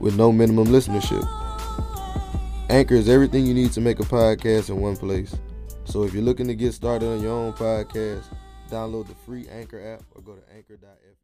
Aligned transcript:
with 0.00 0.16
no 0.16 0.32
minimum 0.32 0.66
listenership. 0.66 1.24
Anchor 2.68 2.94
is 2.94 3.08
everything 3.08 3.46
you 3.46 3.54
need 3.54 3.72
to 3.72 3.80
make 3.80 4.00
a 4.00 4.04
podcast 4.04 4.70
in 4.70 4.80
one 4.80 4.96
place. 4.96 5.36
So 5.84 6.04
if 6.04 6.14
you're 6.14 6.22
looking 6.22 6.46
to 6.48 6.54
get 6.54 6.72
started 6.72 7.06
on 7.06 7.22
your 7.22 7.32
own 7.32 7.52
podcast, 7.52 8.24
download 8.70 9.08
the 9.08 9.14
free 9.14 9.46
Anchor 9.48 9.94
app 9.94 10.02
or 10.14 10.22
go 10.22 10.34
to 10.34 10.42
anchor.fm. 10.54 11.20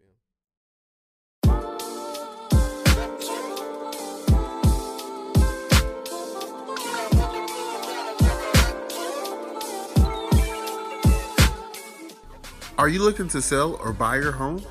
Are 12.78 12.88
you 12.88 13.02
looking 13.02 13.28
to 13.28 13.40
sell 13.40 13.74
or 13.76 13.92
buy 13.92 14.16
your 14.16 14.32
home 14.32 14.62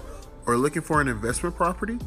or 0.46 0.58
looking 0.58 0.84
for 0.84 1.02
an 1.02 1.08
investment 1.08 1.56
property? 1.56 1.98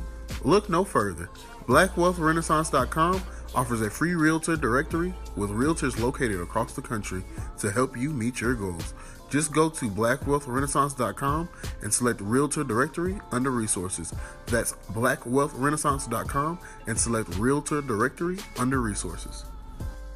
Look 0.45 0.71
no 0.71 0.85
further. 0.85 1.29
BlackWealthRenaissance.com 1.69 3.23
offers 3.55 3.83
a 3.83 3.91
free 3.91 4.15
realtor 4.15 4.57
directory 4.57 5.13
with 5.37 5.51
realtors 5.51 6.01
located 6.01 6.41
across 6.41 6.73
the 6.73 6.81
country 6.81 7.23
to 7.59 7.71
help 7.71 7.95
you 7.95 8.09
meet 8.09 8.41
your 8.41 8.55
goals. 8.55 8.95
Just 9.29 9.53
go 9.53 9.69
to 9.69 9.91
blackwealthrenaissance.com 9.91 11.49
and 11.83 11.93
select 11.93 12.23
Realtor 12.23 12.65
Directory 12.65 13.21
under 13.33 13.51
Resources. 13.51 14.15
That's 14.47 14.73
blackwealthrenaissance.com 14.93 16.59
and 16.87 16.99
select 16.99 17.37
Realtor 17.37 17.83
Directory 17.83 18.39
under 18.59 18.81
Resources. 18.81 19.45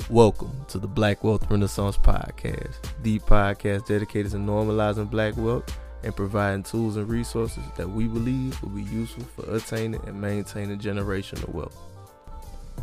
Welcome 0.09 0.53
to 0.69 0.79
the 0.79 0.89
Black 0.89 1.23
Wealth 1.23 1.51
Renaissance 1.51 1.99
Podcast, 1.99 2.77
the 3.03 3.19
podcast 3.19 3.87
dedicated 3.87 4.33
to 4.33 4.39
normalizing 4.39 5.11
black 5.11 5.37
wealth 5.37 5.79
and 6.03 6.15
providing 6.15 6.63
tools 6.63 6.97
and 6.97 7.09
resources 7.09 7.63
that 7.77 7.89
we 7.89 8.07
believe 8.07 8.61
will 8.63 8.71
be 8.71 8.83
useful 8.83 9.25
for 9.25 9.55
attaining 9.55 10.01
and 10.07 10.21
maintaining 10.21 10.79
generational 10.79 11.49
wealth. 11.53 11.77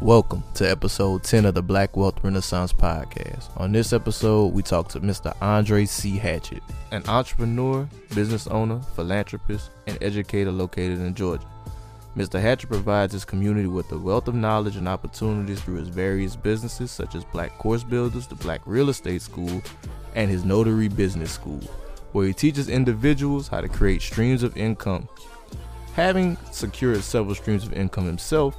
Welcome 0.01 0.43
to 0.53 0.69
episode 0.69 1.23
10 1.23 1.45
of 1.45 1.55
the 1.55 1.61
Black 1.61 1.97
Wealth 1.97 2.23
Renaissance 2.23 2.71
Podcast. 2.71 3.49
On 3.57 3.73
this 3.73 3.91
episode, 3.91 4.53
we 4.53 4.63
talk 4.63 4.87
to 4.89 5.01
Mr. 5.01 5.35
Andre 5.41 5.85
C. 5.85 6.17
Hatchett, 6.17 6.63
an 6.91 7.03
entrepreneur, 7.09 7.85
business 8.15 8.47
owner, 8.47 8.79
philanthropist, 8.95 9.71
and 9.87 10.01
educator 10.01 10.51
located 10.51 10.99
in 10.99 11.13
Georgia. 11.15 11.45
Mr. 12.15 12.41
Hatchett 12.41 12.69
provides 12.69 13.11
his 13.11 13.25
community 13.25 13.67
with 13.67 13.91
a 13.91 13.97
wealth 13.97 14.29
of 14.29 14.35
knowledge 14.35 14.77
and 14.77 14.87
opportunities 14.87 15.61
through 15.61 15.75
his 15.75 15.89
various 15.89 16.35
businesses, 16.35 16.91
such 16.91 17.13
as 17.13 17.25
Black 17.25 17.57
Course 17.57 17.83
Builders, 17.83 18.25
the 18.25 18.35
Black 18.35 18.61
Real 18.65 18.89
Estate 18.89 19.21
School, 19.21 19.61
and 20.15 20.31
his 20.31 20.45
Notary 20.45 20.87
Business 20.87 21.31
School, 21.31 21.61
where 22.11 22.27
he 22.27 22.33
teaches 22.33 22.69
individuals 22.69 23.47
how 23.47 23.61
to 23.61 23.67
create 23.67 24.01
streams 24.01 24.43
of 24.43 24.55
income. 24.57 25.07
Having 25.93 26.37
secured 26.51 27.03
several 27.03 27.35
streams 27.35 27.65
of 27.65 27.73
income 27.73 28.05
himself, 28.05 28.55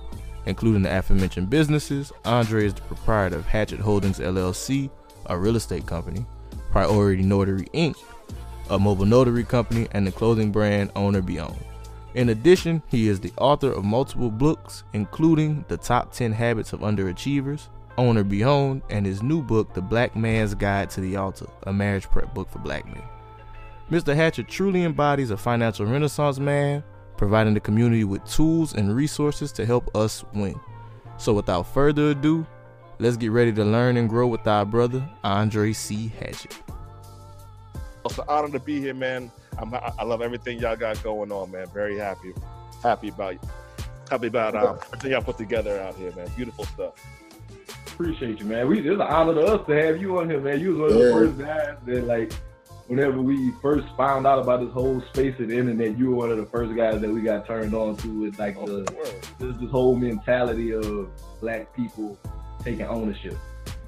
including 0.46 0.82
the 0.82 0.98
aforementioned 0.98 1.50
businesses, 1.50 2.12
Andre 2.24 2.66
is 2.66 2.74
the 2.74 2.82
proprietor 2.82 3.36
of 3.36 3.46
Hatchett 3.46 3.80
Holdings 3.80 4.18
LLC, 4.18 4.90
a 5.26 5.38
real 5.38 5.56
estate 5.56 5.86
company, 5.86 6.24
Priority 6.70 7.22
Notary 7.22 7.66
Inc., 7.74 7.96
a 8.68 8.78
mobile 8.78 9.06
notary 9.06 9.44
company, 9.44 9.88
and 9.92 10.06
the 10.06 10.12
clothing 10.12 10.52
brand 10.52 10.90
Own 10.96 11.16
or 11.16 11.22
Be 11.22 11.40
Owned. 11.40 11.64
In 12.14 12.30
addition, 12.30 12.82
he 12.88 13.08
is 13.08 13.20
the 13.20 13.32
author 13.38 13.70
of 13.70 13.84
multiple 13.84 14.30
books, 14.30 14.82
including 14.92 15.64
The 15.68 15.76
Top 15.76 16.12
10 16.12 16.32
Habits 16.32 16.72
of 16.72 16.80
Underachievers, 16.80 17.68
Own 17.98 18.16
or 18.16 18.24
Be 18.24 18.44
Owned, 18.44 18.82
and 18.90 19.06
his 19.06 19.22
new 19.22 19.42
book, 19.42 19.74
The 19.74 19.82
Black 19.82 20.16
Man's 20.16 20.54
Guide 20.54 20.90
to 20.90 21.00
the 21.00 21.16
Altar, 21.16 21.46
a 21.64 21.72
marriage 21.72 22.06
prep 22.06 22.34
book 22.34 22.50
for 22.50 22.58
black 22.58 22.84
men. 22.86 23.02
Mr. 23.90 24.14
Hatchett 24.14 24.46
truly 24.46 24.84
embodies 24.84 25.32
a 25.32 25.36
financial 25.36 25.84
renaissance 25.84 26.38
man, 26.38 26.84
providing 27.16 27.54
the 27.54 27.60
community 27.60 28.04
with 28.04 28.24
tools 28.24 28.74
and 28.74 28.94
resources 28.94 29.50
to 29.50 29.66
help 29.66 29.94
us 29.96 30.24
win. 30.32 30.58
So, 31.16 31.34
without 31.34 31.64
further 31.64 32.10
ado, 32.10 32.46
let's 33.00 33.16
get 33.16 33.32
ready 33.32 33.52
to 33.52 33.64
learn 33.64 33.96
and 33.96 34.08
grow 34.08 34.28
with 34.28 34.46
our 34.46 34.64
brother, 34.64 35.06
Andre 35.24 35.72
C. 35.72 36.12
Hatchett. 36.20 36.56
It's 38.04 38.16
an 38.16 38.24
honor 38.28 38.50
to 38.50 38.60
be 38.60 38.80
here, 38.80 38.94
man. 38.94 39.28
I'm, 39.58 39.74
I 39.74 40.04
love 40.04 40.22
everything 40.22 40.60
y'all 40.60 40.76
got 40.76 41.02
going 41.02 41.32
on, 41.32 41.50
man. 41.50 41.66
Very 41.74 41.98
happy, 41.98 42.32
happy 42.84 43.08
about 43.08 43.34
you. 43.34 43.40
Happy 44.08 44.28
about 44.28 44.54
um, 44.54 44.78
everything 44.86 45.10
y'all 45.12 45.22
put 45.22 45.36
together 45.36 45.80
out 45.80 45.96
here, 45.96 46.12
man. 46.12 46.28
Beautiful 46.36 46.64
stuff. 46.64 46.94
Appreciate 47.88 48.38
you, 48.38 48.46
man. 48.46 48.68
We 48.68 48.78
it's 48.78 48.88
an 48.88 49.00
honor 49.00 49.34
to 49.34 49.40
us 49.40 49.66
to 49.66 49.72
have 49.74 50.00
you 50.00 50.18
on 50.18 50.30
here, 50.30 50.40
man. 50.40 50.60
You 50.60 50.74
was 50.74 50.78
one 50.78 50.90
of 50.90 50.96
the 50.96 51.12
first 51.12 51.38
guys 51.38 51.76
that 51.86 52.06
like 52.06 52.32
whenever 52.90 53.22
we 53.22 53.52
first 53.62 53.86
found 53.96 54.26
out 54.26 54.40
about 54.40 54.60
this 54.60 54.72
whole 54.72 55.00
space 55.12 55.38
of 55.38 55.46
the 55.46 55.56
internet, 55.56 55.96
you 55.96 56.10
were 56.10 56.16
one 56.16 56.30
of 56.30 56.36
the 56.38 56.46
first 56.46 56.74
guys 56.76 57.00
that 57.00 57.08
we 57.08 57.20
got 57.20 57.46
turned 57.46 57.72
on 57.72 57.96
to 57.96 58.08
with 58.22 58.36
like 58.36 58.56
the 58.66 58.82
this, 59.38 59.54
this 59.60 59.70
whole 59.70 59.94
mentality 59.94 60.72
of 60.74 61.08
black 61.40 61.74
people 61.74 62.18
taking 62.64 62.84
ownership. 62.86 63.36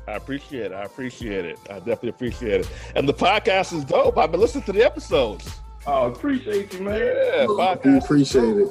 I 0.06 0.12
appreciate 0.12 0.66
it. 0.66 0.72
I 0.72 0.84
appreciate 0.84 1.44
it. 1.44 1.58
I 1.68 1.74
definitely 1.78 2.10
appreciate 2.10 2.60
it. 2.60 2.70
And 2.94 3.08
the 3.08 3.14
podcast 3.14 3.72
is 3.76 3.84
dope. 3.84 4.16
I've 4.18 4.30
been 4.30 4.40
listening 4.40 4.64
to 4.64 4.72
the 4.72 4.84
episodes. 4.84 5.52
Oh, 5.84 6.06
appreciate 6.06 6.72
you, 6.72 6.80
man. 6.82 6.98
Yeah, 7.00 7.46
We 7.46 7.54
podcast. 7.54 8.04
appreciate 8.04 8.56
it. 8.56 8.68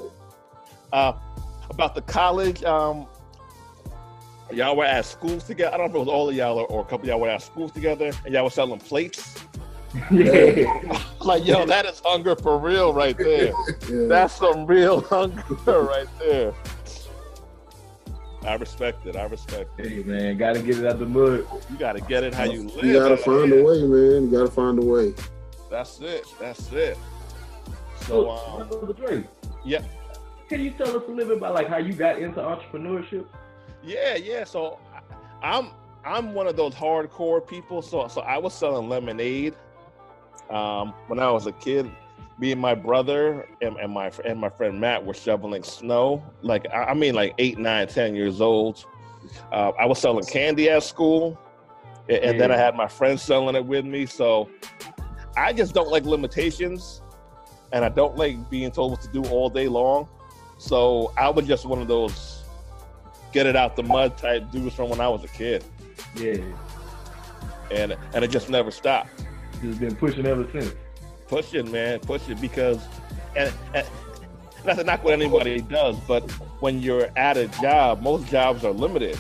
Uh, 0.94 1.12
about 1.70 1.94
the 1.94 2.02
college. 2.04 2.64
Um, 2.64 3.06
y'all 4.54 4.78
were 4.78 4.86
at 4.86 5.04
schools 5.06 5.44
together. 5.44 5.74
I 5.74 5.78
don't 5.78 5.92
know 5.92 6.00
if 6.02 6.08
it 6.08 6.10
was 6.10 6.14
all 6.16 6.30
of 6.30 6.36
y'all 6.36 6.58
or, 6.58 6.66
or 6.68 6.82
a 6.82 6.84
couple 6.86 7.02
of 7.02 7.08
y'all 7.08 7.20
were 7.20 7.30
at 7.30 7.42
schools 7.42 7.74
together, 7.74 8.12
and 8.24 8.34
y'all 8.34 8.46
were 8.46 8.50
selling 8.50 8.80
plates. 8.80 9.41
Yeah. 10.12 11.04
Like, 11.22 11.46
yo, 11.46 11.68
that 11.68 11.86
is 11.86 12.02
hunger 12.04 12.36
for 12.36 12.58
real 12.58 12.94
right 12.96 13.16
there. 13.16 13.54
Yeah. 13.88 14.08
That's 14.08 14.34
some 14.34 14.66
real 14.66 15.02
hunger 15.02 15.44
right 15.68 16.08
there. 16.18 16.52
I 18.44 18.56
respect 18.56 19.06
it. 19.06 19.16
I 19.16 19.26
respect 19.26 19.80
it. 19.80 19.88
Hey, 19.88 20.02
man, 20.04 20.36
gotta 20.38 20.64
get 20.64 20.80
it 20.80 20.86
out 20.88 20.98
the 20.98 21.06
mud. 21.06 21.46
You 21.70 21.78
got 21.78 21.94
to 21.94 22.02
get 22.02 22.24
it 22.24 22.34
how 22.34 22.46
you 22.46 22.64
live. 22.64 22.84
You 22.84 22.94
gotta 22.94 23.18
find 23.18 23.54
a 23.54 23.64
way, 23.64 23.84
man. 23.84 24.24
You 24.24 24.30
gotta 24.32 24.50
find 24.50 24.80
a 24.80 24.82
way. 24.84 25.14
That's 25.70 26.00
it. 26.02 26.26
That's 26.40 26.72
it. 26.72 26.98
So, 28.02 28.06
So, 28.08 28.30
um, 28.32 28.68
Brother 28.68 28.94
Dre, 28.94 29.24
yeah, 29.64 29.84
can 30.50 30.62
you 30.62 30.72
tell 30.72 30.88
us 30.88 31.04
a 31.08 31.12
little 31.12 31.28
bit 31.30 31.38
about 31.38 31.54
like 31.54 31.68
how 31.68 31.78
you 31.78 31.94
got 31.94 32.18
into 32.18 32.40
entrepreneurship? 32.42 33.26
yeah, 33.84 34.16
yeah. 34.16 34.44
So, 34.44 34.80
I'm 35.44 35.68
I'm 36.04 36.34
one 36.34 36.48
of 36.48 36.56
those 36.56 36.74
hardcore 36.74 37.46
people. 37.46 37.84
So, 37.84 38.08
so 38.08 38.22
I 38.22 38.40
was 38.40 38.56
selling 38.56 38.90
lemonade 38.90 39.54
um, 40.52 40.94
when 41.08 41.20
I 41.20 41.32
was 41.32 41.48
a 41.48 41.52
kid. 41.54 41.90
me 42.40 42.52
and 42.52 42.62
my 42.62 42.74
brother 42.76 43.48
and, 43.62 43.76
and 43.78 43.92
my 43.92 44.12
and 44.26 44.40
my 44.40 44.50
friend 44.50 44.80
Matt 44.80 45.06
were 45.06 45.14
shoveling 45.14 45.64
snow. 45.64 46.24
Like 46.42 46.66
I 46.74 46.94
mean, 46.94 47.14
like 47.16 47.34
eight, 47.38 47.58
nine, 47.58 47.88
ten 47.88 48.16
years 48.16 48.42
old. 48.42 48.84
Uh, 49.52 49.72
I 49.80 49.86
was 49.86 50.00
selling 50.00 50.26
candy 50.26 50.70
at 50.70 50.82
school, 50.84 51.38
a- 52.10 52.26
and, 52.26 52.40
then 52.42 52.52
I 52.52 52.58
had 52.58 52.76
my 52.76 52.88
friends 52.88 53.22
selling 53.22 53.56
it 53.56 53.64
with 53.66 53.86
me. 53.86 54.06
So 54.08 54.50
I 55.38 55.54
just 55.54 55.74
don't 55.76 55.90
like 55.90 56.04
limitations, 56.06 57.02
and 57.72 57.86
I 57.86 57.90
don't 57.90 58.18
like 58.18 58.50
being 58.50 58.72
told 58.72 58.92
what 58.92 59.02
to 59.02 59.08
do 59.10 59.24
all 59.30 59.50
day 59.50 59.68
long. 59.68 60.08
So 60.58 61.14
I 61.18 61.30
was 61.30 61.46
just 61.48 61.66
one 61.66 61.82
of 61.82 61.88
those 61.88 62.44
get 63.32 63.46
it 63.46 63.56
out 63.56 63.76
the 63.76 63.84
mud 63.84 64.18
type 64.18 64.52
dudes 64.52 64.76
from 64.76 64.90
when 64.90 65.00
I 65.00 65.08
was 65.08 65.24
a 65.24 65.28
kid, 65.30 65.64
Yeah, 66.16 66.38
and 67.70 67.96
and 68.14 68.24
it 68.26 68.32
just 68.32 68.50
never 68.50 68.72
stopped. 68.72 69.10
Just 69.62 69.80
been 69.80 69.96
pushing 69.96 70.26
ever 70.26 70.48
since. 70.52 70.74
pushing, 71.28 71.72
man, 71.72 72.00
pushing 72.00 72.38
because, 72.40 72.80
and, 73.36 73.54
and 73.74 73.88
not 74.66 74.78
to 74.78 74.84
knock 74.84 75.04
what 75.04 75.14
anybody 75.14 75.62
does, 75.62 75.96
but 76.08 76.30
when 76.62 76.82
you're 76.82 77.10
at 77.18 77.38
a 77.38 77.48
job, 77.62 78.02
most 78.02 78.28
jobs 78.28 78.64
are 78.66 78.72
limited 78.72 79.18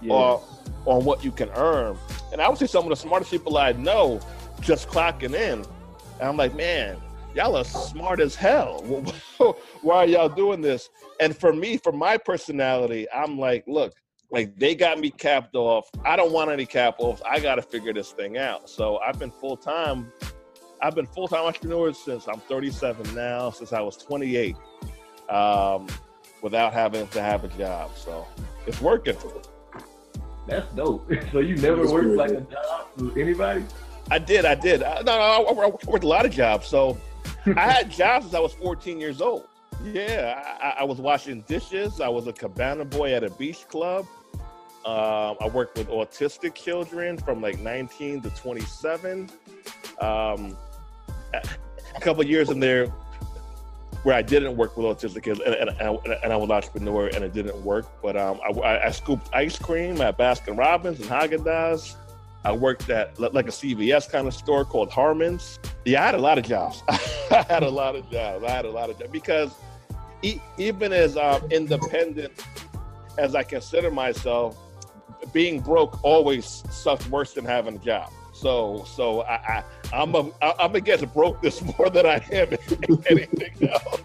Yeah. 0.00 0.12
on 0.14 0.40
on 0.86 1.04
what 1.04 1.22
you 1.24 1.30
can 1.30 1.48
earn. 1.50 1.96
And 2.32 2.40
I 2.40 2.48
would 2.48 2.58
say 2.58 2.66
some 2.66 2.82
of 2.84 2.90
the 2.90 2.96
smartest 2.96 3.30
people 3.30 3.56
I 3.58 3.72
know 3.72 4.20
just 4.60 4.88
clocking 4.88 5.34
in, 5.34 5.60
and 5.60 6.22
I'm 6.22 6.36
like, 6.36 6.54
man, 6.56 6.96
y'all 7.34 7.56
are 7.56 7.64
smart 7.64 8.20
as 8.20 8.34
hell. 8.34 8.82
Why 9.82 9.96
are 9.96 10.06
y'all 10.06 10.28
doing 10.28 10.60
this? 10.60 10.88
And 11.20 11.36
for 11.36 11.52
me, 11.52 11.76
for 11.76 11.92
my 11.92 12.16
personality, 12.16 13.06
I'm 13.14 13.38
like, 13.38 13.64
look. 13.66 13.94
Like 14.32 14.58
they 14.58 14.74
got 14.74 14.98
me 14.98 15.10
capped 15.10 15.54
off. 15.54 15.88
I 16.04 16.16
don't 16.16 16.32
want 16.32 16.50
any 16.50 16.64
cap 16.66 16.96
offs. 16.98 17.20
I 17.30 17.38
got 17.38 17.56
to 17.56 17.62
figure 17.62 17.92
this 17.92 18.12
thing 18.12 18.38
out. 18.38 18.68
So 18.68 18.98
I've 18.98 19.18
been 19.18 19.30
full 19.30 19.56
time 19.56 20.10
I've 20.80 20.94
been 20.96 21.06
full 21.06 21.28
time 21.28 21.44
entrepreneur 21.44 21.92
since 21.92 22.26
I'm 22.26 22.40
37 22.40 23.14
now, 23.14 23.50
since 23.50 23.72
I 23.72 23.80
was 23.80 23.96
28, 23.98 24.56
um, 25.28 25.86
without 26.42 26.72
having 26.72 27.06
to 27.08 27.22
have 27.22 27.44
a 27.44 27.48
job. 27.48 27.92
So 27.96 28.26
it's 28.66 28.80
working. 28.80 29.16
That's 30.48 30.66
dope. 30.74 31.08
so 31.32 31.38
you 31.38 31.56
never 31.56 31.82
That's 31.82 31.92
worked 31.92 32.06
good. 32.06 32.18
like 32.18 32.30
a 32.32 32.40
job 32.40 32.86
with 32.96 33.16
anybody? 33.16 33.64
I 34.10 34.18
did, 34.18 34.44
I 34.44 34.56
did. 34.56 34.82
I, 34.82 34.96
no, 35.02 35.02
no, 35.02 35.20
I, 35.20 35.40
I 35.40 35.52
worked 35.86 36.02
a 36.04 36.08
lot 36.08 36.26
of 36.26 36.32
jobs. 36.32 36.66
So 36.66 36.98
I 37.56 37.70
had 37.70 37.90
jobs 37.90 38.24
since 38.24 38.34
I 38.34 38.40
was 38.40 38.52
14 38.54 38.98
years 38.98 39.20
old. 39.20 39.46
Yeah, 39.84 40.42
I, 40.60 40.66
I- 40.68 40.76
I 40.80 40.84
was 40.84 40.98
washing 41.00 41.42
dishes. 41.42 42.00
I 42.00 42.08
was 42.08 42.26
a 42.26 42.32
cabana 42.32 42.84
boy 42.84 43.12
at 43.14 43.22
a 43.22 43.30
beach 43.30 43.68
club. 43.68 44.04
Um, 44.84 45.36
I 45.40 45.48
worked 45.52 45.78
with 45.78 45.88
autistic 45.88 46.54
children 46.54 47.16
from 47.16 47.40
like 47.40 47.60
19 47.60 48.22
to 48.22 48.30
27. 48.30 49.30
Um, 50.00 50.56
a 51.32 52.00
couple 52.00 52.24
years 52.24 52.50
in 52.50 52.58
there 52.58 52.88
where 54.02 54.16
I 54.16 54.22
didn't 54.22 54.56
work 54.56 54.76
with 54.76 54.86
autistic 54.86 55.22
kids, 55.22 55.40
and, 55.46 55.54
and, 55.54 55.70
and, 55.80 55.98
and 56.24 56.32
I 56.32 56.36
was 56.36 56.50
an 56.50 56.56
entrepreneur, 56.56 57.06
and 57.14 57.22
it 57.22 57.32
didn't 57.32 57.62
work. 57.64 57.86
But 58.02 58.16
um, 58.16 58.40
I, 58.44 58.58
I, 58.58 58.86
I 58.86 58.90
scooped 58.90 59.32
ice 59.32 59.56
cream 59.58 60.00
at 60.00 60.18
Baskin 60.18 60.58
Robbins 60.58 60.98
and 61.00 61.08
Haagen 61.08 61.44
Dazs. 61.44 61.94
I 62.44 62.50
worked 62.50 62.90
at 62.90 63.18
like 63.20 63.46
a 63.46 63.52
CVS 63.52 64.10
kind 64.10 64.26
of 64.26 64.34
store 64.34 64.64
called 64.64 64.90
Harmon's. 64.90 65.60
Yeah, 65.84 66.02
I 66.02 66.06
had 66.06 66.14
a 66.16 66.18
lot 66.18 66.38
of 66.38 66.44
jobs. 66.44 66.82
I 66.88 67.44
had 67.48 67.62
a 67.62 67.70
lot 67.70 67.94
of 67.94 68.10
jobs. 68.10 68.44
I 68.44 68.50
had 68.50 68.64
a 68.64 68.70
lot 68.70 68.90
of 68.90 68.98
jobs 68.98 69.12
because 69.12 69.54
e- 70.22 70.40
even 70.58 70.92
as 70.92 71.16
um, 71.16 71.42
independent 71.52 72.32
as 73.18 73.36
I 73.36 73.44
consider 73.44 73.92
myself, 73.92 74.56
being 75.32 75.60
broke 75.60 76.02
always 76.04 76.62
sucks 76.70 77.06
worse 77.08 77.34
than 77.34 77.44
having 77.44 77.76
a 77.76 77.78
job. 77.78 78.10
So, 78.32 78.84
so 78.88 79.22
I, 79.22 79.34
I 79.34 79.64
I'm 79.92 80.14
a, 80.14 80.30
I'm 80.40 80.74
against 80.74 81.12
broke 81.12 81.40
this 81.42 81.62
more 81.78 81.90
than 81.90 82.06
I 82.06 82.16
am 82.32 82.48
anything 83.08 83.68
else. 83.70 84.02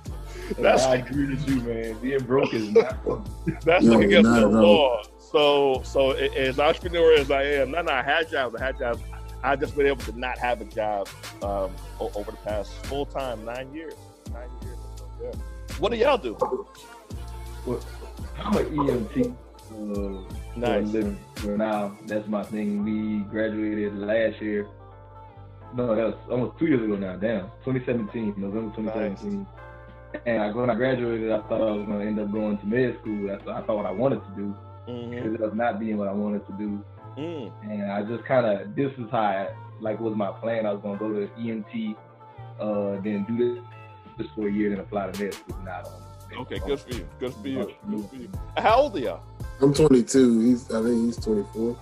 That's 0.60 0.84
I 0.84 0.96
agree 0.98 1.28
with 1.36 1.48
you, 1.50 1.62
man. 1.62 1.98
Being 2.00 2.24
broke 2.24 2.54
is 2.54 2.70
not 2.70 3.04
fun. 3.06 3.24
that's 3.64 3.84
No, 3.86 3.94
like 3.98 4.06
against 4.06 4.32
the 4.32 4.48
law. 4.48 5.02
So, 5.20 5.82
so 5.84 6.12
a- 6.14 6.30
as 6.48 6.60
entrepreneur 6.60 7.14
as 7.16 7.32
I 7.32 7.44
am, 7.44 7.72
not 7.72 7.90
I 7.90 8.02
had 8.02 8.30
jobs, 8.30 8.56
I 8.56 8.64
had 8.66 8.78
jobs. 8.78 9.02
I've 9.44 9.60
just 9.60 9.76
been 9.76 9.86
able 9.88 10.04
to 10.04 10.18
not 10.18 10.38
have 10.40 10.62
a 10.62 10.66
job 10.66 11.08
um, 11.44 11.72
over 12.00 12.32
the 12.32 12.38
past 12.38 12.72
full 12.86 13.06
time 13.06 13.44
nine 13.46 13.74
years. 13.74 13.94
Nine 14.34 14.50
years. 14.64 14.78
Yeah. 15.22 15.32
What 15.80 15.92
do 15.92 15.98
y'all 15.98 16.18
do? 16.18 16.36
I'm 18.38 18.56
an 18.56 18.66
EMT. 18.66 19.32
Uh, 19.32 19.34
for 19.70 20.12
a 20.12 20.37
Nice. 20.58 20.92
So 20.92 21.56
now 21.56 21.98
that's 22.08 22.28
my 22.28 22.44
thing. 22.44 22.84
We 22.84 23.20
graduated 23.30 23.96
last 23.98 24.42
year. 24.42 24.68
No, 25.76 25.96
that 25.96 26.06
was 26.06 26.16
almost 26.32 26.58
two 26.58 26.66
years 26.68 26.84
ago 26.84 26.96
now. 26.96 27.16
Damn, 27.16 27.46
2017, 27.66 28.36
November 28.38 28.76
2017. 28.76 29.46
And 30.26 30.42
I, 30.42 30.52
when 30.52 30.70
I 30.70 30.76
graduated, 30.76 31.32
I 31.32 31.42
thought 31.48 31.62
I 31.62 31.72
was 31.72 31.86
going 31.86 32.00
to 32.00 32.06
end 32.06 32.20
up 32.20 32.32
going 32.32 32.58
to 32.58 32.66
med 32.66 32.98
school. 33.02 33.28
That's 33.28 33.46
I 33.48 33.62
thought 33.62 33.78
what 33.78 33.86
I 33.86 33.92
wanted 33.92 34.22
to 34.24 34.32
do. 34.36 34.56
Mhm. 34.88 35.14
It 35.14 35.18
ended 35.26 35.42
up 35.44 35.54
not 35.54 35.80
being 35.80 35.98
what 35.98 36.08
I 36.08 36.14
wanted 36.14 36.46
to 36.48 36.54
do. 36.54 36.84
Mm. 37.18 37.52
And 37.64 37.92
I 37.92 38.04
just 38.04 38.24
kind 38.26 38.46
of 38.46 38.76
this 38.76 38.92
is 38.98 39.10
how 39.12 39.20
I, 39.20 39.48
like 39.82 40.00
was 40.00 40.16
my 40.16 40.32
plan. 40.32 40.66
I 40.66 40.72
was 40.72 40.82
going 40.82 40.98
to 40.98 41.06
go 41.06 41.14
to 41.14 41.28
EMT, 41.40 41.96
uh, 42.60 43.02
then 43.02 43.26
do 43.28 43.38
this 43.56 43.64
this 44.18 44.28
for 44.34 44.48
a 44.48 44.52
year, 44.52 44.70
then 44.72 44.80
apply 44.80 45.12
to 45.12 45.24
med 45.24 45.34
school. 45.34 45.58
Not 45.64 45.86
on. 45.88 46.40
Okay, 46.42 46.60
good 46.60 46.80
for 46.80 46.94
you. 46.94 47.08
Good 47.20 47.34
for 47.34 47.48
you. 47.48 47.74
Good 47.90 48.10
for 48.10 48.16
you. 48.16 48.30
How 48.58 48.78
old 48.82 48.96
are 48.96 49.00
y'all? 49.00 49.22
I'm 49.62 49.74
22. 49.74 50.40
He's 50.42 50.70
I 50.72 50.82
think 50.84 51.06
he's 51.06 51.18
24. 51.18 51.78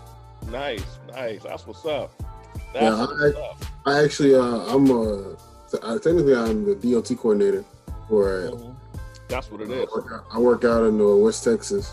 Nice, 0.50 0.84
nice. 1.14 1.44
That's 1.44 1.66
what's 1.68 1.86
up. 1.86 2.12
That's 2.74 2.84
Yeah, 2.84 2.94
I- 2.96 3.00
what's 3.06 3.38
up. 3.38 3.66
I 3.86 4.04
actually 4.04 4.36
uh, 4.36 4.42
I'm 4.42 4.90
uh, 4.90 5.36
uh 5.82 6.00
technically 6.00 6.36
I'm 6.36 6.66
the 6.66 6.76
DOT 6.76 7.16
coordinator 7.18 7.64
for. 8.08 8.48
Uh, 8.48 8.52
Mhm. 8.52 8.76
That's 9.28 9.50
what 9.52 9.62
it 9.62 9.72
is. 9.72 9.88
I 9.92 9.96
work 9.96 10.12
out- 10.14 10.26
I 10.32 10.40
work 10.40 10.64
out 10.66 10.84
in 10.84 11.02
uh, 11.02 11.16
West 11.16 11.44
Texas. 11.44 11.92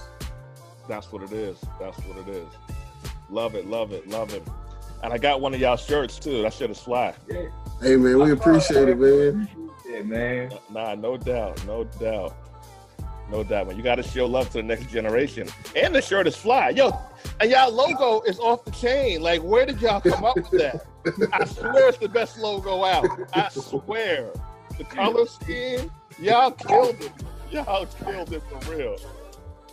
That's 0.86 1.10
what 1.10 1.22
it 1.22 1.32
is. 1.32 1.56
That's 1.80 1.96
what 2.00 2.18
it 2.18 2.28
is. 2.28 2.46
Love 3.30 3.54
it, 3.54 3.66
love 3.66 3.92
it, 3.92 4.06
love 4.08 4.34
it. 4.34 4.42
And 5.02 5.12
I 5.12 5.18
got 5.18 5.40
one 5.40 5.54
of 5.54 5.60
y'all 5.60 5.76
shirts 5.76 6.18
too. 6.18 6.42
That 6.42 6.52
shit 6.52 6.70
is 6.70 6.78
fly. 6.78 7.14
Yeah, 7.30 7.46
Hey 7.80 7.96
man, 7.96 8.18
we 8.20 8.32
appreciate 8.32 8.88
it, 8.88 8.98
man. 8.98 9.48
yeah, 9.88 10.02
man. 10.02 10.52
Nah, 10.70 10.94
no 10.94 11.16
doubt, 11.16 11.64
no 11.66 11.84
doubt, 11.84 12.34
no 13.32 13.42
doubt. 13.42 13.68
Man, 13.68 13.76
you 13.76 13.82
got 13.82 13.96
to 13.96 14.02
show 14.02 14.26
love 14.26 14.48
to 14.50 14.58
the 14.58 14.62
next 14.62 14.90
generation. 14.90 15.48
And 15.74 15.94
the 15.94 16.02
shirt 16.02 16.26
is 16.26 16.36
fly, 16.36 16.68
yo. 16.68 16.96
And 17.40 17.50
y'all 17.50 17.72
logo 17.72 18.20
is 18.20 18.38
off 18.38 18.64
the 18.64 18.70
chain. 18.70 19.22
Like, 19.22 19.42
where 19.42 19.64
did 19.64 19.80
y'all 19.80 20.00
come 20.00 20.24
up 20.24 20.36
with 20.36 20.50
that? 20.50 20.84
I 21.32 21.44
swear 21.46 21.88
it's 21.88 21.98
the 21.98 22.08
best 22.08 22.38
logo 22.38 22.84
out. 22.84 23.06
I 23.32 23.48
swear. 23.48 24.30
The 24.76 24.84
color 24.84 25.26
scheme, 25.26 25.90
y'all 26.18 26.50
killed 26.50 27.00
it. 27.00 27.12
Y'all 27.50 27.86
killed 27.86 28.32
it 28.32 28.42
for 28.42 28.74
real. 28.74 28.96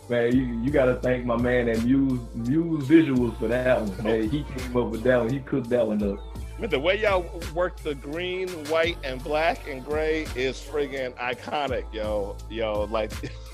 Man, 0.08 0.36
you, 0.36 0.42
you 0.60 0.70
got 0.70 0.86
to 0.86 0.96
thank 0.96 1.24
my 1.24 1.36
man 1.36 1.66
that 1.66 1.84
Muse 1.84 2.20
Muse 2.34 2.84
Visuals 2.84 3.38
for 3.38 3.46
that 3.48 3.80
one. 3.80 4.02
Man, 4.02 4.28
he 4.28 4.42
came 4.42 4.76
up 4.76 4.88
with 4.88 5.02
that 5.04 5.18
one. 5.18 5.30
He 5.30 5.38
cooked 5.40 5.68
that 5.70 5.86
one 5.86 6.02
up. 6.02 6.18
Man, 6.58 6.68
the 6.68 6.78
way 6.78 7.00
y'all 7.00 7.24
work 7.54 7.78
the 7.78 7.94
green, 7.94 8.48
white, 8.66 8.98
and 9.02 9.22
black 9.24 9.66
and 9.66 9.82
gray 9.82 10.26
is 10.34 10.58
friggin' 10.58 11.14
iconic, 11.14 11.84
yo. 11.90 12.36
Yo, 12.50 12.88
like, 12.90 13.12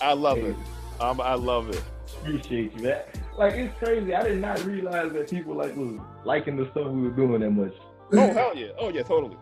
I 0.00 0.12
love 0.12 0.38
it. 0.38 0.56
Um, 1.00 1.20
I 1.20 1.34
love 1.34 1.70
it. 1.70 1.82
Appreciate 2.20 2.74
you. 2.74 2.82
That 2.82 3.18
like 3.36 3.54
it's 3.54 3.76
crazy. 3.78 4.14
I 4.14 4.22
did 4.24 4.40
not 4.40 4.62
realize 4.64 5.12
that 5.12 5.30
people 5.30 5.54
like 5.54 5.76
was 5.76 6.00
liking 6.24 6.56
the 6.56 6.68
stuff 6.70 6.88
we 6.88 7.02
were 7.02 7.10
doing 7.10 7.40
that 7.40 7.50
much. 7.50 7.74
Oh 8.12 8.32
hell 8.32 8.56
yeah! 8.56 8.68
Oh 8.78 8.88
yeah, 8.88 9.02
totally. 9.02 9.36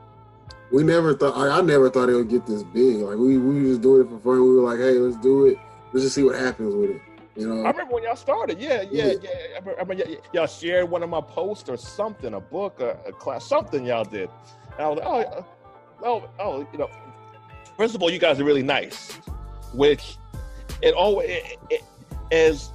We 0.72 0.82
never 0.82 1.14
thought 1.14 1.36
I, 1.36 1.58
I 1.58 1.60
never 1.62 1.88
thought 1.90 2.08
it 2.08 2.14
would 2.14 2.28
get 2.28 2.44
this 2.46 2.62
big. 2.62 2.96
Like 2.96 3.16
we, 3.16 3.38
we 3.38 3.62
were 3.62 3.68
just 3.68 3.82
doing 3.82 4.02
it 4.02 4.10
for 4.10 4.18
fun. 4.18 4.42
We 4.42 4.56
were 4.56 4.68
like, 4.68 4.78
hey, 4.78 4.92
let's 4.98 5.16
do 5.16 5.46
it. 5.46 5.58
Let's 5.92 6.04
just 6.04 6.14
see 6.14 6.24
what 6.24 6.34
happens 6.36 6.74
with 6.74 6.90
it. 6.90 7.02
You 7.36 7.48
know. 7.48 7.64
I 7.64 7.70
remember 7.70 7.94
when 7.94 8.02
y'all 8.02 8.16
started. 8.16 8.58
Yeah, 8.58 8.82
yeah, 8.90 9.12
yeah. 9.22 9.30
I 9.30 9.58
remember, 9.58 9.70
I 9.78 9.82
remember 9.82 10.04
y- 10.06 10.16
y- 10.16 10.28
y'all 10.32 10.46
shared 10.46 10.90
one 10.90 11.02
of 11.02 11.10
my 11.10 11.20
posts 11.20 11.68
or 11.68 11.76
something, 11.76 12.34
a 12.34 12.40
book, 12.40 12.80
a, 12.80 12.98
a 13.06 13.12
class, 13.12 13.46
something 13.46 13.84
y'all 13.84 14.04
did. 14.04 14.30
And 14.78 14.86
I 14.86 14.88
was 14.88 14.98
like, 14.98 15.06
oh, 15.06 15.46
oh, 16.02 16.28
oh, 16.40 16.66
you 16.72 16.78
know. 16.78 16.90
First 17.76 17.94
of 17.94 18.02
all, 18.02 18.10
you 18.10 18.18
guys 18.18 18.40
are 18.40 18.44
really 18.44 18.62
nice, 18.62 19.12
which 19.74 20.16
it 20.82 20.94
always 20.94 21.28
it, 21.30 21.58
it, 21.70 21.82
as 22.32 22.70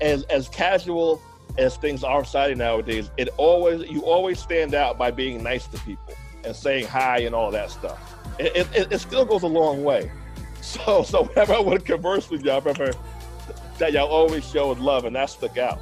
as 0.00 0.22
as 0.24 0.48
casual 0.48 1.20
as 1.58 1.76
things 1.76 2.04
are 2.04 2.24
society 2.24 2.54
nowadays. 2.54 3.10
It 3.16 3.28
always 3.36 3.88
you 3.90 4.02
always 4.02 4.38
stand 4.38 4.74
out 4.74 4.98
by 4.98 5.10
being 5.10 5.42
nice 5.42 5.66
to 5.68 5.78
people 5.80 6.14
and 6.44 6.54
saying 6.54 6.86
hi 6.86 7.18
and 7.20 7.34
all 7.34 7.50
that 7.50 7.70
stuff. 7.70 7.98
It, 8.38 8.68
it, 8.74 8.92
it- 8.92 8.98
still 9.00 9.24
goes 9.24 9.42
a 9.42 9.46
long 9.48 9.82
way. 9.84 10.10
So 10.62 11.02
so 11.04 11.24
whenever 11.24 11.54
I 11.54 11.58
would 11.60 11.86
converse 11.86 12.28
with 12.28 12.44
y'all, 12.44 12.56
I 12.56 12.58
remember 12.58 12.92
that 13.78 13.94
y'all 13.94 14.08
always 14.08 14.46
showed 14.48 14.78
love, 14.78 15.06
and 15.06 15.16
that 15.16 15.30
stuck 15.30 15.56
out. 15.56 15.78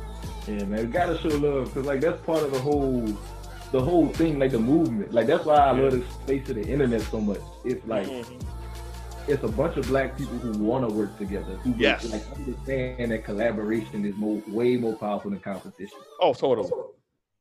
Yeah, 0.47 0.64
man, 0.64 0.87
we 0.87 0.93
gotta 0.93 1.19
show 1.19 1.28
love 1.31 1.64
because 1.75 1.85
like 1.85 2.00
that's 2.00 2.23
part 2.23 2.45
of 2.45 2.52
the 2.52 2.61
whole 2.61 3.05
the 3.73 3.81
whole 3.81 4.07
thing, 4.11 4.38
like 4.38 4.52
the 4.52 4.59
movement. 4.61 5.12
Like 5.12 5.26
that's 5.26 5.45
why 5.45 5.57
I 5.57 5.73
love 5.73 5.93
the 5.93 6.05
space 6.23 6.49
of 6.49 6.55
the 6.55 6.62
internet 6.67 7.00
so 7.02 7.21
much. 7.21 7.40
It's 7.64 7.85
like 7.88 8.07
Mhm. 8.07 8.40
It's 9.28 9.42
a 9.44 9.49
bunch 9.49 9.76
of 9.76 9.87
black 9.88 10.16
people 10.16 10.38
who 10.38 10.52
want 10.58 10.88
to 10.88 10.94
work 10.94 11.16
together, 11.18 11.54
who 11.56 11.75
Yes. 11.76 12.04
like 12.11 12.23
understand 12.37 13.11
that 13.12 13.25
collaboration 13.25 14.04
is 14.04 14.14
more 14.16 14.42
way 14.49 14.76
more 14.76 14.94
powerful 14.97 15.30
than 15.30 15.40
competition. 15.40 15.99
Oh, 16.20 16.32
totally. 16.35 16.70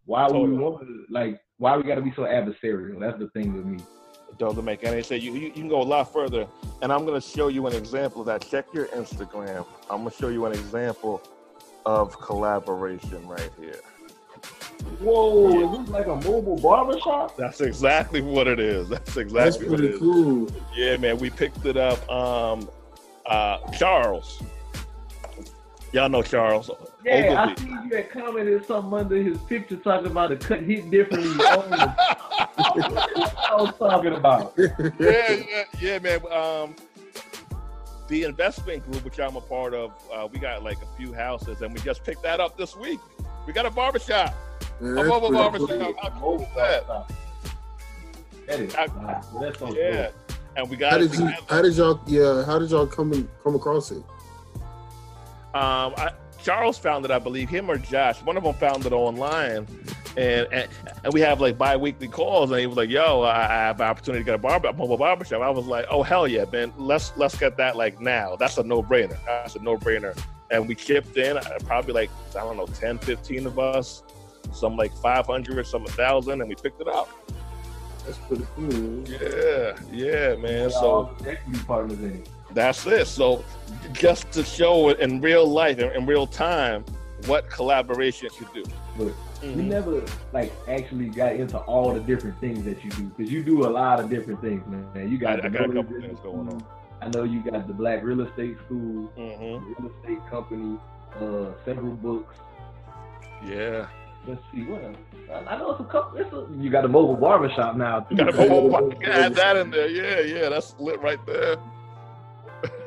Why 0.06 0.28
would 0.30 0.50
we 0.50 0.58
want 0.58 0.80
to 0.82 1.06
like? 1.10 1.42
Why 1.58 1.76
we 1.76 1.84
got 1.84 1.96
to 1.96 2.02
be 2.02 2.14
so 2.16 2.22
adversarial? 2.24 3.00
That's 3.00 3.18
the 3.20 3.30
thing 3.30 3.54
with 3.54 3.66
me. 3.66 3.80
doesn't 4.38 4.64
make 4.64 4.84
any 4.84 5.02
sense. 5.02 5.24
You, 5.24 5.34
you, 5.34 5.48
you 5.48 5.52
can 5.52 5.68
go 5.68 5.82
a 5.82 5.84
lot 5.84 6.14
further, 6.14 6.46
and 6.82 6.94
I'm 6.94 7.06
going 7.06 7.20
to 7.20 7.28
show 7.28 7.48
you 7.48 7.66
an 7.68 7.74
example 7.74 8.22
of 8.22 8.28
that. 8.28 8.48
Check 8.48 8.66
your 8.74 8.86
Instagram. 8.88 9.66
I'm 9.90 10.00
going 10.02 10.12
to 10.12 10.16
show 10.18 10.28
you 10.30 10.46
an 10.46 10.52
example 10.54 11.22
of 11.86 12.20
collaboration 12.20 13.28
right 13.28 13.50
here. 13.60 13.80
Whoa, 15.08 15.74
is 15.74 15.80
this 15.80 15.90
like 15.90 16.08
a 16.08 16.16
mobile 16.16 16.58
barbershop? 16.58 17.38
That's 17.38 17.62
exactly 17.62 18.22
what 18.22 18.48
it 18.48 18.60
is. 18.60 18.90
That's 18.90 19.06
That's 19.14 19.18
exactly 19.18 19.70
what 19.70 19.80
it 19.80 19.82
pretty 19.82 19.94
is. 19.96 20.00
cool. 20.00 20.48
Yeah, 20.76 20.98
man, 20.98 21.18
we 21.18 21.30
picked 21.30 21.66
it 21.66 21.78
up. 21.78 22.10
Um, 22.10 22.70
uh, 23.26 23.60
Charles, 23.72 24.42
y'all 25.94 26.10
know 26.10 26.22
Charles. 26.22 26.70
Yeah, 27.06 27.36
I 27.38 27.52
Ogilvy. 27.52 27.62
see 27.62 27.70
you 27.90 27.96
had 27.96 28.10
commented 28.12 28.66
something 28.66 28.94
under 29.00 29.16
his 29.16 29.38
picture 29.40 29.78
talking 29.78 30.08
about 30.12 30.30
the 30.30 30.36
cut 30.36 30.62
hit 30.64 30.90
differently. 30.92 31.32
I 31.46 32.26
was 33.58 33.74
talking 33.78 34.14
about. 34.14 34.54
yeah, 34.58 34.74
yeah, 35.00 35.64
yeah, 35.80 36.00
man. 36.00 36.20
Um, 36.32 36.76
the 38.10 38.24
investment 38.24 38.90
group, 38.90 39.04
which 39.06 39.20
I'm 39.20 39.36
a 39.36 39.42
part 39.42 39.74
of, 39.74 39.92
uh, 40.14 40.28
we 40.32 40.40
got 40.40 40.64
like 40.64 40.78
a 40.82 40.98
few 40.98 41.14
houses, 41.14 41.62
and 41.62 41.74
we 41.74 41.80
just 41.82 42.04
picked 42.04 42.24
that 42.24 42.40
up 42.40 42.58
this 42.58 42.76
week. 42.76 43.00
We 43.46 43.54
got 43.54 43.66
a 43.66 43.72
barbershop. 43.72 44.34
Man, 44.80 44.92
A 44.92 44.96
that's 44.96 45.08
mobile 45.10 45.30
pretty 45.30 45.58
cool. 45.58 45.94
barbershop. 45.94 45.96
How 46.02 46.20
cool 46.20 46.42
is 46.42 46.48
that? 46.56 46.88
That 48.48 48.60
is 48.60 48.76
I- 48.76 48.86
nice. 49.02 49.26
That's 49.42 49.60
so 49.60 49.74
Yeah, 49.76 50.10
and 50.56 50.70
we 50.70 50.76
got 50.78 50.92
How 50.92 50.98
it 50.98 51.00
did 51.02 51.12
you? 51.14 51.18
together. 51.26 51.42
How 51.50 51.62
did 51.62 51.74
y'all? 51.76 52.00
Yeah, 52.08 52.46
how 52.46 52.60
did 52.60 52.70
y'all 52.72 52.88
come 52.88 53.14
in, 53.14 53.28
come 53.44 53.56
across 53.56 53.92
it? 53.92 54.04
Um, 55.54 55.94
I, 55.98 56.12
Charles 56.44 56.78
found 56.78 57.04
it, 57.04 57.12
I 57.12 57.20
believe, 57.20 57.50
him 57.50 57.70
or 57.70 57.78
Josh. 57.78 58.22
One 58.24 58.38
of 58.38 58.44
them 58.44 58.54
found 58.54 58.86
it 58.86 58.94
online, 58.94 59.68
and 60.16 60.48
and, 60.54 60.70
and 61.04 61.14
we 61.14 61.20
have 61.22 61.42
like 61.42 61.58
bi-weekly 61.58 62.08
calls, 62.08 62.52
and 62.52 62.60
he 62.60 62.68
was 62.68 62.78
like, 62.78 62.90
"Yo, 62.90 63.22
I, 63.22 63.44
I 63.46 63.48
have 63.48 63.82
an 63.82 63.88
opportunity 63.88 64.24
to 64.24 64.26
get 64.26 64.36
a 64.36 64.38
barber, 64.38 64.72
mobile 64.74 64.98
barbershop." 64.98 65.42
I 65.42 65.50
was 65.50 65.66
like, 65.66 65.86
"Oh 65.90 66.04
hell 66.04 66.28
yeah, 66.28 66.46
man! 66.52 66.72
Let's 66.78 67.12
let's 67.18 67.38
get 67.38 67.58
that 67.58 67.76
like 67.76 68.00
now. 68.00 68.36
That's 68.36 68.58
a 68.58 68.64
no-brainer. 68.64 69.18
That's 69.26 69.56
a 69.56 69.60
no-brainer." 69.64 70.18
And 70.50 70.66
we 70.66 70.76
chipped 70.76 71.18
in, 71.18 71.36
uh, 71.38 71.44
probably 71.66 71.94
like 71.94 72.10
I 72.32 72.40
don't 72.40 72.56
know, 72.56 72.68
10, 72.68 73.00
15 73.00 73.48
of 73.48 73.60
us, 73.60 74.04
some 74.54 74.76
like 74.76 74.94
500, 74.98 75.66
some 75.66 75.84
1,000, 75.84 76.42
and 76.42 76.50
we 76.50 76.56
picked 76.56 76.82
it 76.82 76.88
up. 76.88 77.10
That's 78.06 78.18
pretty 78.20 78.46
cool. 78.56 79.04
Yeah, 79.10 79.78
yeah, 79.92 80.36
man. 80.36 80.70
So 80.72 81.12
equity 81.26 81.60
partners 81.66 82.00
in 82.00 82.12
it. 82.16 82.30
that's 82.54 82.86
it. 82.88 83.06
So 83.08 83.44
just 83.94 84.32
to 84.32 84.44
show 84.44 84.90
it 84.90 85.00
in 85.00 85.20
real 85.20 85.46
life, 85.46 85.80
in, 85.80 85.92
in 85.92 86.06
real 86.06 86.26
time, 86.26 86.86
what 87.26 87.50
collaboration 87.50 88.30
could 88.38 88.54
do. 88.54 88.64
Look, 88.98 89.14
we 89.42 89.50
never 89.56 90.04
like 90.34 90.54
actually 90.68 91.10
got 91.10 91.36
into 91.36 91.58
all 91.60 91.94
the 91.94 92.00
different 92.00 92.40
things 92.40 92.64
that 92.64 92.84
you 92.84 92.90
do 92.92 93.04
because 93.16 93.32
you 93.32 93.44
do 93.44 93.68
a 93.68 93.70
lot 93.70 94.00
of 94.00 94.10
different 94.10 94.40
things, 94.42 94.66
man. 94.68 95.12
You 95.12 95.18
got 95.18 95.44
I- 95.44 95.48
I 95.48 95.50
got 95.50 95.70
a 95.70 95.74
couple 95.74 96.00
things 96.00 96.20
going 96.22 96.48
on. 96.48 96.64
I 97.02 97.10
know 97.10 97.24
you 97.24 97.44
got 97.44 97.68
the 97.68 97.74
Black 97.74 98.04
Real 98.04 98.22
Estate 98.22 98.58
School, 98.66 99.12
Mhm. 99.18 99.62
real 99.78 99.92
estate 100.00 100.20
company, 100.30 100.80
uh, 101.22 101.52
several 101.66 101.92
books. 101.94 102.36
Yeah. 103.46 103.88
Let's 104.28 104.42
see 104.54 104.64
what 104.64 104.84
else. 104.84 104.98
I, 105.32 105.56
I 105.56 105.58
know 105.58 105.72
it's 105.72 105.80
a 105.82 105.84
couple. 105.86 106.20
It's 106.20 106.34
a, 106.34 106.46
you 106.62 106.70
got 106.70 106.84
a 106.86 106.88
mobile 106.88 107.16
barbershop 107.16 107.78
now. 107.78 108.02
Too. 108.02 108.16
You 108.16 108.26
gotta 108.26 108.38
oh, 108.52 108.70
oh, 108.76 108.92
oh, 108.92 109.06
add 109.06 109.36
that 109.36 109.56
in 109.58 109.72
there. 109.72 109.88
Yeah, 109.88 110.20
yeah, 110.20 110.50
that's 110.50 110.76
lit 110.80 111.02
right 111.02 111.20
there. 111.26 111.56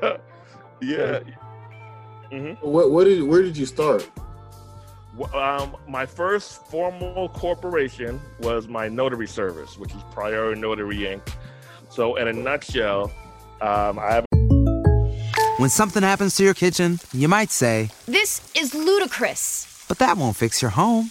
yeah. 0.82 1.20
What? 2.60 2.90
What 2.90 3.04
did? 3.04 3.22
Where 3.22 3.42
did 3.42 3.56
you 3.56 3.66
start? 3.66 4.08
Well, 5.16 5.34
Um, 5.34 5.76
my 5.88 6.06
first 6.06 6.64
formal 6.68 7.28
corporation 7.30 8.20
was 8.40 8.68
my 8.68 8.88
notary 8.88 9.26
service, 9.26 9.76
which 9.76 9.90
is 9.92 10.02
Priority 10.12 10.60
Notary 10.60 10.98
Inc. 10.98 11.20
So, 11.88 12.14
in 12.16 12.28
a 12.28 12.32
nutshell, 12.32 13.10
um, 13.60 13.98
I 13.98 14.12
have 14.12 14.24
When 15.58 15.68
something 15.68 16.02
happens 16.04 16.36
to 16.36 16.44
your 16.44 16.54
kitchen, 16.54 17.00
you 17.12 17.26
might 17.28 17.50
say, 17.50 17.90
This 18.06 18.40
is 18.54 18.72
ludicrous. 18.74 19.84
but 19.88 19.98
that 19.98 20.16
won't 20.16 20.36
fix 20.36 20.62
your 20.62 20.70
home. 20.70 21.10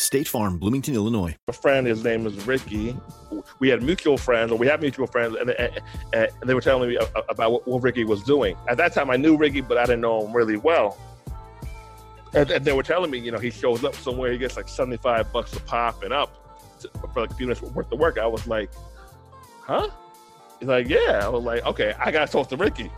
State 0.00 0.26
Farm, 0.26 0.58
Bloomington, 0.58 0.94
Illinois. 0.94 1.36
a 1.46 1.52
friend. 1.52 1.86
His 1.86 2.02
name 2.02 2.26
is 2.26 2.46
Ricky. 2.46 2.96
We 3.58 3.68
had 3.68 3.82
mutual 3.82 4.16
friends, 4.16 4.50
or 4.50 4.58
we 4.58 4.66
have 4.66 4.80
mutual 4.80 5.06
friends, 5.06 5.36
and, 5.36 5.50
and, 5.50 5.78
and 6.12 6.30
they 6.44 6.54
were 6.54 6.60
telling 6.60 6.88
me 6.88 6.98
about 7.28 7.52
what, 7.52 7.68
what 7.68 7.82
Ricky 7.82 8.04
was 8.04 8.22
doing. 8.22 8.56
At 8.68 8.76
that 8.78 8.94
time, 8.94 9.10
I 9.10 9.16
knew 9.16 9.36
Ricky, 9.36 9.60
but 9.60 9.76
I 9.78 9.84
didn't 9.84 10.00
know 10.00 10.26
him 10.26 10.32
really 10.32 10.56
well. 10.56 10.98
And, 12.32 12.50
and 12.50 12.64
they 12.64 12.72
were 12.72 12.82
telling 12.82 13.10
me, 13.10 13.18
you 13.18 13.30
know, 13.30 13.38
he 13.38 13.50
shows 13.50 13.84
up 13.84 13.94
somewhere, 13.94 14.32
he 14.32 14.38
gets 14.38 14.56
like 14.56 14.68
seventy-five 14.68 15.32
bucks 15.32 15.54
a 15.54 15.60
pop 15.60 16.02
and 16.02 16.12
up 16.12 16.78
to, 16.80 16.88
for 17.12 17.20
like 17.22 17.30
a 17.30 17.34
few 17.34 17.46
minutes 17.46 17.60
worth 17.60 17.92
of 17.92 17.98
work. 17.98 18.18
I 18.18 18.26
was 18.26 18.46
like, 18.46 18.70
huh? 19.62 19.88
He's 20.60 20.68
like, 20.68 20.88
yeah. 20.88 21.20
I 21.22 21.28
was 21.28 21.44
like, 21.44 21.66
okay, 21.66 21.94
I 21.98 22.10
gotta 22.10 22.30
talk 22.30 22.48
to 22.50 22.56
Ricky. 22.56 22.90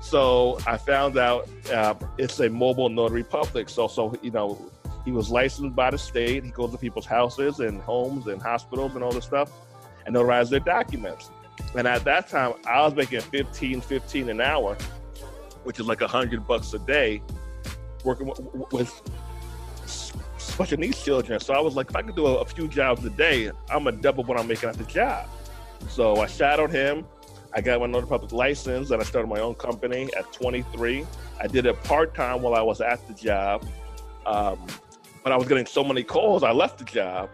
So 0.00 0.58
I 0.66 0.76
found 0.76 1.16
out 1.16 1.48
uh, 1.72 1.94
it's 2.18 2.38
a 2.40 2.48
mobile 2.50 2.90
notary 2.90 3.24
public. 3.24 3.70
So, 3.70 3.88
so 3.88 4.14
you 4.20 4.30
know, 4.30 4.70
he 5.04 5.12
was 5.12 5.30
licensed 5.30 5.76
by 5.76 5.90
the 5.90 5.98
state. 5.98 6.44
He 6.44 6.50
goes 6.50 6.70
to 6.72 6.78
people's 6.78 7.06
houses 7.06 7.60
and 7.60 7.80
homes 7.80 8.26
and 8.26 8.40
hospitals 8.40 8.94
and 8.94 9.04
all 9.04 9.12
this 9.12 9.24
stuff 9.24 9.50
and 10.06 10.14
notarize 10.14 10.50
their 10.50 10.60
documents. 10.60 11.30
And 11.76 11.86
at 11.86 12.04
that 12.04 12.28
time, 12.28 12.54
I 12.66 12.82
was 12.82 12.94
making 12.94 13.20
15, 13.20 13.80
15 13.80 14.28
an 14.28 14.40
hour, 14.40 14.76
which 15.64 15.78
is 15.78 15.86
like 15.86 16.00
a 16.00 16.08
hundred 16.08 16.46
bucks 16.46 16.72
a 16.74 16.78
day, 16.78 17.22
working 18.02 18.26
with, 18.26 18.40
with 18.72 19.02
special 20.38 20.78
needs 20.78 21.02
children. 21.02 21.40
So 21.40 21.54
I 21.54 21.60
was 21.60 21.76
like, 21.76 21.90
if 21.90 21.96
I 21.96 22.02
could 22.02 22.16
do 22.16 22.26
a, 22.26 22.36
a 22.36 22.44
few 22.44 22.68
jobs 22.68 23.04
a 23.04 23.10
day, 23.10 23.50
I'm 23.70 23.84
gonna 23.84 23.92
double 23.92 24.24
what 24.24 24.38
I'm 24.38 24.48
making 24.48 24.68
at 24.68 24.76
the 24.76 24.84
job. 24.84 25.28
So 25.88 26.16
I 26.16 26.26
shadowed 26.26 26.70
him. 26.70 27.06
I 27.52 27.60
got 27.60 27.78
my 27.80 27.86
notary 27.86 28.08
public 28.08 28.32
license 28.32 28.90
and 28.90 29.00
I 29.00 29.04
started 29.04 29.28
my 29.28 29.38
own 29.38 29.54
company 29.54 30.10
at 30.16 30.32
23. 30.32 31.06
I 31.40 31.46
did 31.46 31.66
it 31.66 31.80
part 31.84 32.14
time 32.14 32.42
while 32.42 32.54
I 32.54 32.62
was 32.62 32.80
at 32.80 33.06
the 33.06 33.14
job. 33.14 33.64
Um, 34.26 34.66
but 35.24 35.32
I 35.32 35.36
was 35.36 35.48
getting 35.48 35.66
so 35.66 35.82
many 35.82 36.04
calls, 36.04 36.44
I 36.44 36.52
left 36.52 36.78
the 36.78 36.84
job. 36.84 37.30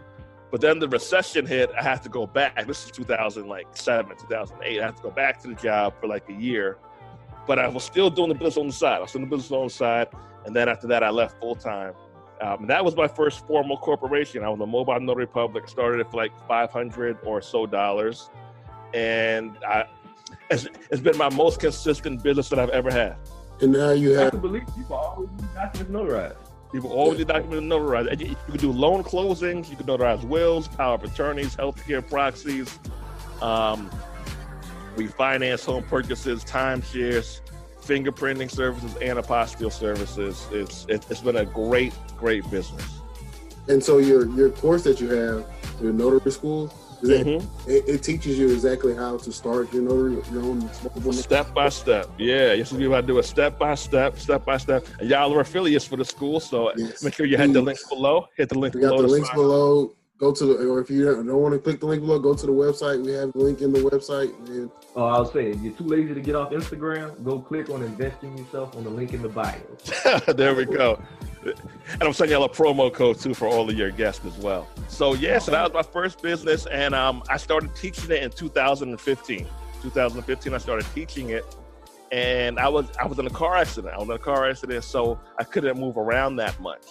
But 0.49 0.61
then 0.61 0.79
the 0.79 0.87
recession 0.87 1.45
hit. 1.45 1.69
I 1.77 1.83
had 1.83 2.01
to 2.03 2.09
go 2.09 2.25
back. 2.25 2.65
This 2.65 2.85
is 2.85 2.91
2007, 2.91 4.17
2008. 4.17 4.81
I 4.81 4.85
had 4.85 4.97
to 4.97 5.03
go 5.03 5.11
back 5.11 5.41
to 5.41 5.49
the 5.49 5.55
job 5.55 5.93
for 5.99 6.07
like 6.07 6.27
a 6.29 6.33
year. 6.33 6.77
But 7.47 7.59
I 7.59 7.67
was 7.67 7.83
still 7.83 8.09
doing 8.09 8.29
the 8.29 8.35
business 8.35 8.57
on 8.57 8.67
the 8.67 8.73
side. 8.73 8.97
I 8.97 8.99
was 9.01 9.11
doing 9.11 9.25
the 9.25 9.35
business 9.35 9.51
on 9.51 9.67
the 9.67 9.73
side. 9.73 10.07
And 10.45 10.55
then 10.55 10.67
after 10.67 10.87
that, 10.87 11.03
I 11.03 11.09
left 11.09 11.39
full 11.39 11.55
time. 11.55 11.93
Um, 12.41 12.65
that 12.67 12.83
was 12.83 12.95
my 12.95 13.07
first 13.07 13.45
formal 13.45 13.77
corporation. 13.77 14.43
I 14.43 14.49
was 14.49 14.59
a 14.59 14.65
mobile 14.65 14.99
notary 14.99 15.27
public. 15.27 15.67
Started 15.69 16.01
it 16.01 16.11
for 16.11 16.17
like 16.17 16.31
500 16.47 17.19
or 17.23 17.41
so 17.41 17.65
dollars. 17.65 18.29
And 18.93 19.57
I, 19.65 19.85
it's, 20.49 20.67
it's 20.89 21.01
been 21.01 21.17
my 21.17 21.29
most 21.29 21.59
consistent 21.59 22.23
business 22.23 22.49
that 22.49 22.59
I've 22.59 22.69
ever 22.69 22.91
had. 22.91 23.15
And 23.61 23.71
now 23.73 23.91
you 23.91 24.17
I 24.17 24.23
have. 24.23 24.31
can 24.31 24.41
believe 24.41 24.63
people 24.75 24.95
always 24.95 25.29
do 25.29 25.45
documents 25.53 25.91
notarized. 25.91 26.50
People 26.71 26.91
always 26.91 27.17
do 27.17 27.25
document 27.25 27.63
notarize. 27.63 28.09
And 28.09 28.21
You, 28.21 28.35
can 28.47 28.57
do 28.57 28.71
loan 28.71 29.03
closings, 29.03 29.69
you 29.69 29.75
can 29.75 29.85
notarize 29.85 30.23
wills, 30.23 30.67
power 30.67 30.95
of 30.95 31.03
attorneys, 31.03 31.55
healthcare 31.55 32.07
proxies. 32.07 32.79
Um, 33.41 33.89
we 34.95 35.07
finance 35.07 35.65
home 35.65 35.83
purchases, 35.83 36.43
timeshares, 36.43 37.41
fingerprinting 37.81 38.51
services, 38.51 38.95
and 39.01 39.17
apostille 39.17 39.71
services. 39.71 40.47
It's 40.51 40.85
it, 40.87 41.05
it's 41.09 41.21
been 41.21 41.37
a 41.37 41.45
great, 41.45 41.93
great 42.17 42.49
business. 42.49 42.99
And 43.67 43.83
so 43.83 43.97
your 43.97 44.27
your 44.29 44.49
course 44.49 44.83
that 44.83 45.01
you 45.01 45.09
have, 45.09 45.45
your 45.81 45.93
notary 45.93 46.31
school, 46.31 46.73
is 47.01 47.09
that, 47.09 47.25
Mhm. 47.25 47.43
it, 47.67 47.83
it 47.87 48.03
teaches 48.03 48.37
you 48.37 48.49
exactly 48.49 48.93
how 48.95 49.17
to 49.17 49.31
start 49.31 49.73
your 49.73 49.83
notary, 49.83 50.13
your 50.31 50.43
own 50.43 50.59
business. 50.95 51.21
Step 51.21 51.53
by 51.53 51.69
step, 51.69 52.07
yeah. 52.17 52.53
You 52.53 52.63
should 52.65 52.77
be 52.77 52.85
able 52.85 52.95
to 53.01 53.01
do 53.07 53.17
it 53.19 53.23
step 53.23 53.57
by 53.59 53.75
step, 53.75 54.17
step 54.19 54.45
by 54.45 54.57
step. 54.57 54.85
And 54.99 55.09
y'all 55.09 55.33
are 55.33 55.41
affiliates 55.41 55.85
for 55.85 55.97
the 55.97 56.05
school, 56.05 56.39
so 56.39 56.71
Yes, 56.75 57.03
make 57.03 57.13
sure 57.13 57.25
you 57.25 57.37
hit 57.37 57.47
the 57.53 57.59
please. 57.59 57.65
links 57.65 57.89
below. 57.89 58.27
Hit 58.37 58.49
the 58.49 58.59
link 58.59 58.73
We 58.75 58.81
got 58.81 58.97
the 58.97 59.03
links 59.07 59.27
sign 59.29 59.37
below. 59.37 59.93
Go 60.19 60.31
to 60.31 60.45
the, 60.45 60.69
or 60.69 60.79
if 60.79 60.87
you 60.91 61.03
don't 61.03 61.27
want 61.41 61.53
to 61.55 61.59
click 61.59 61.79
the 61.79 61.87
link 61.87 62.03
below, 62.03 62.19
go 62.19 62.35
to 62.35 62.45
the 62.45 62.51
website. 62.51 63.03
We 63.03 63.11
have 63.13 63.31
the 63.33 63.39
link 63.39 63.61
in 63.61 63.73
the 63.73 63.79
website. 63.79 64.31
And 64.49 64.69
Oh, 64.95 65.05
I 65.05 65.19
was 65.19 65.31
saying, 65.33 65.59
you're 65.63 65.73
too 65.73 65.85
lazy 65.85 66.13
to 66.13 66.19
get 66.21 66.35
off 66.35 66.51
Instagram. 66.51 67.23
Go 67.23 67.39
click 67.39 67.71
on 67.71 67.81
investing 67.81 68.37
yourself 68.37 68.75
on 68.75 68.83
the 68.83 68.89
link 68.91 69.13
in 69.13 69.23
the 69.23 69.29
bio. 69.29 69.55
there 70.35 70.53
we 70.53 70.65
go. 70.65 71.01
And 71.43 72.03
I'm 72.03 72.13
sending 72.13 72.37
y'all 72.37 72.45
a 72.45 72.49
promo 72.49 72.93
code 72.93 73.19
too 73.19 73.33
for 73.33 73.47
all 73.47 73.69
of 73.69 73.75
your 73.75 73.91
guests 73.91 74.25
as 74.25 74.37
well. 74.37 74.67
So 74.87 75.13
yeah, 75.13 75.39
so 75.39 75.51
that 75.51 75.63
was 75.63 75.73
my 75.73 75.91
first 75.91 76.21
business, 76.21 76.65
and 76.67 76.93
um, 76.93 77.23
I 77.29 77.37
started 77.37 77.75
teaching 77.75 78.11
it 78.11 78.23
in 78.23 78.31
2015. 78.31 79.47
2015, 79.81 80.53
I 80.53 80.57
started 80.59 80.85
teaching 80.93 81.31
it, 81.31 81.43
and 82.11 82.59
I 82.59 82.67
was 82.69 82.85
I 82.99 83.07
was 83.07 83.17
in 83.19 83.25
a 83.25 83.31
car 83.31 83.55
accident. 83.55 83.93
I 83.93 83.97
was 83.97 84.07
in 84.07 84.15
a 84.15 84.19
car 84.19 84.49
accident, 84.49 84.83
so 84.83 85.19
I 85.39 85.43
couldn't 85.43 85.79
move 85.79 85.97
around 85.97 86.35
that 86.37 86.59
much. 86.59 86.83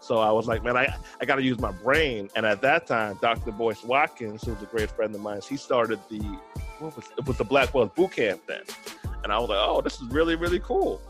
So 0.00 0.18
I 0.18 0.30
was 0.30 0.46
like, 0.46 0.62
man, 0.62 0.76
I, 0.76 0.94
I 1.18 1.24
got 1.24 1.36
to 1.36 1.42
use 1.42 1.58
my 1.58 1.72
brain. 1.72 2.28
And 2.36 2.44
at 2.44 2.60
that 2.60 2.86
time, 2.86 3.18
Dr. 3.22 3.52
Boyce 3.52 3.82
Watkins, 3.82 4.44
who 4.44 4.52
was 4.52 4.62
a 4.62 4.66
great 4.66 4.90
friend 4.90 5.14
of 5.14 5.22
mine, 5.22 5.40
he 5.48 5.56
started 5.56 5.98
the 6.10 6.20
what 6.78 6.94
was 6.94 7.06
it 7.16 7.24
was 7.24 7.38
the 7.38 7.44
Black 7.44 7.72
Wealth 7.72 7.94
Boot 7.94 8.14
then. 8.16 8.36
And 9.22 9.32
I 9.32 9.38
was 9.38 9.48
like, 9.48 9.58
oh, 9.58 9.80
this 9.80 9.94
is 9.94 10.08
really 10.08 10.34
really 10.34 10.60
cool. 10.60 11.00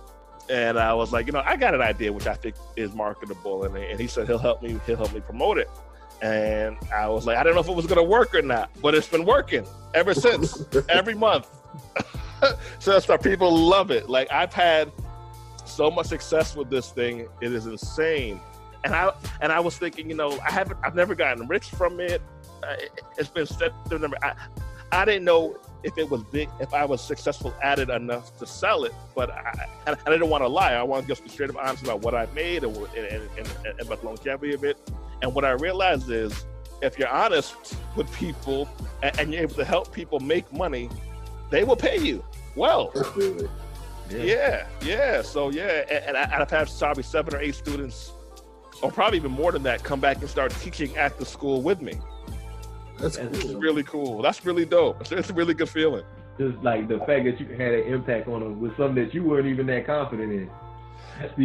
And 0.51 0.79
I 0.79 0.93
was 0.93 1.13
like, 1.13 1.27
you 1.27 1.33
know, 1.33 1.43
I 1.45 1.57
got 1.57 1.75
an 1.75 1.81
idea 1.81 2.13
which 2.13 2.27
I 2.27 2.35
think 2.35 2.57
is 2.77 2.93
marketable, 2.95 3.65
and, 3.65 3.77
and 3.77 3.99
he 3.99 4.07
said 4.07 4.27
he'll 4.27 4.39
help 4.39 4.63
me 4.63 4.79
he'll 4.87 4.97
help 4.97 5.13
me 5.15 5.21
promote 5.21 5.59
it. 5.59 5.71
And 6.23 6.77
I 6.95 7.09
was 7.09 7.27
like, 7.27 7.37
I 7.37 7.43
don't 7.43 7.55
know 7.55 7.61
if 7.61 7.69
it 7.69 7.75
was 7.75 7.87
going 7.87 7.97
to 7.97 8.09
work 8.09 8.35
or 8.35 8.43
not, 8.43 8.71
but 8.81 8.95
it's 8.95 9.09
been 9.09 9.25
working 9.25 9.67
ever 9.95 10.15
since, 10.27 10.65
every 10.89 11.15
month. 11.15 11.49
so 12.79 12.93
that's 12.93 13.09
why 13.09 13.17
people 13.17 13.57
love 13.57 13.91
it. 13.91 14.09
Like 14.09 14.31
I've 14.31 14.53
had 14.53 14.93
so 15.65 15.91
much 15.91 16.07
success 16.07 16.55
with 16.55 16.69
this 16.69 16.91
thing; 16.91 17.27
it 17.41 17.53
is 17.53 17.67
insane. 17.67 18.41
And 18.85 18.95
I 18.95 19.13
and 19.41 19.51
I 19.51 19.61
was 19.61 19.79
thinking, 19.79 20.11
you 20.11 20.17
know, 20.17 20.39
I 20.41 20.51
haven't, 20.51 20.79
I've 20.85 20.95
never 20.95 21.15
gotten 21.15 21.49
rich 21.49 21.71
from 21.71 22.01
it. 22.01 22.21
It's 23.17 23.29
been 23.29 23.47
set. 23.47 23.73
I, 24.23 24.35
I 24.95 25.05
didn't 25.05 25.25
know 25.25 25.59
if 25.83 25.99
it 25.99 26.09
was 26.09 26.23
big, 26.25 26.49
if 26.61 26.73
I 26.73 26.85
was 26.85 27.01
successful 27.03 27.55
at 27.63 27.79
it 27.79 27.91
enough 27.91 28.37
to 28.39 28.47
sell 28.47 28.85
it, 28.85 28.95
but 29.15 29.31
I, 29.31 29.67
and 29.87 29.97
I 30.07 30.11
didn't 30.11 30.31
want 30.31 30.43
to 30.43 30.49
lie. 30.49 30.73
I 30.73 30.83
wanted 30.83 31.03
to 31.03 31.09
just 31.09 31.25
be 31.25 31.29
straight 31.29 31.51
up 31.51 31.57
honest 31.57 31.83
about 31.83 32.01
what 32.01 32.15
I 32.15 32.27
made 32.35 32.65
and, 32.65 32.77
and, 32.77 33.29
and, 33.37 33.49
and 33.67 33.81
about 33.81 34.01
the 34.01 34.07
longevity 34.07 34.55
of 34.55 34.65
it. 34.65 34.79
And 35.21 35.35
what 35.35 35.45
I 35.45 35.51
realized 35.51 36.11
is, 36.11 36.45
if 36.83 36.99
you're 36.99 37.09
honest 37.09 37.77
with 37.97 38.13
people 38.15 38.69
and, 39.03 39.19
and 39.19 39.33
you're 39.33 39.43
able 39.43 39.55
to 39.57 39.65
help 39.65 39.93
people 39.93 40.21
make 40.21 40.51
money, 40.53 40.89
they 41.51 41.65
will 41.65 41.77
pay 41.77 41.99
you 41.99 42.25
well. 42.57 42.93
Yeah, 44.11 44.67
yeah. 44.83 45.23
So 45.23 45.51
yeah, 45.51 45.85
and, 45.91 46.05
and 46.05 46.17
I, 46.17 46.41
I've 46.41 46.51
had 46.51 46.69
probably 46.79 47.03
seven 47.03 47.35
or 47.35 47.41
eight 47.41 47.55
students, 47.55 48.13
or 48.83 48.91
probably 48.91 49.19
even 49.19 49.33
more 49.33 49.53
than 49.53 49.63
that, 49.65 49.83
come 49.83 50.01
back 50.01 50.19
and 50.21 50.29
start 50.29 50.53
teaching 50.61 50.97
at 50.97 51.19
the 51.19 51.25
school 51.25 51.63
with 51.63 51.81
me. 51.81 51.95
That's 52.99 53.17
cool. 53.17 53.59
really 53.59 53.83
cool. 53.83 54.23
That's 54.23 54.45
really 54.45 54.65
dope. 54.65 55.01
It's, 55.13 55.31
a 55.31 55.35
really 55.35 55.55
good 55.55 55.69
feeling. 55.69 56.05
Just 56.39 56.57
like 56.63 56.89
the 56.89 56.99
fact 56.99 57.25
that 57.25 57.41
you 57.41 57.47
had 57.47 57.75
an 57.75 57.93
impact 57.93 58.29
on 58.29 58.41
them 58.41 58.61
with 58.61 58.77
something 58.77 59.05
that 59.05 59.15
you 59.15 59.23
weren't 59.25 59.47
even 59.47 59.67
that 59.67 59.87
confident 59.87 60.33
in. 60.33 60.51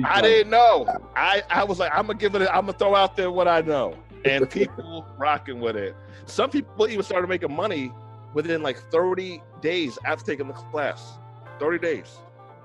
I 0.04 0.22
didn't 0.22 0.50
know. 0.50 0.88
I, 1.16 1.44
I 1.50 1.64
was 1.64 1.80
like, 1.80 1.92
I'm 1.94 2.08
gonna 2.08 2.18
give 2.18 2.34
it. 2.36 2.42
I'm 2.52 2.66
gonna 2.66 2.74
throw 2.74 2.96
out 2.96 3.16
there 3.16 3.32
what 3.32 3.48
I 3.48 3.62
know, 3.62 3.96
and 4.26 4.50
people 4.52 5.06
rocking 5.18 5.60
with 5.60 5.76
it. 5.76 5.96
Some 6.26 6.50
people 6.50 6.88
even 6.88 7.04
started 7.04 7.28
making 7.28 7.54
money 7.54 7.92
within 8.34 8.64
like 8.64 8.78
30 8.92 9.42
days 9.62 9.98
after 10.06 10.26
taking 10.26 10.48
the 10.48 10.54
class. 10.54 11.18
30 11.60 11.80
days, 11.80 12.18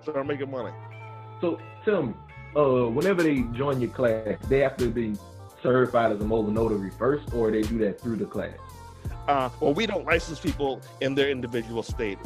started 0.03 0.25
making 0.25 0.51
money. 0.51 0.73
So 1.41 1.59
tell 1.85 2.05
me, 2.05 2.15
uh, 2.57 2.89
whenever 2.89 3.23
they 3.23 3.43
join 3.55 3.81
your 3.81 3.91
class, 3.91 4.39
they 4.49 4.61
have 4.61 4.77
to 4.79 4.89
be 4.89 5.15
certified 5.63 6.13
as 6.13 6.21
a 6.21 6.25
mobile 6.25 6.53
notary 6.53 6.91
first, 6.91 7.35
or 7.35 7.51
they 7.51 7.63
do 7.63 7.79
that 7.79 8.01
through 8.01 8.17
the 8.17 8.27
class. 8.27 8.57
Uh, 9.27 9.49
well, 9.61 9.73
we 9.73 9.87
don't 9.87 10.05
license 10.05 10.39
people 10.39 10.81
in 11.01 11.15
their 11.15 11.31
individual 11.31 11.83
state, 11.83 12.19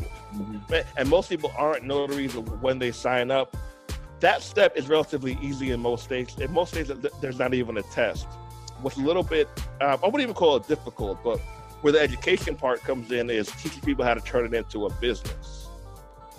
and 0.97 1.09
most 1.09 1.29
people 1.29 1.53
aren't 1.57 1.85
notaries 1.85 2.35
when 2.35 2.79
they 2.79 2.91
sign 2.91 3.31
up. 3.31 3.57
That 4.21 4.43
step 4.43 4.77
is 4.77 4.89
relatively 4.89 5.39
easy 5.41 5.71
in 5.71 5.81
most 5.81 6.03
states. 6.03 6.37
In 6.39 6.53
most 6.53 6.73
states, 6.73 6.91
there's 7.21 7.39
not 7.39 7.55
even 7.55 7.77
a 7.77 7.83
test. 7.83 8.27
What's 8.81 8.97
a 8.97 9.01
little 9.01 9.23
bit, 9.23 9.49
uh, 9.81 9.97
I 10.03 10.07
wouldn't 10.07 10.23
even 10.23 10.35
call 10.35 10.57
it 10.57 10.67
difficult, 10.67 11.23
but 11.23 11.39
where 11.83 11.93
the 11.93 12.01
education 12.01 12.57
part 12.57 12.83
comes 12.83 13.13
in 13.13 13.31
is 13.31 13.49
teaching 13.53 13.81
people 13.83 14.05
how 14.05 14.15
to 14.15 14.21
turn 14.21 14.45
it 14.45 14.55
into 14.55 14.87
a 14.87 14.93
business. 14.95 15.69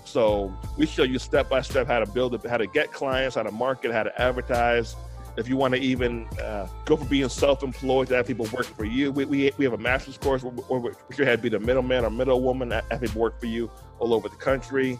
So 0.04 0.54
we 0.78 0.86
show 0.86 1.04
you 1.04 1.20
step 1.20 1.50
by 1.50 1.62
step 1.62 1.88
how 1.88 2.00
to 2.00 2.06
build 2.06 2.34
it, 2.34 2.46
how 2.46 2.58
to 2.58 2.68
get 2.68 2.92
clients, 2.92 3.36
how 3.36 3.44
to 3.44 3.52
market, 3.52 3.94
how 3.94 4.04
to 4.04 4.22
advertise. 4.22 4.96
If 5.40 5.48
you 5.48 5.56
want 5.56 5.74
to 5.74 5.80
even 5.80 6.28
uh, 6.44 6.68
go 6.84 6.98
for 6.98 7.06
being 7.06 7.30
self-employed, 7.30 8.10
to 8.10 8.16
have 8.18 8.28
people 8.28 8.46
work 8.54 8.66
for 8.66 8.84
you, 8.84 9.10
we, 9.10 9.24
we, 9.24 9.52
we 9.58 9.64
have 9.64 9.74
a 9.74 9.78
master's 9.78 10.18
course 10.18 10.44
where, 10.44 10.52
where 10.52 10.82
we 10.82 10.92
you 11.18 11.24
how 11.24 11.32
to 11.32 11.38
be 11.38 11.48
the 11.48 11.60
middleman 11.60 12.04
or 12.04 12.10
middlewoman, 12.10 12.68
that 12.70 12.84
have 12.92 13.00
people 13.00 13.22
work 13.22 13.40
for 13.40 13.46
you 13.46 13.72
all 14.00 14.14
over 14.14 14.28
the 14.28 14.36
country. 14.36 15.00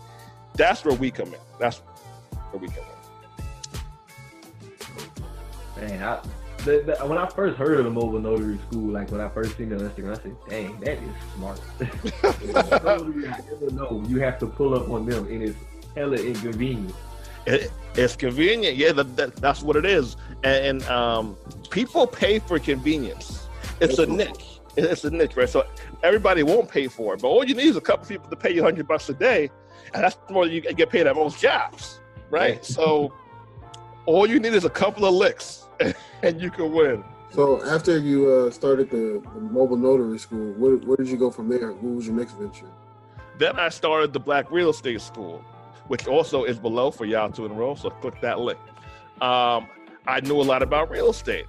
That's 0.54 0.86
where 0.86 0.96
we 0.96 1.12
come 1.12 1.34
in. 1.34 1.40
That's 1.60 1.80
where 2.52 2.62
we 2.62 2.68
come 2.70 2.86
in. 5.78 5.90
Man, 5.90 6.04
I, 6.04 6.22
the, 6.64 6.84
the, 6.86 6.96
when 7.06 7.18
I 7.18 7.28
first 7.28 7.58
heard 7.58 7.78
of 7.80 7.84
the 7.84 7.92
mobile 7.92 8.20
notary 8.20 8.60
school, 8.70 8.92
like 8.94 9.12
when 9.12 9.20
I 9.20 9.28
first 9.28 9.58
seen 9.58 9.74
it 9.74 9.82
on 9.82 9.90
Instagram, 9.90 10.12
I 10.12 10.22
said, 10.22 10.36
"Dang, 10.50 10.80
that 10.80 10.98
is 11.04 11.12
smart." 11.36 11.62
Notary, 12.84 13.28
I 13.28 13.42
never 13.52 13.72
know. 13.72 14.04
You 14.08 14.20
have 14.22 14.40
to 14.40 14.48
pull 14.48 14.74
up 14.74 14.90
on 14.90 15.06
them, 15.06 15.28
and 15.28 15.44
it's 15.44 15.58
hella 15.96 16.16
inconvenient. 16.16 16.96
It, 17.46 17.72
it's 17.96 18.16
convenient. 18.16 18.78
Yeah, 18.78 18.92
that, 18.94 19.16
that, 19.18 19.36
that's 19.38 19.62
what 19.62 19.76
it 19.76 19.86
is. 19.86 20.16
And, 20.44 20.66
and 20.66 20.84
um, 20.84 21.38
people 21.70 22.08
pay 22.08 22.40
for 22.40 22.60
convenience. 22.60 23.48
It's 23.82 24.00
a 24.00 24.06
niche. 24.06 24.60
It's 24.76 25.04
a 25.04 25.10
niche, 25.10 25.36
right? 25.36 25.50
So 25.50 25.66
everybody 26.04 26.44
won't 26.44 26.70
pay 26.70 26.88
for 26.88 27.14
it, 27.14 27.22
but 27.22 27.28
all 27.28 27.44
you 27.44 27.56
need 27.56 27.66
is 27.66 27.76
a 27.76 27.82
couple 27.82 28.06
people 28.08 28.30
to 28.30 28.36
pay 28.36 28.54
you 28.54 28.64
hundred 28.64 28.88
bucks 28.88 29.10
a 29.10 29.14
day, 29.14 29.50
and 29.94 30.04
that's 30.04 30.18
more 30.30 30.46
than 30.46 30.54
you 30.54 30.62
get 30.62 30.90
paid 30.90 31.08
at 31.08 31.16
most 31.16 31.40
jobs, 31.40 32.00
right? 32.30 32.64
So 32.64 33.14
all 34.06 34.28
you 34.28 34.40
need 34.40 34.54
is 34.54 34.66
a 34.66 34.70
couple 34.70 35.06
of 35.06 35.14
licks, 35.14 35.68
and 36.24 36.42
you 36.42 36.50
can 36.50 36.72
win. 36.72 37.04
So 37.32 37.64
after 37.66 37.98
you 37.98 38.32
uh, 38.32 38.52
started 38.52 38.90
the, 38.90 39.22
the 39.34 39.40
mobile 39.40 39.78
notary 39.78 40.18
school, 40.18 40.54
where, 40.54 40.78
where 40.78 40.98
did 40.98 41.08
you 41.08 41.18
go 41.18 41.30
from 41.30 41.48
there? 41.48 41.72
What 41.72 41.96
was 41.96 42.08
your 42.08 42.16
next 42.16 42.34
venture? 42.34 42.66
Then 43.38 43.60
I 43.60 43.70
started 43.70 44.14
the 44.14 44.20
Black 44.20 44.52
Real 44.52 44.70
Estate 44.70 45.00
School, 45.02 45.44
which 45.90 46.08
also 46.08 46.44
is 46.44 46.58
below 46.58 46.92
for 46.92 47.04
y'all 47.04 47.32
to 47.32 47.46
enroll. 47.46 47.76
So 47.76 47.90
click 47.90 48.22
that 48.22 48.40
link. 48.40 48.60
Um, 49.22 49.68
I 50.08 50.22
knew 50.24 50.40
a 50.40 50.44
lot 50.44 50.62
about 50.62 50.90
real 50.90 51.10
estate. 51.10 51.46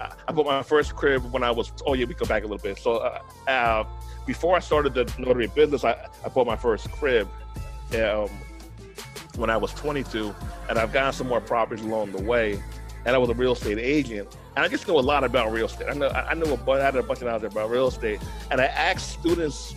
I, 0.00 0.12
I 0.28 0.32
bought 0.32 0.46
my 0.46 0.62
first 0.62 0.94
crib 0.94 1.30
when 1.32 1.42
I 1.42 1.50
was. 1.50 1.72
Oh 1.84 1.94
yeah, 1.94 2.06
we 2.06 2.14
go 2.14 2.24
back 2.24 2.44
a 2.44 2.46
little 2.46 2.62
bit. 2.62 2.78
So 2.78 2.98
uh, 2.98 3.20
uh, 3.48 3.84
before 4.26 4.56
I 4.56 4.60
started 4.60 4.94
the 4.94 5.12
notary 5.18 5.48
business, 5.48 5.84
I, 5.84 6.06
I 6.24 6.28
bought 6.28 6.46
my 6.46 6.56
first 6.56 6.90
crib 6.92 7.28
um, 7.94 8.30
when 9.34 9.50
I 9.50 9.56
was 9.56 9.74
22, 9.74 10.32
and 10.68 10.78
I've 10.78 10.92
gotten 10.92 11.12
some 11.12 11.26
more 11.26 11.40
properties 11.40 11.84
along 11.84 12.12
the 12.12 12.22
way. 12.22 12.62
And 13.04 13.14
I 13.14 13.18
was 13.18 13.28
a 13.30 13.34
real 13.34 13.52
estate 13.52 13.78
agent, 13.78 14.36
and 14.56 14.64
I 14.64 14.68
just 14.68 14.86
know 14.86 14.98
a 14.98 15.00
lot 15.00 15.24
about 15.24 15.52
real 15.52 15.66
estate. 15.66 15.88
I 15.88 15.94
know 15.94 16.08
I 16.08 16.34
knew 16.34 16.52
a 16.52 16.56
bunch, 16.56 16.80
I 16.80 16.84
had 16.84 16.96
a 16.96 17.02
bunch 17.02 17.20
of 17.20 17.26
knowledge 17.26 17.44
about 17.44 17.70
real 17.70 17.88
estate, 17.88 18.20
and 18.52 18.60
I 18.60 18.66
asked 18.66 19.10
students 19.10 19.74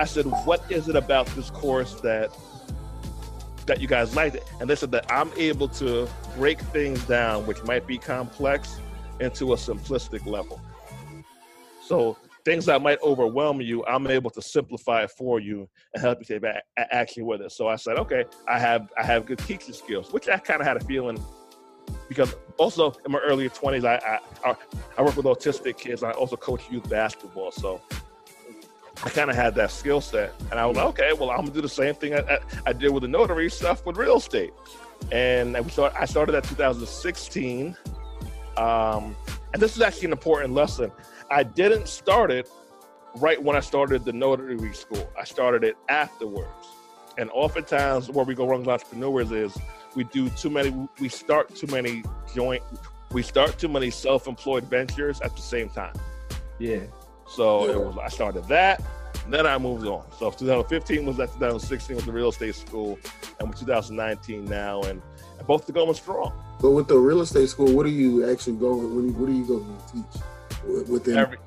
I 0.00 0.04
said, 0.04 0.24
"What 0.46 0.62
is 0.70 0.88
it 0.88 0.96
about 0.96 1.26
this 1.36 1.50
course 1.50 2.00
that 2.00 2.34
that 3.66 3.82
you 3.82 3.86
guys 3.86 4.16
liked 4.16 4.36
it?" 4.36 4.50
And 4.58 4.70
they 4.70 4.74
said 4.74 4.90
that 4.92 5.04
I'm 5.12 5.30
able 5.36 5.68
to 5.68 6.08
break 6.36 6.58
things 6.58 7.04
down, 7.04 7.46
which 7.46 7.62
might 7.64 7.86
be 7.86 7.98
complex, 7.98 8.80
into 9.20 9.52
a 9.52 9.56
simplistic 9.56 10.24
level. 10.24 10.58
So 11.82 12.16
things 12.46 12.64
that 12.64 12.80
might 12.80 12.98
overwhelm 13.02 13.60
you, 13.60 13.84
I'm 13.84 14.06
able 14.06 14.30
to 14.30 14.40
simplify 14.40 15.02
it 15.02 15.10
for 15.10 15.38
you 15.38 15.68
and 15.92 16.02
help 16.02 16.18
you 16.20 16.24
take 16.24 16.50
action 16.78 17.26
with 17.26 17.42
it. 17.42 17.52
So 17.52 17.68
I 17.68 17.76
said, 17.76 17.98
"Okay, 17.98 18.24
I 18.48 18.58
have 18.58 18.90
I 18.96 19.04
have 19.04 19.26
good 19.26 19.40
teaching 19.40 19.74
skills," 19.74 20.14
which 20.14 20.30
I 20.30 20.38
kind 20.38 20.62
of 20.62 20.66
had 20.66 20.78
a 20.78 20.84
feeling 20.86 21.22
because 22.08 22.34
also 22.56 22.94
in 23.04 23.12
my 23.12 23.18
earlier 23.18 23.50
20s, 23.50 23.84
I 23.84 24.18
I, 24.46 24.56
I 24.96 25.02
work 25.02 25.14
with 25.14 25.26
autistic 25.26 25.76
kids. 25.76 26.02
I 26.02 26.12
also 26.12 26.36
coach 26.36 26.62
youth 26.70 26.88
basketball, 26.88 27.50
so 27.50 27.82
I 29.02 29.08
kind 29.08 29.30
of 29.30 29.36
had 29.36 29.54
that 29.54 29.70
skill 29.70 30.00
set, 30.00 30.34
and 30.50 30.60
I 30.60 30.66
was 30.66 30.76
like, 30.76 30.86
okay, 30.86 31.12
well, 31.12 31.30
I'm 31.30 31.38
gonna 31.38 31.52
do 31.52 31.62
the 31.62 31.68
same 31.68 31.94
thing 31.94 32.14
I, 32.14 32.18
I, 32.18 32.38
I 32.66 32.72
did 32.72 32.90
with 32.90 33.02
the 33.02 33.08
notary 33.08 33.48
stuff 33.50 33.86
with 33.86 33.96
real 33.96 34.18
estate. 34.18 34.52
And 35.10 35.54
we 35.64 35.70
start, 35.70 35.94
I 35.98 36.04
started 36.04 36.32
that 36.32 36.44
2016, 36.44 37.76
um, 38.58 39.16
and 39.54 39.62
this 39.62 39.74
is 39.74 39.80
actually 39.80 40.06
an 40.06 40.12
important 40.12 40.52
lesson. 40.52 40.92
I 41.30 41.44
didn't 41.44 41.88
start 41.88 42.30
it 42.30 42.48
right 43.16 43.42
when 43.42 43.56
I 43.56 43.60
started 43.60 44.04
the 44.04 44.12
notary 44.12 44.74
school. 44.74 45.10
I 45.18 45.24
started 45.24 45.64
it 45.64 45.76
afterwards, 45.88 46.66
and 47.16 47.30
oftentimes 47.32 48.10
where 48.10 48.26
we 48.26 48.34
go 48.34 48.46
wrong 48.46 48.60
as 48.62 48.68
entrepreneurs 48.68 49.32
is 49.32 49.56
we 49.94 50.04
do 50.04 50.28
too 50.30 50.50
many, 50.50 50.74
we 51.00 51.08
start 51.08 51.54
too 51.54 51.66
many 51.68 52.04
joint, 52.34 52.62
we 53.12 53.22
start 53.22 53.58
too 53.58 53.68
many 53.68 53.90
self-employed 53.90 54.64
ventures 54.64 55.22
at 55.22 55.34
the 55.34 55.42
same 55.42 55.70
time. 55.70 55.94
Yeah. 56.58 56.80
So 57.30 57.68
it 57.70 57.78
was 57.78 57.96
I 58.02 58.08
started 58.08 58.44
that, 58.48 58.82
and 59.24 59.32
then 59.32 59.46
I 59.46 59.56
moved 59.58 59.86
on. 59.86 60.04
So 60.18 60.30
2015 60.30 61.06
was 61.06 61.16
that 61.18 61.32
2016 61.34 61.96
was 61.96 62.04
the 62.04 62.12
real 62.12 62.28
estate 62.30 62.54
school, 62.56 62.98
and 63.38 63.48
we're 63.48 63.54
2019 63.54 64.44
now, 64.46 64.82
and, 64.82 65.00
and 65.38 65.46
both 65.46 65.68
are 65.68 65.72
going 65.72 65.94
strong. 65.94 66.32
But 66.60 66.72
with 66.72 66.88
the 66.88 66.98
real 66.98 67.20
estate 67.20 67.48
school, 67.48 67.72
what 67.72 67.84
do 67.86 67.90
you 67.92 68.28
actually 68.30 68.56
go? 68.56 68.74
What 68.74 69.00
do 69.02 69.06
you, 69.06 69.12
what 69.12 69.26
do 69.26 69.32
you 69.32 69.44
go 69.46 69.58
to 69.60 69.92
teach 69.92 70.22
wi- 70.62 70.84
within 70.90 71.16
Every- 71.18 71.38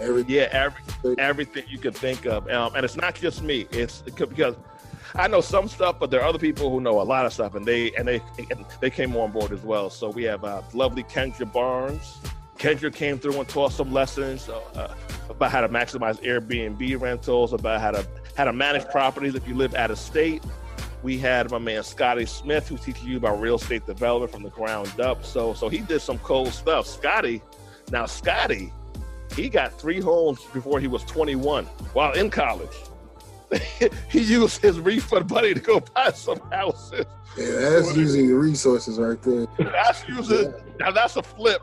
every? 0.00 0.24
Yeah, 0.28 0.48
every 0.52 0.80
everything 1.18 1.64
you 1.68 1.78
could 1.78 1.96
think 1.96 2.26
of, 2.26 2.48
um, 2.50 2.74
and 2.76 2.84
it's 2.84 2.96
not 2.96 3.14
just 3.14 3.42
me. 3.42 3.66
It's 3.70 4.02
because 4.02 4.54
I 5.14 5.28
know 5.28 5.40
some 5.40 5.68
stuff, 5.68 5.96
but 5.98 6.10
there 6.10 6.20
are 6.20 6.28
other 6.28 6.38
people 6.38 6.68
who 6.70 6.80
know 6.80 7.00
a 7.00 7.02
lot 7.04 7.24
of 7.26 7.32
stuff, 7.32 7.54
and 7.54 7.64
they 7.64 7.92
and 7.92 8.06
they 8.06 8.20
and 8.50 8.64
they 8.80 8.90
came 8.90 9.16
on 9.16 9.30
board 9.32 9.52
as 9.52 9.62
well. 9.62 9.88
So 9.90 10.10
we 10.10 10.24
have 10.24 10.44
uh, 10.44 10.62
lovely 10.74 11.04
Kendra 11.04 11.50
Barnes. 11.50 12.18
Kendra 12.58 12.94
came 12.94 13.18
through 13.18 13.38
and 13.38 13.48
taught 13.48 13.72
some 13.72 13.92
lessons 13.92 14.48
uh, 14.48 14.94
about 15.28 15.50
how 15.50 15.60
to 15.60 15.68
maximize 15.68 16.22
Airbnb 16.22 17.00
rentals, 17.00 17.52
about 17.52 17.80
how 17.80 17.90
to 17.90 18.06
how 18.36 18.44
to 18.44 18.52
manage 18.52 18.86
properties 18.88 19.34
if 19.34 19.46
you 19.46 19.54
live 19.54 19.74
out 19.74 19.90
of 19.90 19.98
state. 19.98 20.42
We 21.02 21.18
had 21.18 21.50
my 21.50 21.58
man 21.58 21.82
Scotty 21.82 22.26
Smith, 22.26 22.66
who 22.68 22.78
teaches 22.78 23.04
you 23.04 23.18
about 23.18 23.38
real 23.40 23.56
estate 23.56 23.86
development 23.86 24.32
from 24.32 24.42
the 24.42 24.50
ground 24.50 24.98
up. 24.98 25.24
So, 25.24 25.52
so 25.52 25.68
he 25.68 25.78
did 25.78 26.00
some 26.00 26.18
cool 26.20 26.46
stuff. 26.46 26.86
Scotty, 26.86 27.42
now 27.92 28.06
Scotty, 28.06 28.72
he 29.36 29.50
got 29.50 29.78
three 29.78 30.00
homes 30.00 30.42
before 30.52 30.80
he 30.80 30.86
was 30.86 31.04
21 31.04 31.66
while 31.92 32.12
in 32.12 32.30
college. 32.30 32.74
he 34.10 34.20
used 34.20 34.62
his 34.62 34.80
refund 34.80 35.30
money 35.30 35.52
to 35.54 35.60
go 35.60 35.80
buy 35.80 36.10
some 36.10 36.40
houses. 36.50 37.04
Yeah, 37.36 37.50
that's 37.70 37.96
using 37.96 38.28
the 38.28 38.34
resources 38.34 38.98
right 38.98 39.20
there. 39.22 39.46
That's 39.58 40.08
using 40.08 40.54
now 40.80 40.90
that's 40.90 41.16
a 41.16 41.22
flip 41.22 41.60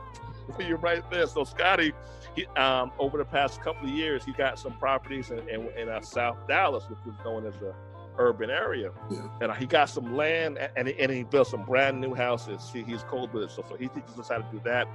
for 0.52 0.64
you 0.64 0.76
right 0.76 1.04
there. 1.12 1.28
So 1.28 1.44
Scotty, 1.44 1.94
he, 2.36 2.46
um, 2.58 2.92
over 3.00 3.18
the 3.18 3.26
past 3.26 3.62
couple 3.62 3.88
of 3.90 3.94
years, 3.96 4.24
he 4.24 4.32
got 4.34 4.60
some 4.60 4.74
properties 4.74 5.32
in, 5.32 5.40
in, 5.50 5.68
in 5.78 5.90
uh, 5.90 6.02
South 6.02 6.38
Dallas, 6.48 6.84
which 6.90 7.00
was 7.06 7.16
known 7.26 7.46
as 7.46 7.54
the 7.60 7.74
urban 8.18 8.50
area, 8.50 8.92
Yeah. 9.10 9.28
and 9.42 9.52
uh, 9.52 9.54
he 9.56 9.66
got 9.66 9.90
some 9.90 10.16
land 10.16 10.58
and, 10.76 10.88
and 10.90 11.12
he 11.12 11.24
built 11.24 11.48
some 11.48 11.64
brand 11.64 12.00
new 12.02 12.14
houses. 12.14 12.70
He, 12.74 12.84
he's 12.84 13.04
cold 13.04 13.34
with 13.34 13.44
it, 13.44 13.52
so, 13.52 13.64
so 13.68 13.76
he 13.78 13.88
teaches 13.88 14.20
us 14.20 14.28
how 14.30 14.38
to 14.38 14.46
do 14.52 14.62
that. 14.66 14.86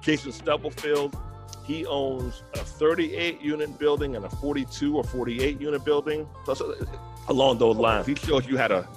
Jason 0.00 0.32
Stubblefield, 0.32 1.16
he 1.64 1.84
owns 1.86 2.42
a 2.54 2.58
38 2.58 3.40
unit 3.40 3.78
building 3.78 4.16
and 4.16 4.24
a 4.24 4.30
42 4.30 4.96
or 4.96 5.04
48 5.04 5.60
unit 5.60 5.84
building. 5.84 6.28
So, 6.44 6.54
so, 6.54 6.74
along 7.28 7.58
those 7.58 7.76
lines, 7.76 8.06
he 8.06 8.14
shows 8.14 8.46
you 8.46 8.56
how 8.56 8.68
to 8.68 8.88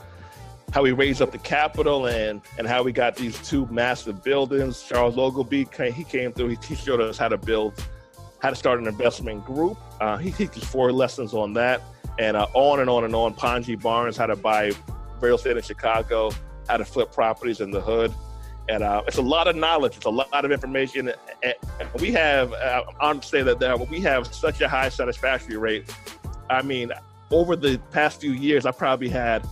how 0.71 0.83
we 0.83 0.91
raised 0.91 1.21
up 1.21 1.31
the 1.31 1.37
capital 1.37 2.07
and 2.07 2.41
and 2.57 2.67
how 2.67 2.83
we 2.83 2.91
got 2.91 3.15
these 3.15 3.37
two 3.47 3.67
massive 3.67 4.23
buildings. 4.23 4.83
Charles 4.83 5.17
Ogilvy, 5.17 5.65
came, 5.65 5.93
he 5.93 6.03
came 6.03 6.31
through. 6.31 6.57
He, 6.61 6.75
showed 6.75 7.01
us 7.01 7.17
how 7.17 7.27
to 7.27 7.37
build, 7.37 7.73
how 8.39 8.49
to 8.49 8.55
start 8.55 8.79
an 8.79 8.87
investment 8.87 9.45
group. 9.45 9.77
Uh, 9.99 10.17
he 10.17 10.31
teaches 10.31 10.63
four 10.63 10.91
lessons 10.91 11.33
on 11.33 11.53
that, 11.53 11.81
and 12.17 12.37
uh, 12.37 12.47
on 12.53 12.79
and 12.79 12.89
on 12.89 13.03
and 13.03 13.15
on. 13.15 13.33
Ponji 13.33 13.81
Barnes, 13.81 14.17
how 14.17 14.27
to 14.27 14.35
buy 14.35 14.71
real 15.19 15.35
estate 15.35 15.57
in 15.57 15.63
Chicago, 15.63 16.31
how 16.67 16.77
to 16.77 16.85
flip 16.85 17.11
properties 17.11 17.61
in 17.61 17.71
the 17.71 17.81
hood. 17.81 18.13
And 18.69 18.83
uh, 18.83 19.01
it's 19.07 19.17
a 19.17 19.21
lot 19.23 19.47
of 19.47 19.55
knowledge. 19.55 19.97
It's 19.97 20.05
a 20.05 20.11
lot 20.11 20.45
of 20.45 20.51
information. 20.51 21.11
And 21.41 21.55
and 21.79 21.89
we 21.99 22.11
have, 22.11 22.53
uh, 22.53 22.83
I'm 23.01 23.19
to 23.19 23.27
say 23.27 23.41
that 23.41 23.59
that 23.59 23.89
we 23.89 24.01
have 24.01 24.27
such 24.33 24.61
a 24.61 24.69
high 24.69 24.89
satisfaction 24.89 25.57
rate. 25.57 25.91
I 26.51 26.61
mean, 26.61 26.91
over 27.31 27.55
the 27.55 27.79
past 27.91 28.21
few 28.21 28.31
years, 28.31 28.67
I 28.67 28.71
probably 28.71 29.09
had 29.09 29.47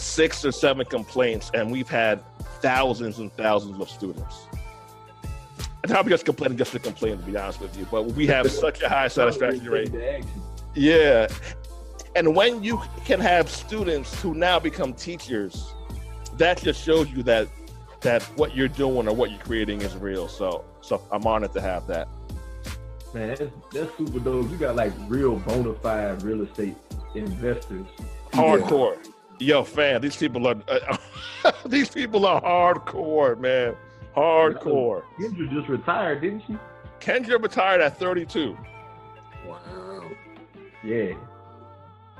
six 0.00 0.44
or 0.44 0.52
seven 0.52 0.84
complaints, 0.86 1.50
and 1.54 1.70
we've 1.70 1.88
had 1.88 2.22
thousands 2.60 3.18
and 3.18 3.32
thousands 3.34 3.80
of 3.80 3.88
students. 3.88 4.46
And 5.82 5.92
I'm 5.92 6.08
just 6.08 6.24
complaining 6.24 6.58
just 6.58 6.72
to 6.72 6.78
complain, 6.78 7.18
to 7.18 7.24
be 7.24 7.36
honest 7.36 7.60
with 7.60 7.76
you. 7.78 7.86
But 7.90 8.06
we 8.06 8.26
have 8.26 8.50
such 8.64 8.82
a 8.82 8.88
high 8.88 9.08
satisfaction 9.08 9.68
rate. 9.68 10.24
Yeah. 10.74 11.28
And 12.16 12.34
when 12.34 12.62
you 12.62 12.80
can 13.04 13.20
have 13.20 13.48
students 13.48 14.20
who 14.20 14.34
now 14.34 14.58
become 14.58 14.92
teachers, 14.92 15.72
that 16.34 16.60
just 16.60 16.82
shows 16.82 17.08
you 17.10 17.22
that 17.24 17.48
that 18.00 18.22
what 18.36 18.56
you're 18.56 18.68
doing 18.68 19.06
or 19.06 19.14
what 19.14 19.30
you're 19.30 19.40
creating 19.40 19.82
is 19.82 19.94
real. 19.96 20.26
So 20.26 20.64
so 20.80 21.02
I'm 21.12 21.26
honored 21.26 21.52
to 21.52 21.60
have 21.60 21.86
that. 21.86 22.08
Man, 23.12 23.28
that's, 23.28 23.42
that's 23.72 23.96
super 23.96 24.18
dope. 24.20 24.50
You 24.50 24.56
got 24.56 24.76
like 24.76 24.92
real 25.08 25.36
bona 25.36 25.74
fide 25.74 26.22
real 26.22 26.42
estate 26.42 26.76
investors. 27.14 27.86
Hardcore. 28.32 28.96
Yo, 29.40 29.64
fam, 29.64 30.02
these 30.02 30.16
people 30.16 30.46
are 30.46 30.56
uh, 30.68 31.52
these 31.66 31.88
people 31.88 32.26
are 32.26 32.40
hardcore, 32.42 33.38
man. 33.40 33.74
Hardcore. 34.14 35.02
Kendra 35.18 35.50
just 35.50 35.68
retired, 35.68 36.20
didn't 36.20 36.42
she? 36.46 36.56
Kendra 37.00 37.42
retired 37.42 37.80
at 37.80 37.98
32. 37.98 38.56
Wow. 39.46 40.02
Yeah. 40.84 41.14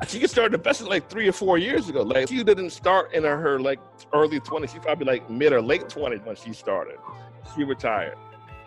She 0.08 0.18
could 0.18 0.30
start 0.30 0.54
investing 0.54 0.86
like 0.86 1.10
three 1.10 1.28
or 1.28 1.32
four 1.32 1.58
years 1.58 1.90
ago. 1.90 2.02
Like 2.02 2.28
she 2.28 2.42
didn't 2.42 2.70
start 2.70 3.12
in 3.12 3.24
her 3.24 3.60
like 3.60 3.80
early 4.14 4.40
20s. 4.40 4.72
She 4.72 4.78
probably 4.78 5.04
like 5.04 5.28
mid 5.28 5.52
or 5.52 5.60
late 5.60 5.82
20s 5.88 6.24
when 6.24 6.36
she 6.36 6.54
started. 6.54 6.96
She 7.54 7.64
retired. 7.64 8.16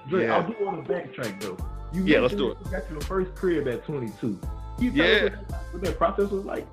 Dre, 0.08 0.26
Yeah. 0.26 0.38
I 0.38 0.42
do 0.44 0.56
want 0.64 0.86
to 0.86 0.94
backtrack 0.94 1.42
though. 1.42 1.58
You 1.92 2.04
Yeah, 2.04 2.20
let's 2.20 2.34
mentioned 2.36 2.60
do 2.64 2.70
You 2.70 2.78
got 2.80 2.92
your 2.92 3.02
first 3.02 3.34
crib 3.34 3.68
at 3.68 3.84
22. 3.84 4.40
You 4.80 4.92
tell 4.92 5.06
Yeah. 5.06 5.14
us 5.16 5.32
what, 5.48 5.74
what 5.74 5.84
that 5.86 5.98
process 5.98 6.30
was 6.30 6.46
like? 6.46 6.68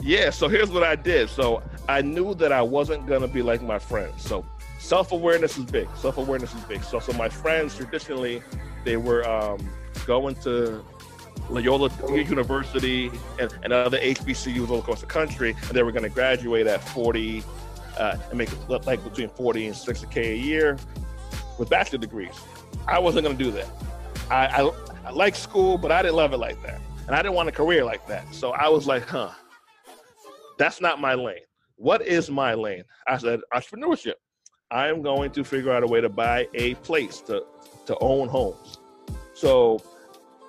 Yeah, 0.00 0.30
so 0.30 0.48
here's 0.48 0.70
what 0.70 0.82
I 0.82 0.94
did. 0.94 1.28
So 1.28 1.62
I 1.88 2.02
knew 2.02 2.34
that 2.34 2.52
I 2.52 2.62
wasn't 2.62 3.06
gonna 3.06 3.28
be 3.28 3.42
like 3.42 3.62
my 3.62 3.78
friends. 3.78 4.22
So 4.22 4.44
self-awareness 4.78 5.58
is 5.58 5.64
big. 5.64 5.88
Self-awareness 5.96 6.54
is 6.54 6.60
big. 6.64 6.84
So 6.84 7.00
so 7.00 7.12
my 7.14 7.28
friends 7.28 7.76
traditionally 7.76 8.42
they 8.84 8.96
were 8.96 9.28
um, 9.28 9.58
going 10.06 10.36
to 10.36 10.84
Loyola 11.50 11.90
University 12.08 13.10
and, 13.38 13.52
and 13.62 13.72
other 13.72 13.98
HBCUs 13.98 14.68
all 14.68 14.78
across 14.78 15.00
the 15.00 15.06
country, 15.06 15.50
and 15.50 15.70
they 15.70 15.82
were 15.82 15.92
going 15.92 16.04
to 16.04 16.08
graduate 16.08 16.66
at 16.66 16.82
40 16.88 17.42
uh, 17.98 18.16
and 18.30 18.38
make 18.38 18.50
like 18.68 19.02
between 19.02 19.28
40 19.28 19.66
and 19.66 19.74
60k 19.74 20.16
a 20.16 20.36
year 20.36 20.78
with 21.58 21.68
bachelor 21.68 21.98
degrees. 21.98 22.34
I 22.86 22.98
wasn't 22.98 23.24
going 23.24 23.36
to 23.36 23.44
do 23.44 23.50
that. 23.52 23.68
I, 24.30 24.62
I 24.62 24.72
I 25.06 25.10
like 25.10 25.36
school, 25.36 25.78
but 25.78 25.92
I 25.92 26.02
didn't 26.02 26.16
love 26.16 26.32
it 26.32 26.38
like 26.38 26.60
that, 26.64 26.80
and 27.06 27.14
I 27.14 27.22
didn't 27.22 27.34
want 27.34 27.48
a 27.48 27.52
career 27.52 27.84
like 27.84 28.06
that. 28.08 28.34
So 28.34 28.50
I 28.50 28.68
was 28.68 28.88
like, 28.88 29.06
huh, 29.06 29.30
that's 30.58 30.80
not 30.80 31.00
my 31.00 31.14
lane. 31.14 31.44
What 31.76 32.02
is 32.02 32.30
my 32.30 32.54
lane? 32.54 32.84
I 33.06 33.18
said 33.18 33.40
entrepreneurship. 33.54 34.14
I 34.70 34.88
am 34.88 35.02
going 35.02 35.30
to 35.32 35.44
figure 35.44 35.72
out 35.72 35.82
a 35.82 35.86
way 35.86 36.00
to 36.00 36.08
buy 36.08 36.48
a 36.54 36.74
place 36.76 37.20
to 37.22 37.44
to 37.86 37.96
own 38.00 38.28
homes. 38.28 38.78
So 39.34 39.82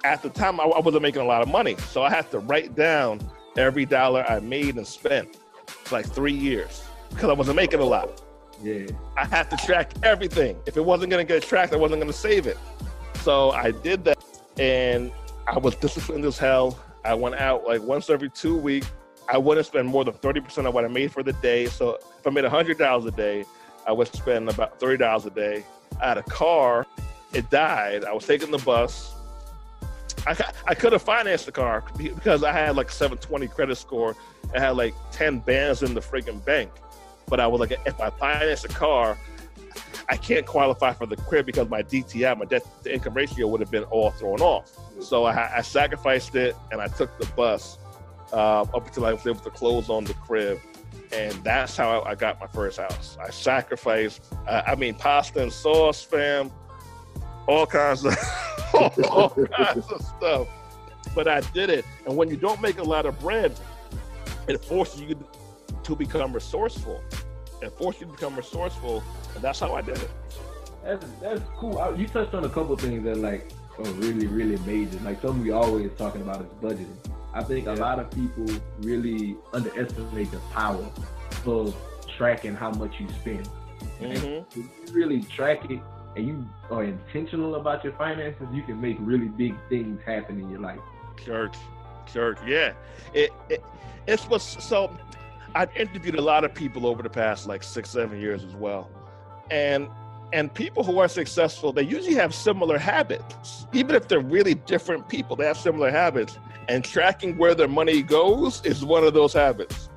at 0.04 0.24
the 0.24 0.30
time, 0.30 0.60
I, 0.60 0.64
I 0.64 0.80
wasn't 0.80 1.04
making 1.04 1.22
a 1.22 1.26
lot 1.26 1.42
of 1.42 1.50
money, 1.50 1.76
so 1.90 2.02
I 2.04 2.10
had 2.10 2.32
to 2.32 2.40
write 2.40 2.76
down 2.76 3.20
every 3.58 3.86
dollar 3.86 4.24
I 4.28 4.40
made 4.40 4.76
and 4.76 4.88
spent 4.88 5.38
for 5.68 5.96
like 5.96 6.06
three 6.06 6.34
years 6.34 6.84
because 7.10 7.30
I 7.30 7.34
wasn't 7.34 7.58
making 7.58 7.80
a 7.80 7.86
lot. 7.86 8.22
Yeah. 8.62 8.88
I 9.16 9.26
had 9.26 9.50
to 9.52 9.58
track 9.58 9.92
everything. 10.04 10.58
If 10.66 10.78
it 10.78 10.86
wasn't 10.86 11.12
going 11.12 11.26
to 11.26 11.34
get 11.34 11.44
tracked, 11.44 11.74
I 11.74 11.78
wasn't 11.78 12.02
going 12.02 12.12
to 12.12 12.18
save 12.18 12.48
it. 12.48 12.58
So 13.22 13.52
I 13.52 13.72
did 13.72 14.04
that, 14.06 14.18
and 14.58 15.12
I 15.46 15.58
was 15.58 15.76
disciplined 15.76 16.26
as 16.26 16.38
hell. 16.38 16.80
I 17.06 17.14
went 17.14 17.36
out 17.36 17.66
like 17.66 17.82
once 17.82 18.10
every 18.10 18.30
two 18.30 18.58
weeks. 18.58 18.88
I 19.30 19.38
wouldn't 19.38 19.66
spend 19.68 19.88
more 19.88 20.06
than 20.06 20.14
thirty 20.16 20.40
percent 20.40 20.68
of 20.68 20.74
what 20.74 20.86
I 20.86 20.88
made 20.88 21.12
for 21.12 21.24
the 21.24 21.34
day. 21.34 21.66
So 21.66 21.96
if 22.18 22.26
I 22.26 22.30
made 22.30 22.46
hundred 22.46 22.78
dollars 22.78 23.06
a 23.06 23.12
day, 23.12 23.46
I 23.86 23.92
would 23.92 24.08
spend 24.14 24.50
about 24.50 24.80
thirty 24.80 24.98
dollars 24.98 25.26
a 25.26 25.30
day. 25.30 25.64
I 26.02 26.10
had 26.10 26.18
a 26.18 26.24
car. 26.24 26.86
It 27.34 27.50
died. 27.50 28.06
I 28.06 28.14
was 28.14 28.26
taking 28.26 28.52
the 28.52 28.58
bus. 28.60 29.14
I, 30.26 30.36
I 30.66 30.76
could 30.76 30.94
have 30.94 31.02
financed 31.02 31.46
the 31.46 31.52
car 31.52 31.84
because 31.98 32.44
I 32.44 32.52
had 32.52 32.76
like 32.76 32.90
a 32.90 32.92
720 32.92 33.48
credit 33.48 33.78
score. 33.78 34.16
I 34.54 34.60
had 34.60 34.72
like 34.72 34.94
10 35.12 35.40
bands 35.40 35.84
in 35.84 35.94
the 35.94 36.02
freaking 36.02 36.44
bank. 36.44 36.72
But 37.28 37.40
I 37.40 37.48
was 37.48 37.60
like, 37.60 37.72
if 37.86 38.00
I 38.00 38.10
finance 38.10 38.64
a 38.66 38.70
car, 38.70 39.18
I 40.10 40.16
can't 40.18 40.46
qualify 40.46 40.94
for 40.94 41.06
the 41.06 41.18
crib 41.18 41.46
because 41.46 41.70
my 41.70 41.84
DTI, 41.84 42.38
my 42.38 42.46
debt 42.46 42.66
to 42.84 42.94
income 42.94 43.14
ratio, 43.14 43.48
would 43.48 43.60
have 43.60 43.72
been 43.72 43.84
all 43.86 44.12
thrown 44.12 44.42
off. 44.42 44.72
So 45.02 45.26
I, 45.26 45.58
I 45.58 45.62
sacrificed 45.62 46.36
it 46.36 46.56
and 46.72 46.82
I 46.82 46.88
took 46.88 47.18
the 47.20 47.26
bus 47.28 47.78
uh, 48.34 48.62
up 48.62 48.88
until 48.88 49.06
I 49.06 49.14
was 49.14 49.26
able 49.26 49.40
to 49.42 49.50
close 49.50 49.90
on 49.90 50.04
the 50.04 50.14
crib. 50.16 50.60
And 51.14 51.34
that's 51.44 51.78
how 51.78 52.02
I, 52.02 52.12
I 52.12 52.16
got 52.16 52.40
my 52.40 52.48
first 52.48 52.80
house. 52.80 53.18
I 53.22 53.30
sacrificed, 53.30 54.34
uh, 54.48 54.64
I 54.68 54.76
mean, 54.76 54.96
pasta 54.96 55.42
and 55.42 55.52
sauce, 55.54 56.04
fam, 56.04 56.52
all 57.48 57.66
kinds 57.66 58.06
of 58.06 58.14
all 58.74 59.30
kinds 59.30 59.90
of 59.90 60.02
stuff. 60.18 60.48
But 61.16 61.28
I 61.30 61.40
did 61.54 61.70
it. 61.70 61.86
And 62.06 62.18
when 62.18 62.30
you 62.30 62.36
don't 62.36 62.62
make 62.62 62.80
a 62.80 62.84
lot 62.84 63.06
of 63.06 63.18
bread, 63.20 63.58
it 64.48 64.64
forces 64.66 65.02
you 65.02 65.18
to 65.84 65.96
become 65.96 66.34
resourceful. 66.34 67.02
It 67.62 67.72
forces 67.78 68.02
you 68.02 68.08
to 68.08 68.12
become 68.14 68.36
resourceful, 68.36 69.02
and 69.34 69.42
that's 69.44 69.60
how 69.62 69.74
I 69.74 69.82
did 69.82 69.98
it. 69.98 70.10
That's 70.84 71.06
that's 71.22 71.42
cool. 71.58 71.80
I- 71.80 71.92
You 71.96 72.08
touched 72.08 72.34
on 72.34 72.44
a 72.44 72.50
couple 72.50 72.76
things 72.78 73.04
that 73.06 73.18
like 73.18 73.52
are 73.80 73.92
really 73.94 74.28
really 74.28 74.58
major. 74.66 75.00
Like 75.00 75.22
something 75.22 75.42
we 75.42 75.52
always 75.52 75.90
talking 75.98 76.22
about 76.22 76.42
is 76.42 76.48
budgeting. 76.62 76.96
I 77.34 77.44
think 77.44 77.68
a 77.68 77.74
lot 77.74 78.00
of 78.00 78.10
people 78.12 78.46
really 78.80 79.38
underestimate 79.54 80.32
the 80.32 80.40
power 80.52 80.86
of 81.46 81.76
tracking 82.18 82.56
how 82.56 82.72
much 82.72 83.00
you 83.00 83.08
spend. 83.10 83.50
And 84.00 84.18
Mm-hmm. 84.18 84.60
If 84.60 84.90
you 84.90 84.94
really 84.94 85.22
track 85.24 85.70
it 85.70 85.80
and 86.16 86.28
you 86.28 86.50
are 86.72 86.84
intentional 86.84 87.56
about 87.56 87.84
your 87.84 87.94
finances, 87.94 88.48
you 88.52 88.64
can 88.64 88.82
make 88.82 88.98
really 89.00 89.28
big 89.28 89.56
things 89.70 90.02
happen 90.06 90.40
in 90.40 90.50
your 90.50 90.60
life. 90.60 90.80
Church, 91.24 91.56
church, 92.12 92.38
yeah. 92.46 92.74
It, 93.14 93.32
it 93.50 93.64
it's 94.08 94.24
what's 94.28 94.64
so. 94.64 94.96
I've 95.56 95.76
interviewed 95.76 96.16
a 96.16 96.22
lot 96.22 96.44
of 96.44 96.54
people 96.54 96.86
over 96.86 97.02
the 97.02 97.10
past 97.10 97.48
like 97.48 97.64
six, 97.64 97.90
seven 97.90 98.20
years 98.20 98.44
as 98.44 98.56
well, 98.56 98.90
and 99.52 99.88
and 100.34 100.54
people 100.54 100.84
who 100.84 101.00
are 101.00 101.08
successful, 101.08 101.72
they 101.72 101.84
usually 101.84 102.16
have 102.16 102.34
similar 102.34 102.78
habits. 102.78 103.66
Even 103.74 103.96
if 103.96 104.08
they're 104.08 104.20
really 104.20 104.56
different 104.56 105.08
people, 105.08 105.36
they 105.36 105.46
have 105.46 105.58
similar 105.58 105.90
habits. 105.90 106.38
And 106.70 106.84
tracking 106.84 107.38
where 107.38 107.56
their 107.56 107.68
money 107.68 108.02
goes 108.02 108.64
is 108.66 108.84
one 108.84 109.04
of 109.04 109.14
those 109.14 109.34
habits. 109.34 109.90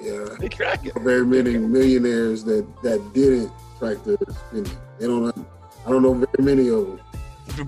Yeah. 0.00 0.26
They 0.38 0.48
track 0.48 0.84
it. 0.84 0.94
Very 1.00 1.24
many 1.24 1.56
millionaires 1.56 2.44
that 2.44 2.66
that 2.82 3.12
didn't 3.14 3.52
track 3.78 4.02
their 4.04 4.16
spending. 4.48 4.76
They 4.98 5.06
don't. 5.06 5.46
I 5.86 5.90
don't 5.90 6.02
know 6.02 6.14
very 6.14 6.54
many 6.54 6.68
of 6.68 6.86
them. 6.86 7.00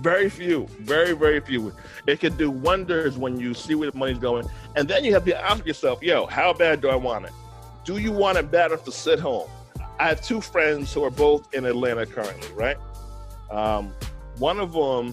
Very 0.01 0.29
few, 0.29 0.67
very 0.81 1.13
very 1.13 1.41
few. 1.41 1.73
It 2.07 2.21
can 2.21 2.37
do 2.37 2.51
wonders 2.51 3.17
when 3.17 3.39
you 3.39 3.55
see 3.55 3.75
where 3.75 3.91
the 3.91 3.97
money's 3.97 4.19
going, 4.19 4.49
and 4.75 4.89
then 4.89 5.05
you 5.05 5.13
have 5.13 5.25
to 5.27 5.41
ask 5.41 5.65
yourself, 5.65 6.03
"Yo, 6.03 6.27
how 6.27 6.53
bad 6.53 6.81
do 6.81 6.89
I 6.89 6.97
want 6.97 7.27
it? 7.27 7.33
Do 7.85 7.99
you 7.99 8.11
want 8.11 8.39
it 8.39 8.51
bad 8.51 8.73
enough 8.73 8.85
to 8.85 8.93
sit 8.93 9.21
home?" 9.21 9.49
I 9.99 10.09
have 10.09 10.21
two 10.21 10.41
friends 10.41 10.93
who 10.93 11.05
are 11.05 11.11
both 11.11 11.55
in 11.55 11.65
Atlanta 11.65 12.05
currently, 12.05 12.53
right? 12.55 12.77
Um, 13.51 13.93
one 14.39 14.59
of 14.59 14.73
them, 14.73 15.13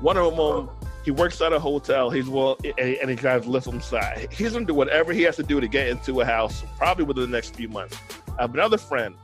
one 0.00 0.16
of 0.16 0.36
them, 0.36 0.68
he 1.08 1.12
works 1.12 1.40
at 1.40 1.54
a 1.54 1.58
hotel. 1.58 2.10
He's 2.10 2.28
well, 2.28 2.58
and 2.76 3.08
he 3.08 3.16
drives 3.16 3.46
Lyft 3.46 3.66
on 3.66 3.80
side. 3.80 4.28
He's 4.30 4.52
gonna 4.52 4.66
do 4.66 4.74
whatever 4.74 5.14
he 5.14 5.22
has 5.22 5.36
to 5.36 5.42
do 5.42 5.58
to 5.58 5.66
get 5.66 5.88
into 5.88 6.20
a 6.20 6.24
house, 6.26 6.62
probably 6.76 7.04
within 7.04 7.30
the 7.30 7.34
next 7.34 7.56
few 7.56 7.66
months. 7.66 7.96
I 8.38 8.42
have 8.42 8.52
another 8.52 8.76
friend, 8.76 9.14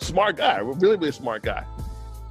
smart 0.00 0.36
guy, 0.36 0.58
really, 0.58 0.96
really 0.96 1.12
smart 1.12 1.42
guy. 1.42 1.64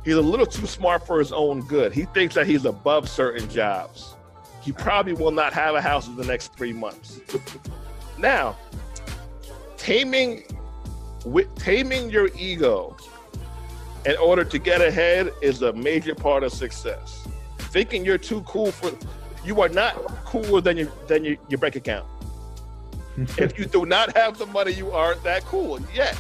He's 0.06 0.14
a 0.14 0.22
little 0.22 0.46
too 0.46 0.68
smart 0.68 1.08
for 1.08 1.18
his 1.18 1.32
own 1.32 1.62
good. 1.62 1.92
He 1.92 2.06
thinks 2.06 2.36
that 2.36 2.46
he's 2.46 2.66
above 2.66 3.10
certain 3.10 3.50
jobs. 3.50 4.14
He 4.62 4.72
probably 4.72 5.14
will 5.14 5.32
not 5.32 5.54
have 5.54 5.74
a 5.74 5.82
house 5.82 6.06
in 6.06 6.16
the 6.16 6.26
next 6.26 6.56
three 6.56 6.74
months. 6.74 7.20
Now, 8.20 8.58
taming 9.78 10.44
taming 11.56 12.12
your 12.12 12.28
ego 12.38 12.98
in 14.06 14.18
order 14.18 14.44
to 14.44 14.60
get 14.60 14.82
ahead 14.82 15.32
is 15.42 15.62
a 15.64 15.72
major 15.74 16.14
part 16.14 16.44
of 16.44 16.52
success. 16.52 17.28
Thinking 17.70 18.06
you're 18.06 18.18
too 18.18 18.42
cool 18.42 18.72
for 18.72 18.92
you 19.46 19.62
are 19.62 19.70
not 19.70 19.96
cooler 20.26 20.62
than 20.62 20.78
your 20.78 20.92
than 21.08 21.24
your, 21.24 21.38
your 21.48 21.58
bank 21.58 21.76
account. 21.76 22.06
if 23.38 23.58
you 23.58 23.66
do 23.66 23.86
not 23.86 24.16
have 24.16 24.38
the 24.38 24.46
money, 24.46 24.72
you 24.72 24.92
aren't 24.92 25.24
that 25.24 25.44
cool 25.46 25.80
yet. 25.94 26.18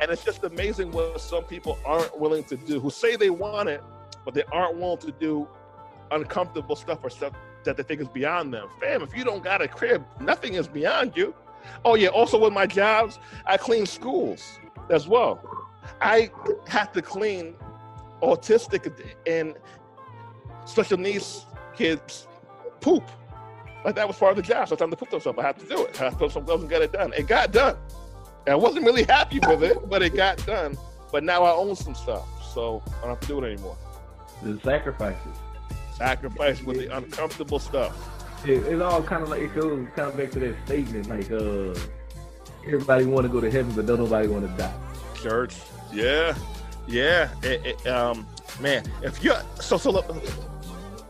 And 0.00 0.10
it's 0.10 0.24
just 0.24 0.44
amazing 0.44 0.92
what 0.92 1.20
some 1.20 1.44
people 1.44 1.78
aren't 1.84 2.18
willing 2.18 2.44
to 2.44 2.56
do, 2.56 2.80
who 2.80 2.90
say 2.90 3.16
they 3.16 3.30
want 3.30 3.68
it, 3.68 3.82
but 4.24 4.34
they 4.34 4.44
aren't 4.50 4.76
willing 4.76 4.98
to 4.98 5.12
do 5.12 5.46
uncomfortable 6.10 6.76
stuff 6.76 7.00
or 7.02 7.10
stuff 7.10 7.32
that 7.64 7.76
they 7.76 7.82
think 7.82 8.00
is 8.00 8.08
beyond 8.08 8.52
them. 8.52 8.68
Fam, 8.80 9.02
if 9.02 9.16
you 9.16 9.24
don't 9.24 9.42
got 9.42 9.62
a 9.62 9.68
crib, 9.68 10.04
nothing 10.20 10.54
is 10.54 10.68
beyond 10.68 11.12
you. 11.16 11.34
Oh 11.84 11.94
yeah, 11.94 12.08
also 12.08 12.38
with 12.38 12.52
my 12.52 12.66
jobs, 12.66 13.18
I 13.46 13.56
clean 13.56 13.86
schools 13.86 14.58
as 14.90 15.06
well. 15.06 15.40
I 16.00 16.30
have 16.68 16.92
to 16.92 17.02
clean 17.02 17.54
autistic 18.22 18.92
and 19.26 19.54
special 20.64 20.98
needs 20.98 21.46
kids 21.76 22.26
poop. 22.80 23.04
Like 23.84 23.94
that 23.96 24.06
was 24.06 24.16
part 24.16 24.30
of 24.30 24.36
the 24.36 24.42
job. 24.42 24.68
So 24.68 24.76
time 24.76 24.90
to 24.90 24.96
put 24.96 25.10
themselves. 25.10 25.38
I 25.38 25.42
have 25.42 25.58
to 25.58 25.66
do 25.66 25.84
it. 25.84 26.00
I 26.00 26.04
have 26.04 26.12
to 26.14 26.18
put 26.18 26.32
some 26.32 26.44
gloves 26.44 26.62
and 26.62 26.70
get 26.70 26.82
it 26.82 26.92
done. 26.92 27.12
It 27.14 27.26
got 27.26 27.52
done. 27.52 27.76
And 28.46 28.52
I 28.52 28.56
wasn't 28.56 28.84
really 28.84 29.04
happy 29.04 29.40
with 29.40 29.62
it, 29.62 29.88
but 29.88 30.02
it 30.02 30.14
got 30.14 30.44
done. 30.46 30.76
But 31.10 31.24
now 31.24 31.44
I 31.44 31.52
own 31.52 31.76
some 31.76 31.94
stuff, 31.94 32.26
so 32.54 32.82
I 32.98 33.00
don't 33.02 33.10
have 33.10 33.20
to 33.20 33.26
do 33.26 33.44
it 33.44 33.52
anymore. 33.52 33.76
The 34.42 34.58
sacrifices. 34.60 35.36
Sacrifice 35.96 36.62
with 36.62 36.78
the 36.78 36.96
uncomfortable 36.96 37.58
stuff. 37.58 37.94
It, 38.44 38.64
it's 38.64 38.82
all 38.82 39.02
kind 39.02 39.22
of 39.22 39.28
like 39.28 39.42
it 39.42 39.54
goes 39.54 39.86
kind 39.94 40.08
of 40.08 40.16
back 40.16 40.30
to 40.32 40.40
that 40.40 40.56
statement, 40.64 41.08
like 41.08 41.30
uh, 41.30 41.78
everybody 42.66 43.04
want 43.04 43.24
to 43.24 43.32
go 43.32 43.40
to 43.40 43.50
heaven, 43.50 43.72
but 43.74 43.86
don't 43.86 43.98
nobody 43.98 44.26
want 44.26 44.48
to 44.48 44.56
die. 44.56 44.74
Church, 45.22 45.54
yeah, 45.92 46.34
yeah. 46.88 47.28
It, 47.42 47.64
it, 47.64 47.86
um, 47.86 48.26
man, 48.58 48.84
if 49.02 49.22
you're 49.22 49.40
so 49.60 49.76
so 49.76 49.92
look, 49.92 50.06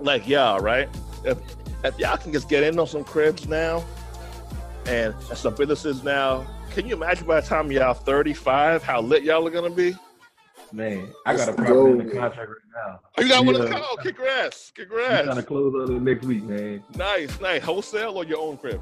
like 0.05 0.29
y'all, 0.29 0.61
right? 0.61 0.89
If 1.25 1.39
if 1.85 1.99
y'all 1.99 2.17
can 2.17 2.33
just 2.33 2.49
get 2.49 2.63
in 2.63 2.79
on 2.79 2.87
some 2.87 3.05
cribs 3.05 3.49
now, 3.49 3.85
and, 4.87 5.15
and 5.15 5.39
some 5.39 5.55
businesses 5.55 6.03
now, 6.03 6.47
can 6.71 6.87
you 6.87 6.95
imagine 6.95 7.27
by 7.27 7.41
the 7.41 7.47
time 7.47 7.71
y'all 7.71 7.95
35 7.95 8.83
how 8.83 9.01
lit 9.01 9.23
y'all 9.23 9.47
are 9.47 9.51
gonna 9.51 9.71
be? 9.71 9.95
Man, 10.73 11.09
I 11.27 11.37
got 11.37 11.51
a 11.51 11.53
property 11.53 11.91
in 11.91 11.99
the 11.99 12.05
contract 12.05 12.49
right 12.49 12.57
now. 12.75 13.01
Oh, 13.19 13.23
you 13.23 13.29
got 13.29 13.45
one 13.45 13.57
of 13.57 13.69
the 13.69 13.79
oh, 13.79 13.97
congrats, 13.97 14.73
congrats. 14.75 15.19
I'm 15.19 15.25
trying 15.27 15.37
to 15.37 15.43
close 15.43 15.75
on 15.75 15.97
it 15.97 16.01
next 16.01 16.25
week, 16.25 16.45
man. 16.45 16.83
Nice, 16.97 17.39
nice. 17.41 17.63
Wholesale 17.63 18.17
or 18.17 18.25
your 18.25 18.39
own 18.39 18.57
crib? 18.57 18.81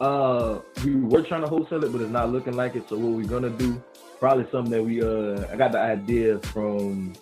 Uh, 0.00 0.60
we 0.84 0.94
were 0.94 1.22
trying 1.22 1.42
to 1.42 1.48
wholesale 1.48 1.82
it, 1.82 1.90
but 1.90 2.00
it's 2.00 2.10
not 2.10 2.30
looking 2.30 2.54
like 2.54 2.76
it. 2.76 2.88
So 2.88 2.96
what 2.96 3.16
we're 3.16 3.26
gonna 3.26 3.50
do? 3.50 3.82
Probably 4.20 4.46
something 4.52 4.70
that 4.70 4.82
we 4.82 5.02
uh, 5.02 5.44
I 5.52 5.56
got 5.56 5.72
the 5.72 5.80
idea 5.80 6.38
from 6.38 7.14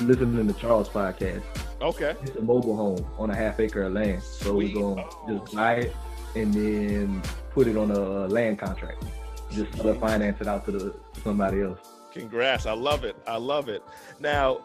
listening 0.00 0.46
to 0.48 0.54
Charles 0.54 0.88
podcast. 0.88 1.42
Okay. 1.82 2.14
It's 2.22 2.36
a 2.36 2.42
mobile 2.42 2.76
home 2.76 3.04
on 3.18 3.30
a 3.30 3.34
half 3.34 3.58
acre 3.58 3.82
of 3.82 3.92
land. 3.92 4.22
So 4.22 4.54
we're 4.54 4.72
gonna 4.72 5.04
just 5.28 5.52
buy 5.54 5.74
it 5.74 5.96
and 6.36 6.54
then 6.54 7.22
put 7.50 7.66
it 7.66 7.76
on 7.76 7.90
a 7.90 8.28
land 8.28 8.60
contract. 8.60 9.04
Just 9.50 9.72
to 9.78 9.94
finance 9.94 10.40
it 10.40 10.46
out 10.46 10.64
to 10.66 10.72
the 10.72 10.94
somebody 11.24 11.62
else. 11.62 11.80
Congrats. 12.12 12.66
I 12.66 12.72
love 12.72 13.04
it. 13.04 13.16
I 13.26 13.36
love 13.36 13.68
it. 13.68 13.82
Now, 14.20 14.60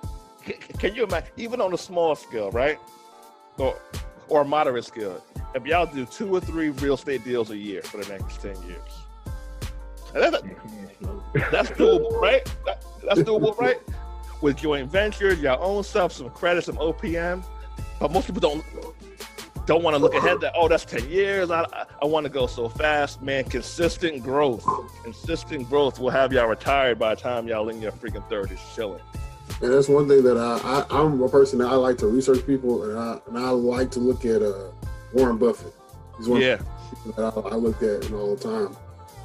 can 0.77 0.93
you 0.93 1.03
imagine, 1.03 1.30
even 1.38 1.60
on 1.60 1.73
a 1.73 1.77
small 1.77 2.15
scale, 2.15 2.51
right? 2.51 2.77
Or, 3.58 3.75
or 4.27 4.41
a 4.41 4.45
moderate 4.45 4.86
scale, 4.86 5.23
if 5.56 5.65
y'all 5.65 5.88
do 5.88 6.06
two 6.06 6.36
or 6.36 6.39
three 6.39 6.69
real 6.69 6.93
estate 6.93 7.23
deals 7.23 7.49
a 7.49 7.58
year 7.58 7.82
for 7.82 7.97
the 7.97 8.08
next 8.10 8.41
10 8.41 8.56
years, 8.67 8.77
that's, 10.13 10.41
that's 11.51 11.69
doable, 11.71 12.12
right? 12.21 12.45
That, 12.65 12.84
that's 13.03 13.21
doable, 13.21 13.58
right? 13.58 13.80
With 14.41 14.58
joint 14.58 14.89
ventures, 14.91 15.39
your 15.39 15.60
own 15.60 15.84
stuff, 15.84 16.12
some 16.13 16.30
credit, 16.30 16.63
some 16.63 16.78
OPM. 16.78 17.43
But 18.00 18.12
most 18.12 18.28
people 18.28 18.41
don't 18.41 18.63
don't 19.67 19.84
want 19.84 19.93
to 19.95 20.02
look 20.02 20.15
ahead 20.15 20.39
that 20.39 20.54
oh 20.56 20.69
that's 20.69 20.86
10 20.86 21.10
years 21.10 21.52
i, 21.52 21.62
I, 21.73 21.86
I 22.02 22.06
want 22.06 22.26
to 22.26 22.30
go 22.32 22.47
so 22.47 22.69
fast. 22.69 23.21
Man 23.21 23.43
consistent 23.43 24.23
growth 24.23 24.65
consistent 25.04 25.69
growth 25.69 26.00
will 26.00 26.10
have 26.10 26.32
y'all 26.32 26.47
retired 26.47 26.97
by 26.97 27.13
the 27.13 27.21
time 27.21 27.47
y'all 27.47 27.67
in 27.67 27.82
your 27.82 27.91
freaking 27.91 28.28
30s 28.30 28.60
chilling. 28.73 29.02
And 29.62 29.73
that's 29.73 29.89
one 29.89 30.08
thing 30.08 30.23
that 30.23 30.38
I, 30.38 30.86
I 30.89 31.02
am 31.02 31.21
a 31.21 31.30
person 31.30 31.60
that 31.60 31.67
I 31.67 31.76
like 31.76 31.97
to 32.00 32.08
research 32.08 32.45
people 32.45 32.84
and 32.84 32.97
I 32.97 33.19
and 33.28 33.38
I 33.38 33.50
like 33.50 33.91
to 33.91 34.00
look 34.00 34.26
at 34.26 34.41
uh 34.41 34.69
Warren 35.13 35.38
Buffett. 35.38 35.73
He's 36.17 36.30
one 36.30 36.41
yeah. 36.41 36.58
that 37.06 37.19
I, 37.19 37.39
I 37.39 37.56
look 37.56 37.84
at 37.84 38.12
all 38.13 38.36
the 38.36 38.43
time. 38.43 38.78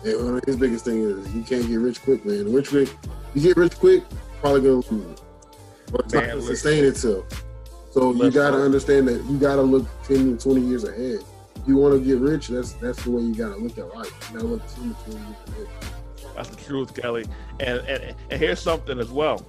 And 0.04 0.24
one 0.24 0.38
of 0.38 0.44
his 0.44 0.56
biggest 0.56 0.84
thing 0.84 1.02
is 1.02 1.32
you 1.34 1.42
can't 1.42 1.66
get 1.68 1.76
rich 1.76 2.02
quick 2.02 2.24
man. 2.24 2.52
Rich 2.52 2.70
quick 2.70 2.88
you 3.34 3.42
get 3.42 3.56
rich 3.56 3.78
quick 3.78 4.02
probably 4.42 4.60
gonna 4.60 4.74
lose 4.74 5.12
it 5.12 5.22
but 5.90 6.00
it's 6.02 6.14
man, 6.14 6.22
not 6.24 6.30
gonna 6.30 6.42
sustain 6.42 6.84
itself 6.84 7.44
so 7.92 8.14
you 8.14 8.30
got 8.30 8.52
to 8.52 8.62
understand 8.62 9.06
that 9.08 9.22
you 9.26 9.38
got 9.38 9.56
to 9.56 9.62
look 9.62 9.86
10 10.04 10.38
to 10.38 10.42
20 10.42 10.60
years 10.62 10.84
ahead. 10.84 11.18
If 11.56 11.68
you 11.68 11.76
want 11.76 11.92
to 11.92 12.00
get 12.00 12.18
rich, 12.20 12.48
that's 12.48 12.72
that's 12.72 13.04
the 13.04 13.10
way 13.10 13.20
you 13.20 13.34
got 13.34 13.54
to 13.54 13.56
look 13.56 13.76
at 13.76 13.94
life. 13.94 14.30
You 14.32 14.38
got 14.38 14.42
to 14.42 14.48
look 14.48 14.66
10 14.66 14.94
to 14.94 15.10
20 15.10 15.18
years 15.18 15.36
ahead. 15.48 15.66
That's 16.34 16.48
the 16.48 16.56
truth, 16.56 16.94
Kelly. 16.94 17.26
And 17.60 17.80
and, 17.80 18.16
and 18.30 18.40
here's 18.40 18.60
something 18.60 18.98
as 18.98 19.10
well. 19.10 19.44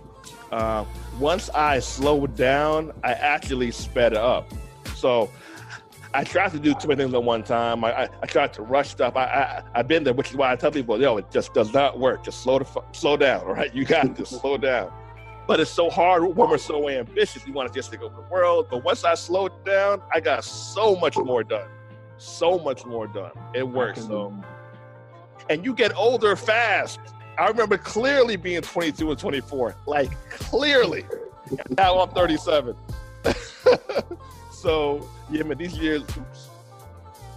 Uh, 0.51 0.83
once 1.19 1.49
I 1.51 1.79
slowed 1.79 2.35
down, 2.35 2.91
I 3.01 3.13
actually 3.13 3.71
sped 3.71 4.13
up. 4.13 4.51
So 4.93 5.31
I 6.15 6.23
tried 6.23 6.51
to 6.51 6.59
do 6.59 6.75
too 6.75 6.87
many 6.87 7.03
things 7.03 7.13
at 7.13 7.23
one 7.23 7.43
time. 7.43 7.83
I, 7.83 8.03
I, 8.03 8.09
I 8.21 8.25
tried 8.27 8.53
to 8.53 8.61
rush 8.61 8.89
stuff. 8.89 9.15
I, 9.15 9.23
I 9.23 9.63
I've 9.73 9.87
been 9.87 10.03
there, 10.03 10.13
which 10.13 10.29
is 10.29 10.35
why 10.35 10.51
I 10.51 10.55
tell 10.55 10.71
people, 10.71 11.01
yo, 11.01 11.17
it 11.17 11.31
just 11.31 11.53
does 11.53 11.73
not 11.73 11.99
work. 11.99 12.23
Just 12.23 12.43
slow 12.43 12.59
the 12.59 12.83
slow 12.91 13.17
down, 13.17 13.41
all 13.41 13.53
right? 13.53 13.73
You 13.73 13.83
got 13.83 14.15
to 14.15 14.25
slow 14.25 14.57
down. 14.57 14.91
But 15.47 15.59
it's 15.59 15.71
so 15.71 15.89
hard 15.89 16.23
when 16.23 16.49
we're 16.49 16.57
so 16.57 16.87
ambitious. 16.87 17.45
We 17.45 17.51
want 17.51 17.71
to 17.71 17.77
just 17.77 17.91
take 17.91 18.01
over 18.01 18.15
the 18.15 18.29
world. 18.29 18.67
But 18.69 18.83
once 18.83 19.03
I 19.03 19.15
slowed 19.15 19.65
down, 19.65 20.01
I 20.13 20.19
got 20.19 20.43
so 20.45 20.95
much 20.95 21.17
more 21.17 21.43
done. 21.43 21.67
So 22.17 22.59
much 22.59 22.85
more 22.85 23.07
done. 23.07 23.31
It 23.53 23.67
works 23.67 24.05
though. 24.05 24.33
And 25.49 25.65
you 25.65 25.73
get 25.73 25.95
older 25.97 26.35
fast. 26.35 26.99
I 27.37 27.47
remember 27.47 27.77
clearly 27.77 28.35
being 28.35 28.61
22 28.61 29.09
and 29.09 29.19
24, 29.19 29.75
like 29.87 30.11
clearly. 30.29 31.05
now 31.77 31.99
I'm 31.99 32.09
37. 32.11 32.75
so 34.63 35.05
yeah, 35.29 35.43
man, 35.43 35.57
these 35.57 35.77
years, 35.77 36.03
oops, 36.03 36.49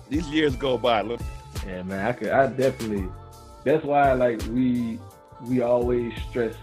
these 0.08 0.28
years 0.28 0.54
go 0.54 0.78
by. 0.78 1.00
Look. 1.00 1.20
Yeah, 1.66 1.82
man, 1.82 2.06
I 2.06 2.12
could, 2.12 2.28
I 2.28 2.46
definitely. 2.46 3.08
That's 3.64 3.84
why, 3.84 4.12
like 4.12 4.40
we, 4.52 5.00
we 5.42 5.60
always 5.60 6.12
stress 6.30 6.54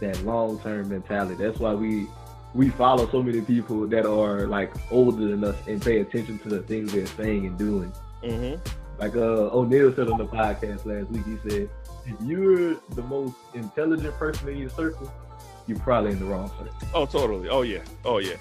that 0.00 0.18
long 0.24 0.58
term 0.60 0.88
mentality. 0.88 1.34
That's 1.34 1.58
why 1.58 1.74
we 1.74 2.06
we 2.54 2.70
follow 2.70 3.08
so 3.10 3.22
many 3.22 3.42
people 3.42 3.86
that 3.88 4.06
are 4.06 4.46
like 4.46 4.72
older 4.90 5.28
than 5.28 5.44
us 5.44 5.56
and 5.66 5.82
pay 5.82 6.00
attention 6.00 6.38
to 6.40 6.48
the 6.48 6.62
things 6.62 6.92
they're 6.92 7.06
saying 7.06 7.46
and 7.46 7.58
doing. 7.58 7.92
Mm-hmm. 8.22 8.58
Like 8.98 9.14
uh, 9.16 9.50
O'Neal 9.52 9.94
said 9.94 10.08
on 10.08 10.16
the 10.16 10.26
podcast 10.26 10.86
last 10.86 11.10
week, 11.10 11.26
he 11.26 11.50
said, 11.50 11.68
"If 12.06 12.16
you're 12.22 12.76
the 12.94 13.02
most 13.02 13.36
intelligent 13.52 14.14
person 14.14 14.48
in 14.48 14.56
your 14.56 14.70
circle, 14.70 15.12
you're 15.66 15.78
probably 15.80 16.12
in 16.12 16.18
the 16.18 16.24
wrong 16.24 16.50
circle." 16.58 16.88
Oh, 16.94 17.04
totally. 17.04 17.50
Oh 17.50 17.60
yeah. 17.60 17.82
Oh 18.06 18.16
yeah. 18.16 18.36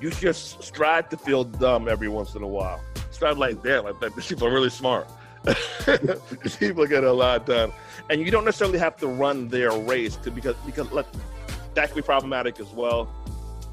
You 0.00 0.10
just 0.10 0.62
strive 0.62 1.08
to 1.10 1.16
feel 1.16 1.44
dumb 1.44 1.88
every 1.88 2.08
once 2.08 2.34
in 2.34 2.42
a 2.42 2.46
while. 2.46 2.80
Strive 3.10 3.38
like 3.38 3.62
that. 3.62 3.84
Like 3.84 3.98
that. 4.00 4.14
These 4.16 4.26
people 4.26 4.46
are 4.46 4.52
really 4.52 4.70
smart. 4.70 5.08
people 6.58 6.86
get 6.86 7.04
a 7.04 7.12
lot 7.12 7.46
done, 7.46 7.72
and 8.10 8.20
you 8.20 8.32
don't 8.32 8.44
necessarily 8.44 8.78
have 8.78 8.96
to 8.96 9.06
run 9.06 9.46
their 9.48 9.70
race 9.70 10.16
to 10.16 10.30
because 10.30 10.56
because 10.66 10.90
that 11.74 11.86
can 11.86 11.94
be 11.94 12.02
problematic 12.02 12.58
as 12.58 12.68
well. 12.72 13.08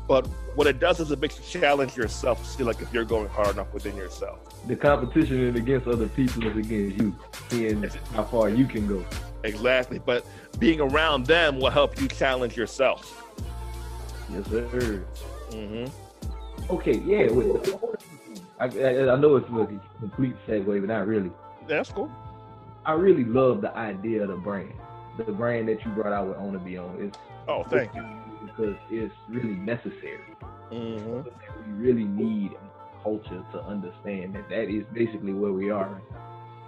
But 0.08 0.28
what 0.56 0.68
it 0.68 0.80
does 0.80 1.00
is 1.00 1.10
it 1.12 1.20
makes 1.20 1.38
you 1.40 1.62
challenge 1.62 1.96
yourself 1.96 2.44
to 2.44 2.48
see 2.48 2.64
like 2.64 2.82
if 2.82 2.94
you're 2.94 3.06
going 3.06 3.30
hard 3.30 3.50
enough 3.50 3.74
within 3.74 3.96
yourself. 3.96 4.40
The 4.68 4.76
competition 4.76 5.48
is 5.48 5.56
against 5.56 5.88
other 5.88 6.08
people 6.10 6.46
is 6.46 6.58
against 6.58 7.02
you, 7.02 7.16
seeing 7.50 7.84
how 8.14 8.24
far 8.26 8.50
you 8.50 8.66
can 8.66 8.86
go. 8.86 9.04
Exactly, 9.44 10.00
but 10.00 10.26
being 10.60 10.80
around 10.80 11.26
them 11.26 11.60
will 11.60 11.72
help 11.72 12.00
you 12.00 12.08
challenge 12.08 12.56
yourself. 12.56 13.20
Yes, 14.30 14.48
sir. 14.48 15.04
Mm-hmm. 15.50 16.03
Okay, 16.70 16.98
yeah. 17.00 17.32
With, 17.32 17.76
I, 18.60 18.66
I, 18.66 19.14
I 19.14 19.16
know 19.18 19.36
it's 19.36 19.48
a 19.50 20.00
complete 20.00 20.36
segue, 20.48 20.66
but 20.66 20.88
not 20.88 21.08
really. 21.08 21.32
That's 21.68 21.92
cool. 21.92 22.12
I 22.86 22.94
really 22.94 23.24
love 23.24 23.62
the 23.62 23.76
idea 23.76 24.24
of 24.24 24.30
the 24.30 24.36
brand, 24.36 24.74
the 25.18 25.32
brand 25.32 25.70
that 25.70 25.84
you 25.86 25.92
brought 25.92 26.14
out 26.14 26.28
with 26.28 26.38
Own 26.38 26.56
or 26.56 26.60
Be 26.60 26.78
Owned. 26.78 27.02
It's 27.02 27.18
oh, 27.48 27.64
thank 27.64 27.94
you. 27.96 28.06
Because 28.46 28.76
it's 28.90 29.14
really 29.30 29.56
necessary. 29.56 30.20
Mm-hmm. 30.72 31.72
We 31.72 31.88
really 31.88 32.04
need 32.04 32.52
culture 33.04 33.44
to 33.52 33.64
understand 33.64 34.36
that 34.36 34.50
that 34.50 34.70
is 34.70 34.86
basically 34.94 35.34
where 35.34 35.52
we 35.52 35.70
are. 35.70 36.02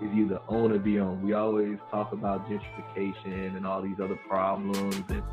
Is 0.02 0.12
either 0.14 0.42
own 0.50 0.74
or 0.74 0.78
be 0.78 1.00
on. 1.00 1.22
We 1.22 1.32
always 1.32 1.78
talk 1.90 2.12
about 2.12 2.50
gentrification 2.50 3.56
and 3.56 3.66
all 3.66 3.82
these 3.82 3.98
other 3.98 4.20
problems, 4.28 4.78
and 5.10 5.24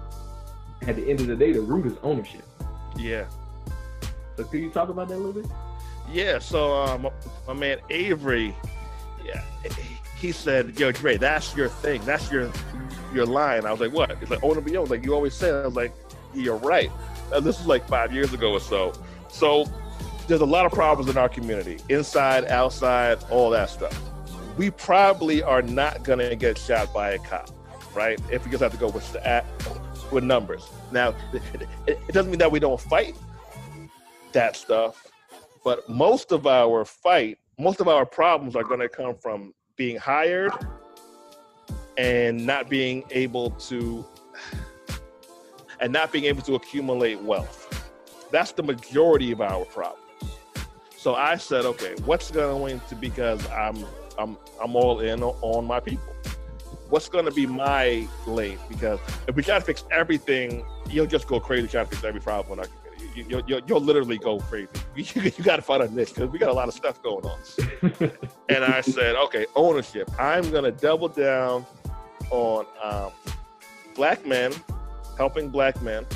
at 0.82 0.94
the 0.94 1.10
end 1.10 1.20
of 1.20 1.26
the 1.26 1.34
day, 1.34 1.52
the 1.52 1.60
root 1.60 1.84
is 1.84 1.98
ownership. 2.04 2.44
Yeah. 2.96 3.24
So, 4.42 4.48
can 4.50 4.62
you 4.62 4.70
talk 4.70 4.88
about 4.88 5.08
that 5.08 5.14
a 5.14 5.16
little 5.16 5.40
bit? 5.40 5.50
Yeah. 6.10 6.38
So, 6.38 6.74
um, 6.74 7.08
my 7.46 7.52
man 7.54 7.78
Avery, 7.90 8.56
yeah, 9.24 9.42
he 10.18 10.32
said, 10.32 10.78
"Yo, 10.78 10.90
Dre, 10.92 11.16
that's 11.16 11.54
your 11.56 11.68
thing. 11.68 12.04
That's 12.04 12.30
your 12.30 12.50
your 13.14 13.26
line." 13.26 13.66
I 13.66 13.70
was 13.70 13.80
like, 13.80 13.92
"What?" 13.92 14.18
He's 14.18 14.30
like, 14.30 14.42
"Own 14.42 14.58
or 14.58 14.60
be. 14.60 14.76
Like 14.78 15.04
you 15.04 15.14
always 15.14 15.34
say. 15.34 15.50
I 15.50 15.64
was 15.64 15.76
like, 15.76 15.94
"You're 16.34 16.56
right." 16.56 16.90
And 17.32 17.44
this 17.44 17.58
was 17.58 17.66
like 17.66 17.86
five 17.88 18.12
years 18.12 18.32
ago 18.32 18.52
or 18.52 18.60
so. 18.60 18.92
So 19.28 19.64
there's 20.26 20.40
a 20.40 20.46
lot 20.46 20.66
of 20.66 20.72
problems 20.72 21.10
in 21.10 21.16
our 21.16 21.28
community, 21.28 21.78
inside, 21.88 22.44
outside, 22.46 23.18
all 23.30 23.50
that 23.50 23.70
stuff. 23.70 23.98
We 24.56 24.70
probably 24.70 25.42
are 25.42 25.62
not 25.62 26.04
to 26.04 26.36
get 26.36 26.58
shot 26.58 26.92
by 26.92 27.12
a 27.12 27.18
cop, 27.18 27.50
right? 27.94 28.20
If 28.30 28.44
we 28.44 28.50
just 28.50 28.62
have 28.62 28.72
to 28.72 28.78
go 28.78 28.88
with 28.88 29.10
the, 29.12 29.44
with 30.10 30.24
numbers. 30.24 30.68
Now, 30.90 31.14
it 31.86 32.12
doesn't 32.12 32.30
mean 32.30 32.38
that 32.38 32.52
we 32.52 32.60
don't 32.60 32.80
fight 32.80 33.16
that 34.32 34.56
stuff, 34.56 35.06
but 35.64 35.88
most 35.88 36.32
of 36.32 36.46
our 36.46 36.84
fight, 36.84 37.38
most 37.58 37.80
of 37.80 37.88
our 37.88 38.06
problems 38.06 38.56
are 38.56 38.64
going 38.64 38.80
to 38.80 38.88
come 38.88 39.14
from 39.16 39.54
being 39.76 39.96
hired 39.96 40.52
and 41.96 42.46
not 42.46 42.68
being 42.68 43.04
able 43.10 43.50
to 43.50 44.04
and 45.80 45.92
not 45.92 46.12
being 46.12 46.24
able 46.24 46.42
to 46.42 46.54
accumulate 46.54 47.20
wealth. 47.20 47.68
That's 48.30 48.52
the 48.52 48.62
majority 48.62 49.32
of 49.32 49.40
our 49.40 49.64
problems. 49.64 49.98
So 50.96 51.16
I 51.16 51.36
said, 51.36 51.64
okay, 51.64 51.96
what's 52.04 52.30
going 52.30 52.80
to 52.88 52.94
because 52.94 53.44
I'm 53.50 53.84
I'm 54.18 54.36
I'm 54.62 54.76
all 54.76 55.00
in 55.00 55.22
on 55.22 55.64
my 55.66 55.80
people. 55.80 56.14
What's 56.88 57.08
going 57.08 57.24
to 57.24 57.32
be 57.32 57.46
my 57.46 58.06
lane? 58.26 58.58
Because 58.68 59.00
if 59.26 59.34
we 59.34 59.42
try 59.42 59.58
to 59.58 59.64
fix 59.64 59.84
everything, 59.90 60.64
you'll 60.88 61.06
just 61.06 61.26
go 61.26 61.40
crazy 61.40 61.66
trying 61.66 61.86
to 61.86 61.90
fix 61.90 62.04
every 62.04 62.20
problem. 62.20 62.60
You, 63.14 63.42
you, 63.46 63.62
you'll 63.66 63.80
literally 63.80 64.18
go 64.18 64.38
crazy. 64.38 64.68
You, 64.96 65.22
you 65.22 65.44
got 65.44 65.56
to 65.56 65.62
find 65.62 65.82
a 65.82 65.88
niche 65.88 66.14
because 66.14 66.30
we 66.30 66.38
got 66.38 66.50
a 66.50 66.52
lot 66.52 66.68
of 66.68 66.74
stuff 66.74 67.02
going 67.02 67.24
on. 67.24 67.38
and 68.48 68.64
I 68.64 68.80
said, 68.82 69.16
okay, 69.16 69.46
ownership. 69.56 70.10
I'm 70.18 70.50
going 70.50 70.64
to 70.64 70.70
double 70.70 71.08
down 71.08 71.64
on 72.30 72.66
um, 72.82 73.10
black 73.94 74.26
men, 74.26 74.52
helping 75.16 75.48
black 75.48 75.80
men, 75.82 76.06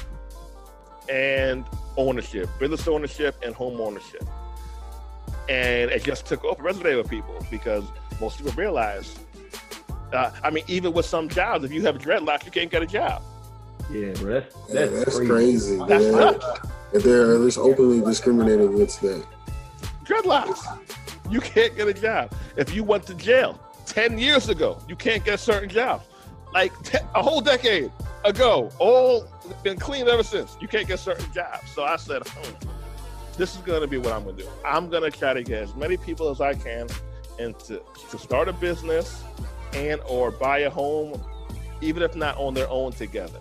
and 1.08 1.64
ownership, 1.96 2.48
business 2.58 2.86
ownership, 2.86 3.36
and 3.42 3.54
home 3.54 3.80
ownership 3.80 4.26
and 5.48 5.90
it 5.90 6.02
just 6.02 6.26
took 6.26 6.44
over, 6.44 6.62
resonated 6.62 6.98
with 6.98 7.10
people 7.10 7.44
because 7.50 7.84
most 8.20 8.38
people 8.38 8.52
realize. 8.52 9.16
Uh, 10.12 10.30
I 10.42 10.50
mean, 10.50 10.64
even 10.68 10.92
with 10.92 11.06
some 11.06 11.28
jobs, 11.28 11.64
if 11.64 11.72
you 11.72 11.82
have 11.82 11.98
dreadlocks, 11.98 12.44
you 12.44 12.50
can't 12.50 12.70
get 12.70 12.82
a 12.82 12.86
job. 12.86 13.22
Yeah, 13.90 14.12
bro, 14.14 14.40
that's 14.40 14.54
Yeah, 14.68 14.86
that's, 14.86 15.04
that's 15.04 15.16
crazy. 15.16 15.28
crazy. 15.28 15.78
That's 15.86 16.04
yeah. 16.04 16.32
And 16.92 17.02
they're 17.02 17.38
just 17.38 17.58
openly 17.58 18.00
discriminating 18.00 18.74
against 18.74 19.00
that. 19.02 19.24
Dreadlocks, 20.04 20.60
you 21.30 21.40
can't 21.40 21.76
get 21.76 21.88
a 21.88 21.94
job. 21.94 22.32
If 22.56 22.74
you 22.74 22.84
went 22.84 23.06
to 23.06 23.14
jail 23.14 23.60
ten 23.86 24.18
years 24.18 24.48
ago, 24.48 24.78
you 24.88 24.96
can't 24.96 25.24
get 25.24 25.40
certain 25.40 25.68
jobs. 25.68 26.04
Like 26.52 26.72
te- 26.82 26.98
a 27.14 27.22
whole 27.22 27.40
decade 27.40 27.90
ago, 28.24 28.70
all 28.78 29.28
been 29.62 29.78
clean 29.78 30.08
ever 30.08 30.22
since. 30.22 30.56
You 30.60 30.68
can't 30.68 30.86
get 30.88 30.98
certain 30.98 31.30
jobs. 31.32 31.70
So 31.70 31.84
I 31.84 31.96
said, 31.96 32.22
hmm, 32.26 32.68
this 33.36 33.54
is 33.54 33.60
going 33.62 33.82
to 33.82 33.86
be 33.86 33.98
what 33.98 34.12
I'm 34.12 34.24
going 34.24 34.36
to 34.36 34.42
do. 34.42 34.48
I'm 34.64 34.88
going 34.88 35.02
to 35.02 35.16
try 35.16 35.34
to 35.34 35.42
get 35.42 35.62
as 35.62 35.74
many 35.74 35.96
people 35.96 36.30
as 36.30 36.40
I 36.40 36.54
can 36.54 36.86
into 37.38 37.82
to 38.10 38.18
start 38.18 38.48
a 38.48 38.52
business 38.52 39.22
and 39.74 40.00
or 40.06 40.30
buy 40.30 40.60
a 40.60 40.70
home, 40.70 41.20
even 41.80 42.02
if 42.02 42.16
not 42.16 42.36
on 42.38 42.54
their 42.54 42.68
own 42.70 42.92
together. 42.92 43.40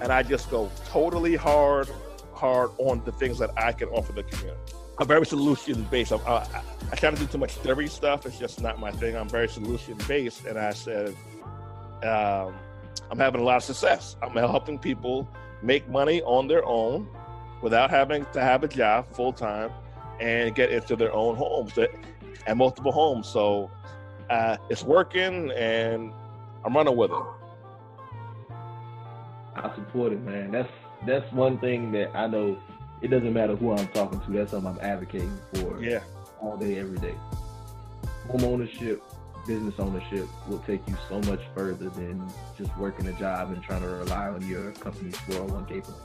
And 0.00 0.12
I 0.12 0.22
just 0.22 0.50
go 0.50 0.70
totally 0.86 1.34
hard, 1.36 1.88
hard 2.32 2.70
on 2.78 3.02
the 3.04 3.12
things 3.12 3.38
that 3.38 3.50
I 3.56 3.72
can 3.72 3.88
offer 3.88 4.12
the 4.12 4.22
community. 4.22 4.60
I'm 4.98 5.06
very 5.06 5.26
solution 5.26 5.84
based. 5.84 6.12
I, 6.12 6.16
I, 6.16 6.62
I 6.92 6.96
try 6.96 7.10
to 7.10 7.16
do 7.16 7.26
too 7.26 7.38
much 7.38 7.52
theory 7.52 7.88
stuff. 7.88 8.26
It's 8.26 8.38
just 8.38 8.60
not 8.60 8.80
my 8.80 8.90
thing. 8.90 9.16
I'm 9.16 9.28
very 9.28 9.48
solution 9.48 9.96
based. 10.08 10.44
And 10.44 10.58
I 10.58 10.72
said, 10.72 11.16
um, 12.02 12.54
I'm 13.10 13.18
having 13.18 13.40
a 13.40 13.44
lot 13.44 13.56
of 13.56 13.62
success. 13.62 14.16
I'm 14.22 14.32
helping 14.32 14.78
people 14.78 15.28
make 15.62 15.88
money 15.88 16.22
on 16.22 16.48
their 16.48 16.64
own 16.64 17.08
without 17.62 17.90
having 17.90 18.24
to 18.32 18.40
have 18.40 18.62
a 18.64 18.68
job 18.68 19.06
full 19.12 19.32
time 19.32 19.70
and 20.20 20.54
get 20.54 20.70
into 20.70 20.96
their 20.96 21.12
own 21.12 21.36
homes 21.36 21.78
and 22.46 22.58
multiple 22.58 22.92
homes. 22.92 23.28
So 23.28 23.70
uh, 24.30 24.56
it's 24.68 24.82
working 24.82 25.50
and 25.52 26.12
I'm 26.64 26.76
running 26.76 26.96
with 26.96 27.10
it. 27.10 27.37
I 29.64 29.74
support 29.74 30.12
it, 30.12 30.22
man. 30.22 30.50
That's 30.50 30.70
that's 31.06 31.32
one 31.32 31.58
thing 31.58 31.92
that 31.92 32.14
I 32.14 32.26
know. 32.26 32.58
It 33.00 33.08
doesn't 33.08 33.32
matter 33.32 33.54
who 33.56 33.72
I'm 33.72 33.88
talking 33.88 34.20
to. 34.20 34.32
That's 34.32 34.50
something 34.50 34.70
I'm 34.70 34.80
advocating 34.80 35.38
for. 35.54 35.82
Yeah. 35.82 36.00
All 36.40 36.56
day, 36.56 36.78
every 36.78 36.98
day. 36.98 37.14
Home 38.28 38.44
ownership, 38.44 39.02
business 39.46 39.74
ownership 39.78 40.26
will 40.48 40.58
take 40.60 40.86
you 40.88 40.96
so 41.08 41.20
much 41.22 41.40
further 41.54 41.88
than 41.90 42.28
just 42.56 42.76
working 42.76 43.06
a 43.06 43.12
job 43.12 43.50
and 43.50 43.62
trying 43.62 43.82
to 43.82 43.88
rely 43.88 44.28
on 44.28 44.46
your 44.46 44.72
company's 44.72 45.14
401k 45.16 45.84
plan. 45.84 45.96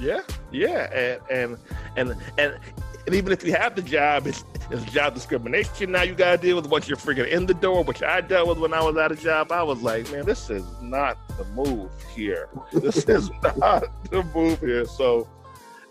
Yeah, 0.00 0.20
yeah, 0.52 0.92
and 0.92 1.20
and 1.30 1.58
and 1.96 2.20
and, 2.38 2.58
and 3.06 3.14
even 3.14 3.32
if 3.32 3.44
you 3.44 3.52
have 3.54 3.76
the 3.76 3.82
job, 3.82 4.26
it's, 4.26 4.44
it's 4.70 4.84
job 4.92 5.14
discrimination. 5.14 5.92
Now 5.92 6.02
you 6.02 6.14
got 6.14 6.32
to 6.32 6.38
deal 6.38 6.56
with 6.56 6.68
once 6.68 6.88
you're 6.88 6.96
freaking 6.96 7.28
in 7.28 7.46
the 7.46 7.54
door, 7.54 7.84
which 7.84 8.02
I 8.02 8.20
dealt 8.20 8.48
with 8.48 8.58
when 8.58 8.74
I 8.74 8.82
was 8.82 8.96
out 8.96 9.12
of 9.12 9.20
job. 9.20 9.52
I 9.52 9.62
was 9.62 9.80
like, 9.80 10.10
man, 10.10 10.26
this 10.26 10.50
is 10.50 10.64
not 10.82 11.16
the 11.38 11.44
move 11.46 11.90
here. 12.14 12.48
This 12.72 13.04
is 13.08 13.30
not 13.56 13.84
the 14.10 14.22
move 14.34 14.58
here. 14.60 14.84
So, 14.86 15.28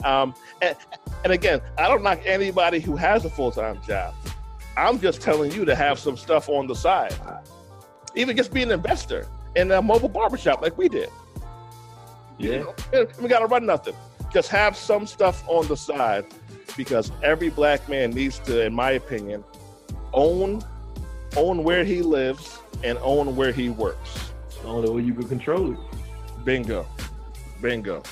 um, 0.04 0.36
and, 0.62 0.76
and 1.24 1.32
again, 1.32 1.62
I 1.78 1.88
don't 1.88 2.04
knock 2.04 2.20
anybody 2.26 2.80
who 2.80 2.98
has 2.98 3.24
a 3.24 3.30
full 3.30 3.52
time 3.52 3.80
job. 3.88 4.14
I'm 4.78 5.00
just 5.00 5.22
telling 5.22 5.52
you 5.54 5.64
to 5.64 5.76
have 5.76 5.98
some 5.98 6.18
stuff 6.18 6.50
on 6.50 6.68
the 6.68 6.76
side, 6.76 7.16
even 8.14 8.36
just 8.36 8.54
be 8.54 8.62
an 8.62 8.72
investor 8.72 9.26
in 9.56 9.72
a 9.72 9.82
mobile 9.82 10.10
barbershop 10.10 10.62
like 10.62 10.78
we 10.78 10.90
did. 10.90 11.10
Yeah. 12.38 12.52
You 12.52 12.76
know, 12.94 13.08
we 13.22 13.28
got 13.28 13.40
to 13.40 13.48
run 13.48 13.66
nothing. 13.66 13.96
Just 14.34 14.50
have 14.50 14.76
some 14.76 15.08
stuff 15.08 15.44
on 15.48 15.68
the 15.68 15.78
side 15.78 16.26
because 16.76 17.12
every 17.24 17.50
black 17.50 17.88
man 17.88 18.12
needs 18.12 18.40
to, 18.40 18.66
in 18.66 18.74
my 18.74 18.92
opinion, 18.92 19.44
own 20.14 20.64
own 21.38 21.64
where 21.64 21.84
he 21.84 22.02
lives 22.02 22.60
and 22.84 22.98
own 23.02 23.36
where 23.36 23.52
he 23.52 23.70
works. 23.70 24.32
The 24.62 24.68
only 24.68 24.90
way 24.90 25.02
you 25.02 25.14
can 25.14 25.28
control 25.28 25.74
it. 25.74 25.80
Bingo. 26.44 26.86
Bingo. 27.62 28.04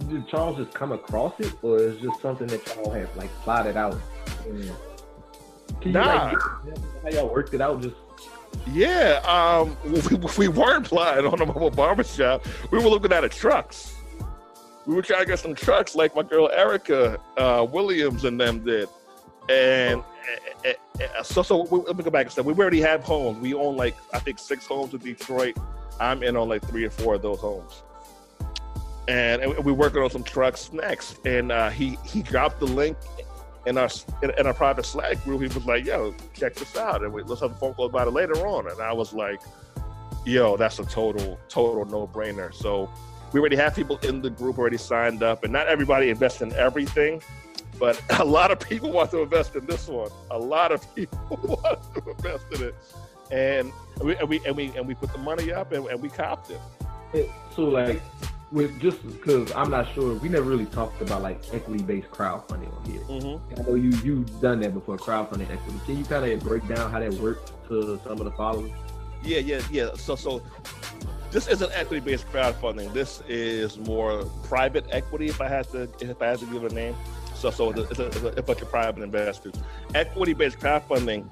did 0.09 0.27
Charles 0.27 0.57
just 0.57 0.73
come 0.73 0.91
across 0.91 1.33
it, 1.39 1.53
or 1.61 1.77
is 1.77 2.01
just 2.01 2.21
something 2.21 2.47
that 2.47 2.65
y'all 2.67 2.91
have 2.91 3.15
like 3.15 3.29
plotted 3.41 3.77
out? 3.77 3.97
Can 4.43 4.61
you 5.83 5.91
nah. 5.91 6.31
like 6.31 6.37
how 7.03 7.09
y'all 7.09 7.33
worked 7.33 7.53
it 7.53 7.61
out? 7.61 7.81
Just 7.81 7.95
yeah, 8.67 9.21
um, 9.25 9.77
we, 10.09 10.17
we 10.37 10.47
weren't 10.47 10.85
plotting 10.85 11.25
on 11.25 11.41
a 11.41 11.45
mobile 11.45 11.69
barbershop. 11.69 12.45
We 12.71 12.79
were 12.79 12.89
looking 12.89 13.11
at 13.11 13.23
a 13.23 13.29
trucks. 13.29 13.95
We 14.85 14.95
were 14.95 15.01
trying 15.01 15.21
to 15.21 15.25
get 15.27 15.39
some 15.39 15.55
trucks 15.55 15.95
like 15.95 16.15
my 16.15 16.23
girl 16.23 16.49
Erica 16.51 17.17
uh, 17.37 17.65
Williams 17.69 18.25
and 18.25 18.39
them 18.39 18.63
did. 18.65 18.89
And 19.49 20.03
uh, 20.65 21.23
so, 21.23 21.41
so 21.41 21.63
we, 21.69 21.79
let 21.79 21.97
me 21.97 22.03
go 22.03 22.09
back 22.09 22.25
and 22.25 22.33
say 22.33 22.41
we 22.41 22.53
already 22.53 22.81
have 22.81 23.03
homes. 23.03 23.39
We 23.39 23.53
own 23.53 23.77
like 23.77 23.95
I 24.13 24.19
think 24.19 24.39
six 24.39 24.65
homes 24.65 24.93
in 24.93 24.99
Detroit. 24.99 25.57
I'm 25.99 26.23
in 26.23 26.35
on 26.35 26.49
like 26.49 26.65
three 26.67 26.83
or 26.83 26.89
four 26.89 27.15
of 27.15 27.21
those 27.21 27.39
homes 27.39 27.83
and, 29.07 29.41
and 29.41 29.65
we're 29.65 29.73
working 29.73 30.01
on 30.01 30.09
some 30.09 30.23
trucks 30.23 30.71
next. 30.71 31.25
And 31.25 31.51
uh, 31.51 31.69
he 31.69 31.97
he 32.05 32.21
dropped 32.21 32.59
the 32.59 32.67
link 32.67 32.97
in 33.65 33.77
our 33.77 33.89
in, 34.21 34.45
our 34.45 34.53
private 34.53 34.85
Slack 34.85 35.23
group. 35.23 35.41
He 35.41 35.47
was 35.47 35.65
like, 35.65 35.85
"Yo, 35.85 36.13
check 36.33 36.55
this 36.55 36.75
out," 36.75 37.03
and 37.03 37.13
we, 37.13 37.23
let's 37.23 37.41
have 37.41 37.51
a 37.51 37.55
phone 37.55 37.73
call 37.73 37.85
about 37.85 38.07
it 38.07 38.11
later 38.11 38.45
on. 38.47 38.69
And 38.69 38.81
I 38.81 38.93
was 38.93 39.13
like, 39.13 39.41
"Yo, 40.25 40.57
that's 40.57 40.79
a 40.79 40.85
total 40.85 41.39
total 41.49 41.85
no 41.85 42.07
brainer." 42.07 42.53
So 42.53 42.89
we 43.31 43.39
already 43.39 43.55
have 43.55 43.75
people 43.75 43.97
in 43.99 44.21
the 44.21 44.29
group 44.29 44.57
already 44.57 44.77
signed 44.77 45.23
up, 45.23 45.43
and 45.43 45.53
not 45.53 45.67
everybody 45.67 46.09
invests 46.09 46.41
in 46.41 46.53
everything. 46.53 47.21
But 47.79 48.01
a 48.19 48.25
lot 48.25 48.51
of 48.51 48.59
people 48.59 48.91
want 48.91 49.11
to 49.11 49.21
invest 49.21 49.55
in 49.55 49.65
this 49.65 49.87
one. 49.87 50.11
A 50.31 50.37
lot 50.37 50.71
of 50.71 50.95
people 50.95 51.19
want 51.43 51.79
to 51.95 52.09
invest 52.09 52.45
in 52.53 52.63
it, 52.63 52.75
and 53.31 53.71
we 54.01 54.15
and 54.17 54.29
we 54.29 54.45
and 54.45 54.55
we, 54.55 54.65
and 54.75 54.87
we 54.87 54.93
put 54.93 55.11
the 55.11 55.19
money 55.19 55.51
up 55.51 55.71
and, 55.71 55.85
and 55.87 56.01
we 56.01 56.09
copped 56.09 56.51
it. 56.51 57.29
So 57.55 57.63
like 57.63 58.01
with 58.53 58.79
just 58.79 59.05
because 59.07 59.51
I'm 59.53 59.71
not 59.71 59.91
sure, 59.93 60.13
we 60.15 60.29
never 60.29 60.45
really 60.45 60.67
talked 60.67 61.01
about 61.01 61.23
like 61.23 61.41
equity 61.51 61.83
based 61.83 62.09
crowdfunding 62.11 62.71
on 62.77 62.85
here. 62.85 63.01
Mm-hmm. 63.01 63.59
I 63.59 63.63
know 63.63 63.75
you 63.75 63.89
you've 64.03 64.41
done 64.41 64.59
that 64.61 64.73
before, 64.73 64.97
crowdfunding 64.97 65.49
equity. 65.49 65.79
Can 65.85 65.97
you 65.97 66.05
kind 66.05 66.31
of 66.31 66.39
break 66.41 66.65
down 66.67 66.91
how 66.91 66.99
that 66.99 67.13
works 67.15 67.51
to 67.67 67.99
some 68.03 68.19
of 68.19 68.25
the 68.25 68.31
followers? 68.31 68.71
Yeah, 69.23 69.39
yeah, 69.39 69.61
yeah. 69.71 69.89
So 69.95 70.15
so 70.15 70.43
this 71.31 71.47
isn't 71.47 71.71
equity 71.73 71.99
based 71.99 72.27
crowdfunding. 72.27 72.93
This 72.93 73.23
is 73.27 73.79
more 73.79 74.23
private 74.43 74.85
equity. 74.91 75.27
If 75.27 75.41
I 75.41 75.47
had 75.47 75.67
to 75.71 75.89
if 75.99 76.21
I 76.21 76.27
had 76.27 76.39
to 76.39 76.45
give 76.45 76.63
a 76.63 76.69
name, 76.69 76.95
so 77.33 77.49
so 77.49 77.71
it's 77.71 77.99
a, 77.99 78.05
it's 78.05 78.17
a, 78.19 78.27
it's 78.27 78.37
a 78.37 78.43
bunch 78.43 78.61
of 78.61 78.69
private 78.69 79.03
investors. 79.03 79.55
Equity 79.95 80.33
based 80.33 80.59
crowdfunding 80.59 81.25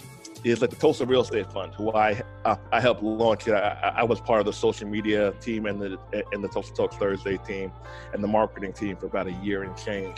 is 0.44 0.62
like 0.62 0.70
the 0.70 0.76
Tulsa 0.76 1.06
Real 1.06 1.22
Estate 1.22 1.52
Fund, 1.52 1.74
who 1.76 1.94
I 1.94 2.22
I, 2.46 2.58
I 2.72 2.82
helped 2.82 3.04
launch. 3.04 3.48
I, 3.48 3.94
I, 3.98 4.04
was 4.04 4.20
part 4.20 4.40
of 4.40 4.46
the 4.46 4.54
social 4.54 4.88
media 4.88 5.32
team 5.34 5.66
and 5.66 5.80
the 5.80 5.98
and 6.32 6.44
the 6.44 6.48
Tulsa 6.48 6.74
Talks 6.74 6.96
Thursday 6.96 7.38
team 7.38 7.72
and 8.14 8.24
the 8.24 8.28
marketing 8.28 8.74
team 8.74 8.98
for 8.98 9.06
about 9.06 9.28
a 9.28 9.34
year 9.34 9.64
and 9.64 9.76
change. 9.78 10.18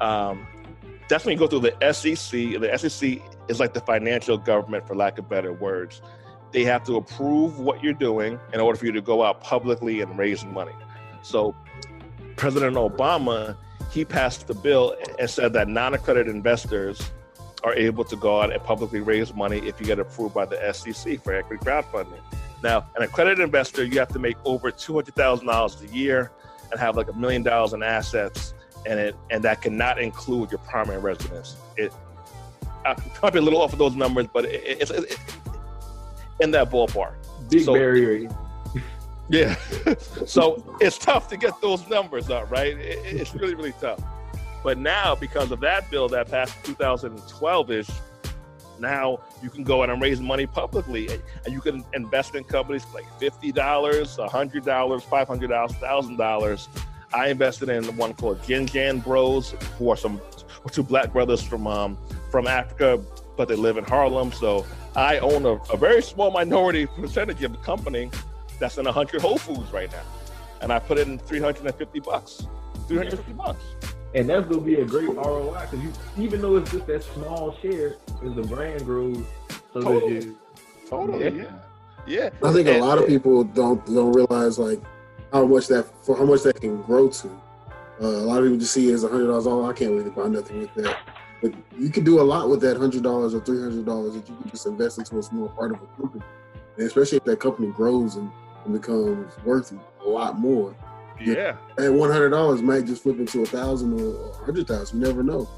Um, 0.00 0.46
definitely 1.08 1.36
go 1.36 1.46
through 1.46 1.70
the 1.70 1.92
SEC. 1.92 2.60
The 2.60 2.76
SEC 2.76 3.20
is 3.48 3.60
like 3.60 3.74
the 3.74 3.80
financial 3.80 4.38
government, 4.38 4.86
for 4.86 4.94
lack 4.94 5.18
of 5.18 5.28
better 5.28 5.52
words. 5.52 6.02
They 6.50 6.64
have 6.64 6.82
to 6.84 6.96
approve 6.96 7.58
what 7.58 7.82
you're 7.82 7.92
doing 7.92 8.40
in 8.52 8.60
order 8.60 8.78
for 8.78 8.86
you 8.86 8.92
to 8.92 9.02
go 9.02 9.22
out 9.22 9.42
publicly 9.42 10.00
and 10.00 10.18
raise 10.18 10.44
money. 10.44 10.72
So, 11.22 11.54
President 12.36 12.76
Obama 12.76 13.56
he 13.90 14.04
passed 14.04 14.46
the 14.46 14.54
bill 14.54 14.94
and 15.18 15.28
said 15.28 15.52
that 15.54 15.68
non-accredited 15.68 16.34
investors 16.34 17.10
are 17.64 17.74
able 17.74 18.04
to 18.04 18.16
go 18.16 18.40
out 18.40 18.52
and 18.52 18.62
publicly 18.62 19.00
raise 19.00 19.34
money 19.34 19.58
if 19.58 19.80
you 19.80 19.86
get 19.86 19.98
approved 19.98 20.34
by 20.34 20.44
the 20.44 20.72
SEC 20.72 21.22
for 21.22 21.34
equity 21.34 21.64
crowdfunding. 21.64 22.20
Now, 22.62 22.86
an 22.96 23.02
accredited 23.02 23.40
investor, 23.40 23.84
you 23.84 23.98
have 23.98 24.08
to 24.08 24.18
make 24.18 24.36
over 24.44 24.70
two 24.70 24.94
hundred 24.94 25.14
thousand 25.14 25.46
dollars 25.46 25.80
a 25.82 25.86
year 25.88 26.32
and 26.70 26.80
have 26.80 26.96
like 26.96 27.08
a 27.08 27.12
million 27.12 27.42
dollars 27.42 27.72
in 27.72 27.82
assets, 27.82 28.54
and 28.86 28.98
it 28.98 29.16
and 29.30 29.42
that 29.44 29.62
cannot 29.62 30.00
include 30.00 30.50
your 30.50 30.58
primary 30.60 30.98
residence. 30.98 31.56
It 31.76 31.92
I 32.84 32.96
might 33.22 33.32
be 33.32 33.38
a 33.38 33.42
little 33.42 33.60
off 33.60 33.72
of 33.72 33.78
those 33.78 33.94
numbers, 33.94 34.26
but 34.32 34.44
it, 34.44 34.62
it's 34.64 34.90
it, 34.90 35.12
it, 35.12 35.18
in 36.40 36.50
that 36.52 36.70
ballpark. 36.70 37.14
Big 37.48 37.64
so, 37.64 37.74
barrier. 37.74 38.28
Yeah, 39.28 39.54
so 40.26 40.76
it's 40.80 40.96
tough 40.98 41.28
to 41.28 41.36
get 41.36 41.60
those 41.60 41.86
numbers 41.88 42.30
up, 42.30 42.50
right? 42.50 42.74
it's 42.78 43.34
really 43.34 43.54
really 43.54 43.74
tough. 43.80 44.00
But 44.62 44.78
now, 44.78 45.14
because 45.14 45.50
of 45.50 45.60
that 45.60 45.90
bill 45.90 46.08
that 46.08 46.30
passed 46.30 46.54
2012 46.64 47.70
ish, 47.70 47.88
now 48.80 49.18
you 49.42 49.50
can 49.50 49.64
go 49.64 49.82
out 49.82 49.90
and 49.90 50.00
raise 50.00 50.20
money 50.20 50.46
publicly 50.46 51.08
and 51.44 51.52
you 51.52 51.60
can 51.60 51.84
invest 51.94 52.34
in 52.34 52.44
companies 52.44 52.86
like 52.94 53.06
$50, 53.20 53.52
$100, 53.52 54.28
$500, 54.28 55.02
$1,000. 55.08 56.68
I 57.12 57.28
invested 57.28 57.68
in 57.70 57.84
one 57.96 58.14
called 58.14 58.40
Ginjan 58.42 59.02
Bros, 59.02 59.54
who 59.78 59.90
are 59.90 59.96
some 59.96 60.20
two 60.70 60.82
black 60.82 61.12
brothers 61.12 61.42
from 61.42 61.66
um, 61.66 61.96
from 62.30 62.46
Africa, 62.46 63.02
but 63.36 63.48
they 63.48 63.56
live 63.56 63.78
in 63.78 63.84
Harlem. 63.84 64.30
So 64.30 64.66
I 64.94 65.18
own 65.18 65.46
a, 65.46 65.54
a 65.72 65.76
very 65.78 66.02
small 66.02 66.30
minority 66.30 66.84
percentage 66.86 67.42
of 67.42 67.52
the 67.52 67.58
company 67.58 68.10
that's 68.58 68.76
in 68.76 68.84
100 68.84 69.22
Whole 69.22 69.38
Foods 69.38 69.72
right 69.72 69.90
now. 69.90 70.02
And 70.60 70.70
I 70.70 70.78
put 70.80 70.98
in 70.98 71.18
350 71.20 72.00
bucks. 72.00 72.46
350 72.88 73.32
bucks 73.32 73.62
and 74.14 74.28
that's 74.28 74.46
gonna 74.48 74.60
be 74.60 74.76
a 74.76 74.84
great 74.84 75.08
ROI 75.08 75.66
because 75.70 75.82
you, 75.82 75.92
even 76.22 76.40
though 76.40 76.56
it's 76.56 76.70
just 76.70 76.86
that 76.86 77.02
small 77.02 77.56
share, 77.60 77.96
as 78.24 78.34
the 78.34 78.42
brand 78.42 78.84
grows, 78.84 79.24
so 79.72 79.82
totally. 79.82 80.14
that 80.14 80.24
you, 80.24 80.38
totally, 80.88 81.38
yeah, 81.38 81.52
yeah. 82.06 82.30
I 82.42 82.52
think 82.52 82.68
a 82.68 82.78
lot 82.78 82.98
of 82.98 83.06
people 83.06 83.44
don't 83.44 83.84
don't 83.86 84.12
realize 84.12 84.58
like 84.58 84.80
how 85.32 85.46
much 85.46 85.66
that 85.68 85.86
for 86.04 86.16
how 86.16 86.24
much 86.24 86.42
that 86.42 86.60
can 86.60 86.82
grow 86.82 87.08
to. 87.08 87.28
Uh, 88.00 88.06
a 88.06 88.26
lot 88.26 88.38
of 88.38 88.44
people 88.44 88.58
just 88.58 88.72
see 88.72 88.88
it 88.90 88.94
as 88.94 89.04
a 89.04 89.08
hundred 89.08 89.26
dollars. 89.26 89.46
Oh, 89.46 89.68
I 89.68 89.72
can't 89.72 89.90
really 89.90 90.10
buy 90.10 90.28
nothing 90.28 90.60
with 90.60 90.74
that. 90.74 90.98
But 91.42 91.52
you 91.78 91.90
can 91.90 92.04
do 92.04 92.20
a 92.20 92.22
lot 92.22 92.48
with 92.48 92.60
that 92.62 92.76
hundred 92.76 93.02
dollars 93.02 93.34
or 93.34 93.40
three 93.40 93.60
hundred 93.60 93.84
dollars 93.84 94.14
that 94.14 94.28
you 94.28 94.36
can 94.36 94.50
just 94.50 94.66
invest 94.66 94.98
into 94.98 95.18
a 95.18 95.22
small 95.22 95.48
part 95.50 95.72
of 95.72 95.82
a 95.82 96.00
company, 96.00 96.24
and 96.76 96.86
especially 96.86 97.18
if 97.18 97.24
that 97.24 97.40
company 97.40 97.68
grows 97.72 98.16
and, 98.16 98.30
and 98.64 98.72
becomes 98.72 99.32
worth 99.44 99.72
a 100.04 100.08
lot 100.08 100.38
more 100.38 100.74
yeah. 101.20 101.56
And 101.76 101.98
one 101.98 102.10
hundred 102.10 102.30
dollars 102.30 102.62
might 102.62 102.86
just 102.86 103.02
flip 103.02 103.18
into 103.18 103.42
a 103.42 103.46
thousand 103.46 104.00
or 104.00 104.30
a 104.30 104.44
hundred 104.44 104.66
thousand. 104.66 105.00
You 105.00 105.06
never 105.06 105.22
know. 105.22 105.48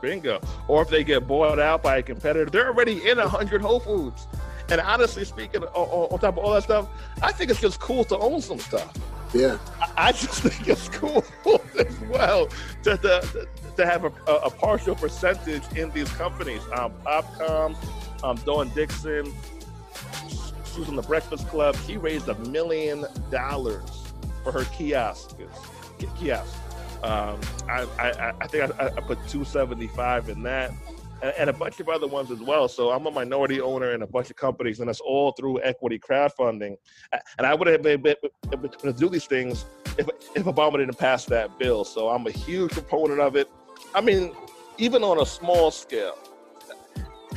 Bingo. 0.00 0.40
Or 0.68 0.82
if 0.82 0.88
they 0.88 1.02
get 1.02 1.26
bought 1.26 1.58
out 1.58 1.82
by 1.82 1.96
a 1.98 2.02
competitor, 2.02 2.50
they're 2.50 2.68
already 2.68 3.08
in 3.08 3.18
a 3.18 3.28
hundred 3.28 3.62
Whole 3.62 3.80
Foods. 3.80 4.26
And 4.70 4.80
honestly 4.80 5.24
speaking, 5.24 5.62
on, 5.62 6.12
on, 6.12 6.18
top 6.18 6.36
of 6.36 6.38
all 6.38 6.52
that 6.52 6.62
stuff, 6.62 6.88
I 7.22 7.32
think 7.32 7.50
it's 7.50 7.60
just 7.60 7.80
cool 7.80 8.04
to 8.04 8.18
own 8.18 8.40
some 8.40 8.58
stuff. 8.58 8.96
Yeah. 9.32 9.58
I, 9.80 10.08
I 10.08 10.12
just 10.12 10.42
think 10.42 10.68
it's 10.68 10.88
cool 10.88 11.24
as 11.78 12.00
well 12.00 12.48
to, 12.82 12.96
to, 12.96 13.48
to 13.76 13.86
have 13.86 14.04
a, 14.04 14.12
a, 14.26 14.50
partial 14.50 14.94
percentage 14.94 15.62
in 15.76 15.90
these 15.90 16.10
companies. 16.12 16.62
Um, 16.76 16.92
Popcom, 17.04 17.76
um, 18.22 18.36
Dawn 18.44 18.70
Dickson, 18.74 19.34
she 20.72 20.80
was 20.80 20.88
in 20.88 20.96
the 20.96 21.02
Breakfast 21.02 21.46
Club. 21.48 21.76
He 21.76 21.96
raised 21.96 22.28
a 22.28 22.38
million 22.46 23.04
dollars 23.30 24.03
for 24.44 24.52
her 24.52 24.64
kiosk. 24.66 25.36
Kiosk. 26.18 26.54
Um, 27.02 27.40
I, 27.68 27.86
I, 27.98 28.32
I 28.40 28.46
think 28.46 28.72
I, 28.80 28.86
I 28.86 29.00
put 29.00 29.18
275 29.28 30.28
in 30.28 30.42
that 30.44 30.70
and, 31.22 31.34
and, 31.36 31.50
a 31.50 31.52
bunch 31.52 31.78
of 31.80 31.88
other 31.88 32.06
ones 32.06 32.30
as 32.30 32.40
well. 32.40 32.68
So 32.68 32.90
I'm 32.90 33.06
a 33.06 33.10
minority 33.10 33.60
owner 33.60 33.92
in 33.92 34.02
a 34.02 34.06
bunch 34.06 34.30
of 34.30 34.36
companies, 34.36 34.80
and 34.80 34.88
that's 34.88 35.00
all 35.00 35.32
through 35.32 35.62
equity 35.62 35.98
crowdfunding. 35.98 36.76
And 37.38 37.46
I 37.46 37.54
would 37.54 37.66
have 37.68 37.82
been 37.82 38.04
able 38.06 38.68
to 38.68 38.92
do 38.92 39.08
these 39.08 39.26
things 39.26 39.66
if, 39.98 40.08
if 40.34 40.44
Obama 40.44 40.78
didn't 40.78 40.98
pass 40.98 41.24
that 41.26 41.58
bill. 41.58 41.84
So 41.84 42.08
I'm 42.08 42.26
a 42.26 42.30
huge 42.30 42.72
proponent 42.72 43.20
of 43.20 43.36
it. 43.36 43.50
I 43.94 44.00
mean, 44.00 44.32
even 44.78 45.02
on 45.02 45.20
a 45.20 45.26
small 45.26 45.70
scale. 45.70 46.18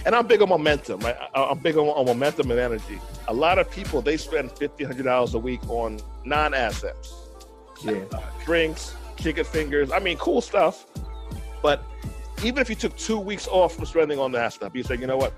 And 0.08 0.16
I'm 0.16 0.26
big 0.26 0.42
on 0.42 0.48
momentum. 0.48 1.02
Right? 1.02 1.18
I'm 1.36 1.60
big 1.60 1.76
on, 1.78 1.86
on 1.86 2.06
momentum 2.06 2.50
and 2.50 2.60
energy. 2.60 3.00
A 3.28 3.34
lot 3.34 3.60
of 3.60 3.70
people 3.70 4.02
they 4.02 4.16
spend 4.16 4.52
fifteen 4.54 4.88
hundred 4.88 5.04
dollars 5.04 5.34
a 5.36 5.38
week 5.38 5.62
on 5.70 6.00
non-assets. 6.24 7.14
Yeah. 7.84 8.06
Uh, 8.14 8.22
drinks, 8.46 8.96
chicken 9.18 9.44
fingers. 9.44 9.92
I 9.92 10.00
mean, 10.00 10.18
cool 10.18 10.40
stuff. 10.40 10.86
But 11.62 11.84
even 12.42 12.60
if 12.60 12.70
you 12.70 12.76
took 12.76 12.96
two 12.96 13.20
weeks 13.20 13.48
off 13.48 13.76
from 13.76 13.86
spending 13.86 14.18
on 14.18 14.32
that 14.32 14.54
stuff, 14.54 14.72
you 14.74 14.84
say, 14.84 14.96
you 14.96 15.08
know 15.08 15.18
what? 15.18 15.34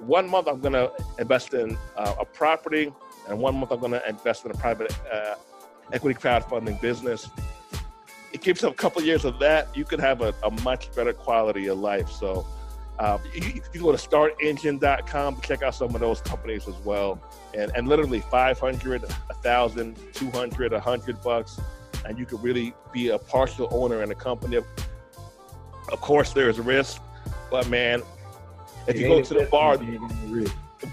One 0.00 0.26
month 0.26 0.48
I'm 0.48 0.60
going 0.60 0.72
to 0.72 0.90
invest 1.18 1.52
in 1.52 1.76
uh, 1.96 2.14
a 2.18 2.24
property, 2.24 2.90
and 3.28 3.38
one 3.38 3.56
month 3.56 3.72
I'm 3.72 3.80
going 3.80 3.92
to 3.92 4.08
invest 4.08 4.44
in 4.46 4.52
a 4.52 4.54
private 4.54 4.90
uh, 5.12 5.34
equity 5.92 6.18
crowdfunding 6.18 6.80
business. 6.80 7.28
it 8.32 8.42
gives 8.42 8.62
you 8.62 8.68
a 8.68 8.74
couple 8.74 9.02
years 9.02 9.24
of 9.24 9.38
that, 9.38 9.74
you 9.76 9.84
could 9.84 10.00
have 10.00 10.20
a, 10.20 10.34
a 10.42 10.50
much 10.62 10.94
better 10.94 11.12
quality 11.12 11.66
of 11.68 11.78
life. 11.78 12.10
So 12.10 12.46
uh, 12.98 13.18
you, 13.34 13.42
you 13.54 13.60
can 13.60 13.80
go 13.80 13.92
to 13.92 13.98
startengine.com 13.98 15.36
to 15.36 15.42
check 15.42 15.62
out 15.62 15.74
some 15.74 15.94
of 15.94 16.00
those 16.00 16.20
companies 16.20 16.66
as 16.66 16.74
well. 16.84 17.20
And, 17.56 17.70
and 17.76 17.88
literally 17.88 18.20
500, 18.20 19.02
1,000, 19.02 19.96
200, 20.12 20.72
100 20.72 21.22
bucks. 21.22 21.60
And 22.04 22.18
you 22.18 22.26
could 22.26 22.42
really 22.42 22.74
be 22.92 23.08
a 23.08 23.18
partial 23.18 23.68
owner 23.70 24.02
in 24.02 24.10
a 24.10 24.14
company. 24.14 24.56
Of, 24.56 24.64
of 25.92 26.00
course, 26.00 26.32
there's 26.32 26.58
risk, 26.58 27.00
but 27.50 27.68
man, 27.68 28.02
if 28.86 28.98
you 28.98 29.08
go 29.08 29.22
to 29.22 29.34
the 29.34 29.44
bar, 29.50 29.78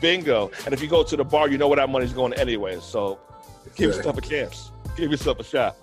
bingo. 0.01 0.51
And 0.65 0.73
if 0.73 0.81
you 0.81 0.87
go 0.87 1.03
to 1.03 1.15
the 1.15 1.23
bar, 1.23 1.49
you 1.49 1.57
know 1.57 1.67
where 1.67 1.77
that 1.77 1.89
money's 1.89 2.13
going 2.13 2.33
anyway. 2.33 2.79
So 2.81 3.19
give 3.75 3.95
yourself 3.95 4.17
a 4.17 4.21
chance. 4.21 4.71
Give 4.95 5.11
yourself 5.11 5.39
a 5.39 5.43
shot. 5.43 5.75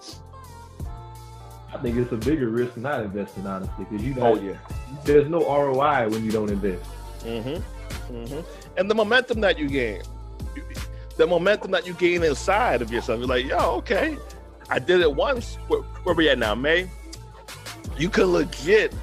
I 1.72 1.78
think 1.78 1.96
it's 1.96 2.12
a 2.12 2.16
bigger 2.16 2.48
risk 2.48 2.76
not 2.76 3.02
investing, 3.02 3.46
honestly, 3.46 3.86
because 3.88 4.04
you 4.04 4.14
know, 4.14 4.34
oh, 4.34 4.40
yeah. 4.40 4.56
there's 5.04 5.28
no 5.28 5.40
ROI 5.40 6.08
when 6.10 6.24
you 6.24 6.30
don't 6.30 6.50
invest. 6.50 6.84
Mm-hmm. 7.20 8.14
Mm-hmm. 8.14 8.40
And 8.76 8.90
the 8.90 8.94
momentum 8.94 9.40
that 9.40 9.58
you 9.58 9.68
gain, 9.68 10.02
the 11.16 11.26
momentum 11.26 11.70
that 11.70 11.86
you 11.86 11.94
gain 11.94 12.22
inside 12.22 12.82
of 12.82 12.92
yourself, 12.92 13.18
you're 13.20 13.28
like, 13.28 13.46
yo, 13.46 13.58
okay, 13.76 14.18
I 14.68 14.78
did 14.78 15.00
it 15.00 15.14
once. 15.14 15.56
Where, 15.68 15.80
where 15.80 16.14
we 16.14 16.28
at 16.28 16.38
now, 16.38 16.54
May? 16.54 16.90
You 17.96 18.10
could 18.10 18.26
legit 18.26 18.94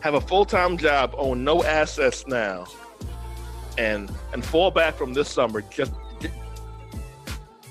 have 0.00 0.14
a 0.14 0.20
full 0.20 0.44
time 0.44 0.78
job, 0.78 1.14
own 1.16 1.44
no 1.44 1.62
assets 1.64 2.26
now, 2.26 2.66
and 3.76 4.10
and 4.32 4.44
fall 4.44 4.70
back 4.70 4.94
from 4.94 5.12
this 5.12 5.28
summer. 5.28 5.62
Just 5.62 5.92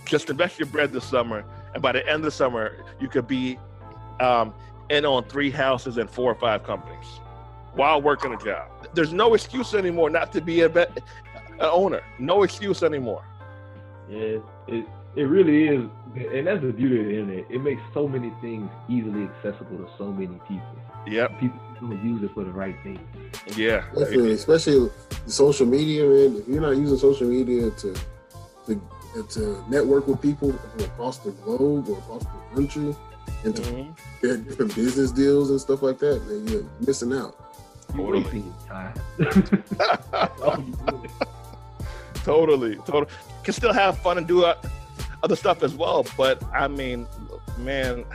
just 0.06 0.30
invest 0.30 0.58
your 0.60 0.68
bread 0.68 0.92
this 0.92 1.06
summer, 1.06 1.46
and 1.74 1.82
by 1.82 1.92
the 1.92 2.06
end 2.08 2.18
of 2.18 2.24
the 2.24 2.32
summer, 2.32 2.78
you 3.00 3.08
could 3.08 3.28
be 3.28 3.60
um, 4.20 4.54
in 4.90 5.06
on 5.06 5.24
three 5.26 5.52
houses 5.52 5.98
and 5.98 6.10
four 6.10 6.32
or 6.32 6.36
five 6.36 6.64
companies 6.64 7.20
while 7.74 8.02
working 8.02 8.34
a 8.34 8.38
job. 8.38 8.70
There's 8.94 9.14
no 9.14 9.34
excuse 9.34 9.74
anymore 9.74 10.10
not 10.10 10.32
to 10.34 10.42
be 10.42 10.62
a 10.62 10.70
an 10.70 10.88
owner. 11.60 12.02
No 12.18 12.44
excuse 12.44 12.84
anymore. 12.84 13.24
Yeah, 14.10 14.38
it 14.68 14.86
it 15.16 15.24
really 15.24 15.68
is, 15.68 15.90
and 16.16 16.48
that's 16.48 16.62
the 16.62 16.72
beauty 16.72 17.00
of 17.00 17.06
the 17.06 17.20
internet. 17.20 17.52
It 17.52 17.60
makes 17.62 17.82
so 17.94 18.08
many 18.08 18.32
things 18.42 18.70
easily 18.88 19.24
accessible 19.24 19.78
to 19.78 19.90
so 19.98 20.12
many 20.12 20.40
people. 20.48 20.76
Yep. 21.08 21.40
People 21.40 21.60
don't 21.80 22.04
use 22.04 22.24
it 22.24 22.32
for 22.34 22.44
the 22.44 22.52
right 22.52 22.76
thing. 22.84 23.00
Yeah. 23.56 23.86
Definitely, 23.98 24.34
especially 24.34 24.90
social 25.26 25.66
media, 25.66 26.04
man. 26.04 26.38
If 26.38 26.48
you're 26.48 26.62
not 26.62 26.72
using 26.72 26.98
social 26.98 27.28
media 27.28 27.72
to 27.72 27.96
to 28.68 28.82
to 29.30 29.64
network 29.70 30.08
with 30.08 30.22
people 30.22 30.54
across 30.80 31.18
the 31.20 31.32
globe 31.32 31.90
or 31.90 31.98
across 31.98 32.24
the 32.24 32.56
country 32.56 32.96
and 33.44 33.56
to 33.56 33.62
mm-hmm. 33.62 34.28
get 34.28 34.48
different 34.48 34.76
business 34.76 35.12
deals 35.12 35.50
and 35.50 35.60
stuff 35.60 35.82
like 35.82 36.00
that, 36.00 36.26
then 36.28 36.48
you're 36.48 36.66
missing 36.86 37.14
out. 37.14 37.36
Totally. 37.92 38.44
totally. 42.24 42.76
Totally. 42.76 43.08
Can 43.44 43.54
still 43.54 43.74
have 43.74 43.98
fun 44.00 44.18
and 44.18 44.28
do 44.28 44.46
uh, 44.46 44.56
other 45.24 45.36
stuff 45.36 45.64
as 45.64 45.74
well, 45.74 46.06
but 46.16 46.42
I 46.54 46.68
mean, 46.68 47.08
man, 47.58 48.06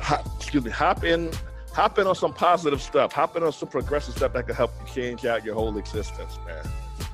hop, 0.00 0.26
excuse 0.36 0.64
me, 0.64 0.70
hop 0.70 1.04
in 1.04 1.30
hop 1.74 1.98
in 1.98 2.06
on 2.06 2.14
some 2.14 2.32
positive 2.32 2.80
stuff. 2.80 3.12
Hop 3.12 3.36
in 3.36 3.42
on 3.42 3.52
some 3.52 3.68
progressive 3.68 4.14
stuff 4.14 4.32
that 4.32 4.46
can 4.46 4.54
help 4.54 4.70
you 4.80 4.94
change 4.94 5.26
out 5.26 5.44
your 5.44 5.54
whole 5.54 5.76
existence, 5.76 6.38
man. 6.46 6.64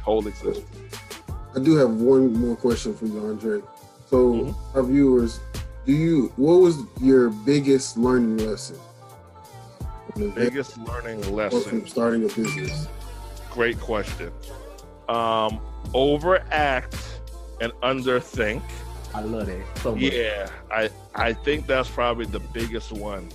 Whole 0.03 0.27
existence. 0.27 0.67
I 1.55 1.59
do 1.61 1.77
have 1.77 1.91
one 1.91 2.33
more 2.33 2.57
question 2.57 2.95
for 2.95 3.07
you, 3.07 3.19
Andre. 3.27 3.61
So, 4.09 4.33
mm-hmm. 4.33 4.77
our 4.77 4.83
viewers, 4.83 5.41
do 5.87 5.93
you 5.93 6.33
what 6.37 6.61
was 6.61 6.79
your 7.01 7.31
biggest 7.31 7.97
learning 7.97 8.39
lesson? 8.39 8.79
Biggest 10.35 10.77
learning 10.79 11.35
lesson 11.35 11.63
from 11.63 11.87
starting 11.87 12.25
a 12.25 12.29
business. 12.29 12.89
Great 13.51 13.81
question. 13.81 14.33
Um, 15.09 15.61
overact 15.95 16.97
and 17.61 17.73
underthink. 17.83 18.63
I 19.15 19.23
love 19.23 19.49
it. 19.49 19.65
So 19.79 19.95
yeah, 19.95 20.49
I 20.71 20.91
I 21.15 21.33
think 21.33 21.67
that's 21.67 21.89
probably 21.89 22.27
the 22.27 22.41
biggest 22.41 22.93
one 22.93 23.29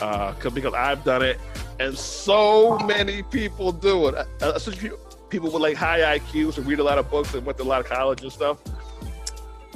uh, 0.00 0.34
because 0.50 0.74
I've 0.74 1.04
done 1.04 1.22
it, 1.22 1.38
and 1.78 1.96
so 1.96 2.78
many 2.78 3.22
people 3.22 3.72
do 3.72 4.08
it. 4.08 4.14
Uh, 4.14 4.52
especially 4.54 4.92
people 5.32 5.50
with 5.50 5.62
like 5.62 5.76
high 5.76 6.18
IQs 6.18 6.54
who 6.54 6.62
read 6.62 6.78
a 6.78 6.84
lot 6.84 6.98
of 6.98 7.10
books 7.10 7.34
and 7.34 7.44
went 7.44 7.58
to 7.58 7.64
a 7.64 7.70
lot 7.72 7.80
of 7.80 7.86
college 7.86 8.22
and 8.22 8.30
stuff. 8.30 8.58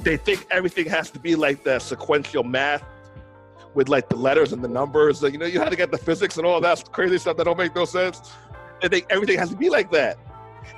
They 0.03 0.15
think 0.15 0.45
everything 0.51 0.85
has 0.87 1.09
to 1.11 1.19
be 1.19 1.35
like 1.35 1.63
that 1.63 1.81
sequential 1.81 2.43
math 2.43 2.83
with 3.73 3.89
like 3.89 4.07
the 4.07 4.15
letters 4.15 4.53
and 4.53 4.63
the 4.63 4.67
numbers. 4.67 5.23
You 5.23 5.37
know, 5.37 5.47
you 5.47 5.59
had 5.59 5.71
to 5.71 5.75
get 5.75 5.89
the 5.91 5.97
physics 5.97 6.37
and 6.37 6.45
all 6.45 6.61
that 6.61 6.91
crazy 6.91 7.17
stuff 7.17 7.37
that 7.37 7.45
don't 7.45 7.57
make 7.57 7.75
no 7.75 7.85
sense. 7.85 8.31
They 8.81 8.87
think 8.87 9.07
everything 9.09 9.39
has 9.39 9.49
to 9.49 9.57
be 9.57 9.69
like 9.69 9.91
that. 9.91 10.17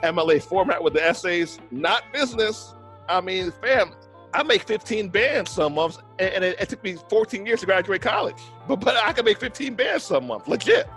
MLA 0.02 0.42
format 0.42 0.82
with 0.82 0.94
the 0.94 1.04
essays, 1.04 1.60
not 1.72 2.04
business. 2.14 2.74
I 3.10 3.20
mean, 3.20 3.52
fam, 3.52 3.94
I 4.34 4.44
make 4.44 4.64
15 4.64 5.10
bands 5.10 5.52
some 5.52 5.76
months, 5.76 6.00
and 6.20 6.44
it, 6.44 6.60
it, 6.60 6.70
took 6.70 6.82
me 6.84 6.96
14 7.10 7.46
years 7.46 7.60
to 7.62 7.66
graduate 7.66 8.02
college. 8.02 8.42
But 8.68 8.78
but 8.78 8.96
I 8.96 9.12
can 9.12 9.26
make 9.26 9.40
15 9.40 9.74
bands 9.74 10.06
some 10.06 10.28
month, 10.28 10.48
legit. 10.48 10.88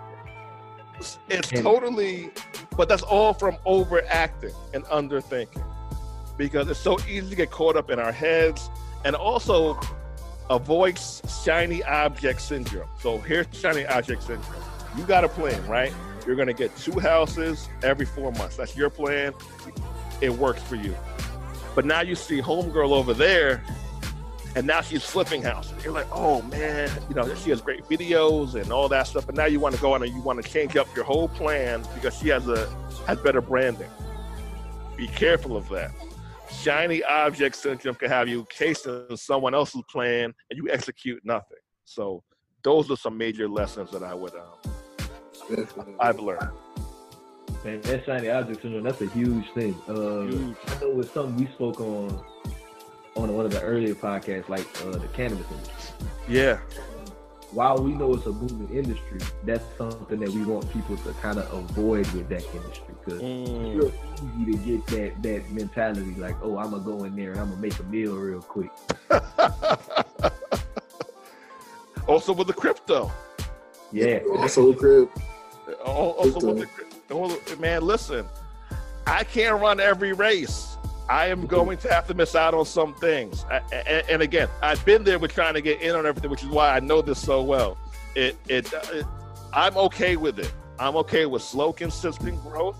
It's, 1.03 1.49
it's 1.51 1.61
totally, 1.61 2.29
but 2.77 2.87
that's 2.87 3.03
all 3.03 3.33
from 3.33 3.57
overacting 3.65 4.53
and 4.73 4.85
underthinking, 4.85 5.63
because 6.37 6.69
it's 6.69 6.79
so 6.79 6.97
easy 7.01 7.29
to 7.29 7.35
get 7.35 7.51
caught 7.51 7.75
up 7.75 7.89
in 7.89 7.99
our 7.99 8.11
heads, 8.11 8.69
and 9.03 9.15
also 9.15 9.77
avoids 10.49 11.21
shiny 11.43 11.83
object 11.83 12.41
syndrome. 12.41 12.87
So 12.99 13.17
here's 13.17 13.47
shiny 13.51 13.85
object 13.85 14.23
syndrome. 14.23 14.63
You 14.97 15.03
got 15.03 15.23
a 15.23 15.29
plan, 15.29 15.65
right? 15.67 15.93
You're 16.25 16.37
gonna 16.37 16.53
get 16.53 16.75
two 16.77 16.99
houses 16.99 17.67
every 17.81 18.05
four 18.05 18.31
months. 18.31 18.55
That's 18.55 18.77
your 18.77 18.89
plan. 18.89 19.33
It 20.21 20.29
works 20.29 20.63
for 20.63 20.75
you. 20.75 20.95
But 21.75 21.85
now 21.85 22.01
you 22.01 22.15
see 22.15 22.41
homegirl 22.41 22.91
over 22.91 23.13
there, 23.13 23.61
and 24.55 24.67
now 24.67 24.81
she's 24.81 25.03
flipping 25.03 25.41
houses. 25.41 25.83
You're 25.83 25.93
like, 25.93 26.07
oh 26.11 26.41
man, 26.43 26.89
you 27.09 27.15
know, 27.15 27.33
she 27.35 27.49
has 27.49 27.61
great 27.61 27.83
videos 27.83 28.59
and 28.59 28.71
all 28.71 28.87
that 28.89 29.07
stuff. 29.07 29.25
But 29.25 29.35
now 29.35 29.45
you 29.45 29.59
want 29.59 29.75
to 29.75 29.81
go 29.81 29.93
on 29.93 30.03
and 30.03 30.13
you 30.13 30.21
want 30.21 30.43
to 30.43 30.49
change 30.49 30.75
up 30.75 30.87
your 30.95 31.05
whole 31.05 31.27
plan 31.27 31.83
because 31.95 32.17
she 32.17 32.29
has 32.29 32.47
a 32.47 32.67
has 33.07 33.17
better 33.19 33.41
branding. 33.41 33.89
Be 34.95 35.07
careful 35.07 35.57
of 35.57 35.67
that. 35.69 35.91
Shiny 36.51 37.03
object 37.03 37.55
syndrome 37.55 37.95
can 37.95 38.09
have 38.09 38.27
you 38.27 38.45
chasing 38.51 39.05
someone 39.15 39.55
else's 39.55 39.81
plan 39.89 40.33
and 40.49 40.57
you 40.57 40.69
execute 40.69 41.23
nothing. 41.25 41.57
So 41.85 42.23
those 42.63 42.91
are 42.91 42.95
some 42.95 43.17
major 43.17 43.47
lessons 43.47 43.89
that 43.91 44.03
I 44.03 44.13
would 44.13 44.33
um, 44.35 45.97
I've 45.99 46.19
learned. 46.19 46.51
Man, 47.65 47.81
that 47.81 48.05
shiny 48.05 48.29
object 48.29 48.61
syndrome, 48.61 48.83
that's 48.83 49.01
a 49.01 49.07
huge 49.07 49.49
thing. 49.55 49.75
Uh, 49.87 50.21
huge. 50.21 50.55
I 50.67 50.79
know 50.81 50.99
it's 50.99 51.11
something 51.11 51.37
we 51.37 51.51
spoke 51.53 51.79
on 51.81 52.23
on 53.15 53.33
one 53.33 53.45
of 53.45 53.51
the 53.51 53.61
earlier 53.61 53.95
podcasts, 53.95 54.49
like 54.49 54.67
uh, 54.83 54.97
the 54.97 55.07
cannabis 55.09 55.45
industry. 55.51 56.07
Yeah. 56.27 56.59
While 57.51 57.83
we 57.83 57.93
know 57.93 58.13
it's 58.15 58.25
a 58.25 58.31
booming 58.31 58.75
industry, 58.75 59.19
that's 59.43 59.63
something 59.77 60.19
that 60.19 60.29
we 60.29 60.43
want 60.43 60.71
people 60.73 60.97
to 60.97 61.13
kind 61.21 61.37
of 61.37 61.53
avoid 61.53 62.09
with 62.13 62.27
that 62.29 62.43
industry 62.51 62.95
because 63.05 63.21
mm. 63.21 63.43
it's 63.43 63.75
real 63.75 63.91
easy 64.39 64.51
to 64.51 64.57
get 64.57 64.87
that 64.87 65.21
that 65.21 65.51
mentality, 65.51 66.15
like, 66.15 66.35
oh, 66.41 66.57
I'm 66.57 66.71
gonna 66.71 66.83
go 66.83 67.03
in 67.03 67.15
there 67.15 67.31
and 67.31 67.39
I'm 67.39 67.49
gonna 67.49 67.61
make 67.61 67.77
a 67.77 67.83
meal 67.83 68.15
real 68.15 68.41
quick. 68.41 68.71
also 72.07 72.33
with 72.33 72.47
the 72.47 72.53
crypto. 72.53 73.11
Yeah. 73.91 74.21
Also 74.35 74.69
with 74.69 74.79
crypto. 74.79 75.21
Also 75.85 76.53
with 76.53 76.59
the 76.61 76.65
crypto 76.65 76.93
man, 77.59 77.83
listen, 77.83 78.25
I 79.05 79.23
can't 79.23 79.61
run 79.61 79.79
every 79.79 80.13
race. 80.13 80.72
I 81.09 81.27
am 81.27 81.45
going 81.45 81.77
to 81.79 81.93
have 81.93 82.07
to 82.07 82.13
miss 82.13 82.35
out 82.35 82.53
on 82.53 82.65
some 82.65 82.93
things. 82.95 83.45
I, 83.51 83.61
and, 83.71 84.09
and, 84.09 84.21
again, 84.21 84.47
I've 84.61 84.83
been 84.85 85.03
there 85.03 85.19
with 85.19 85.33
trying 85.33 85.53
to 85.53 85.61
get 85.61 85.81
in 85.81 85.95
on 85.95 86.05
everything, 86.05 86.31
which 86.31 86.43
is 86.43 86.49
why 86.49 86.75
I 86.75 86.79
know 86.79 87.01
this 87.01 87.19
so 87.19 87.43
well. 87.43 87.77
It, 88.15 88.37
it, 88.47 88.71
it 88.73 89.05
I'm 89.51 89.75
okay 89.77 90.15
with 90.15 90.39
it. 90.39 90.51
I'm 90.79 90.95
okay 90.97 91.25
with 91.25 91.41
slow, 91.41 91.73
consistent 91.73 92.41
growth. 92.41 92.77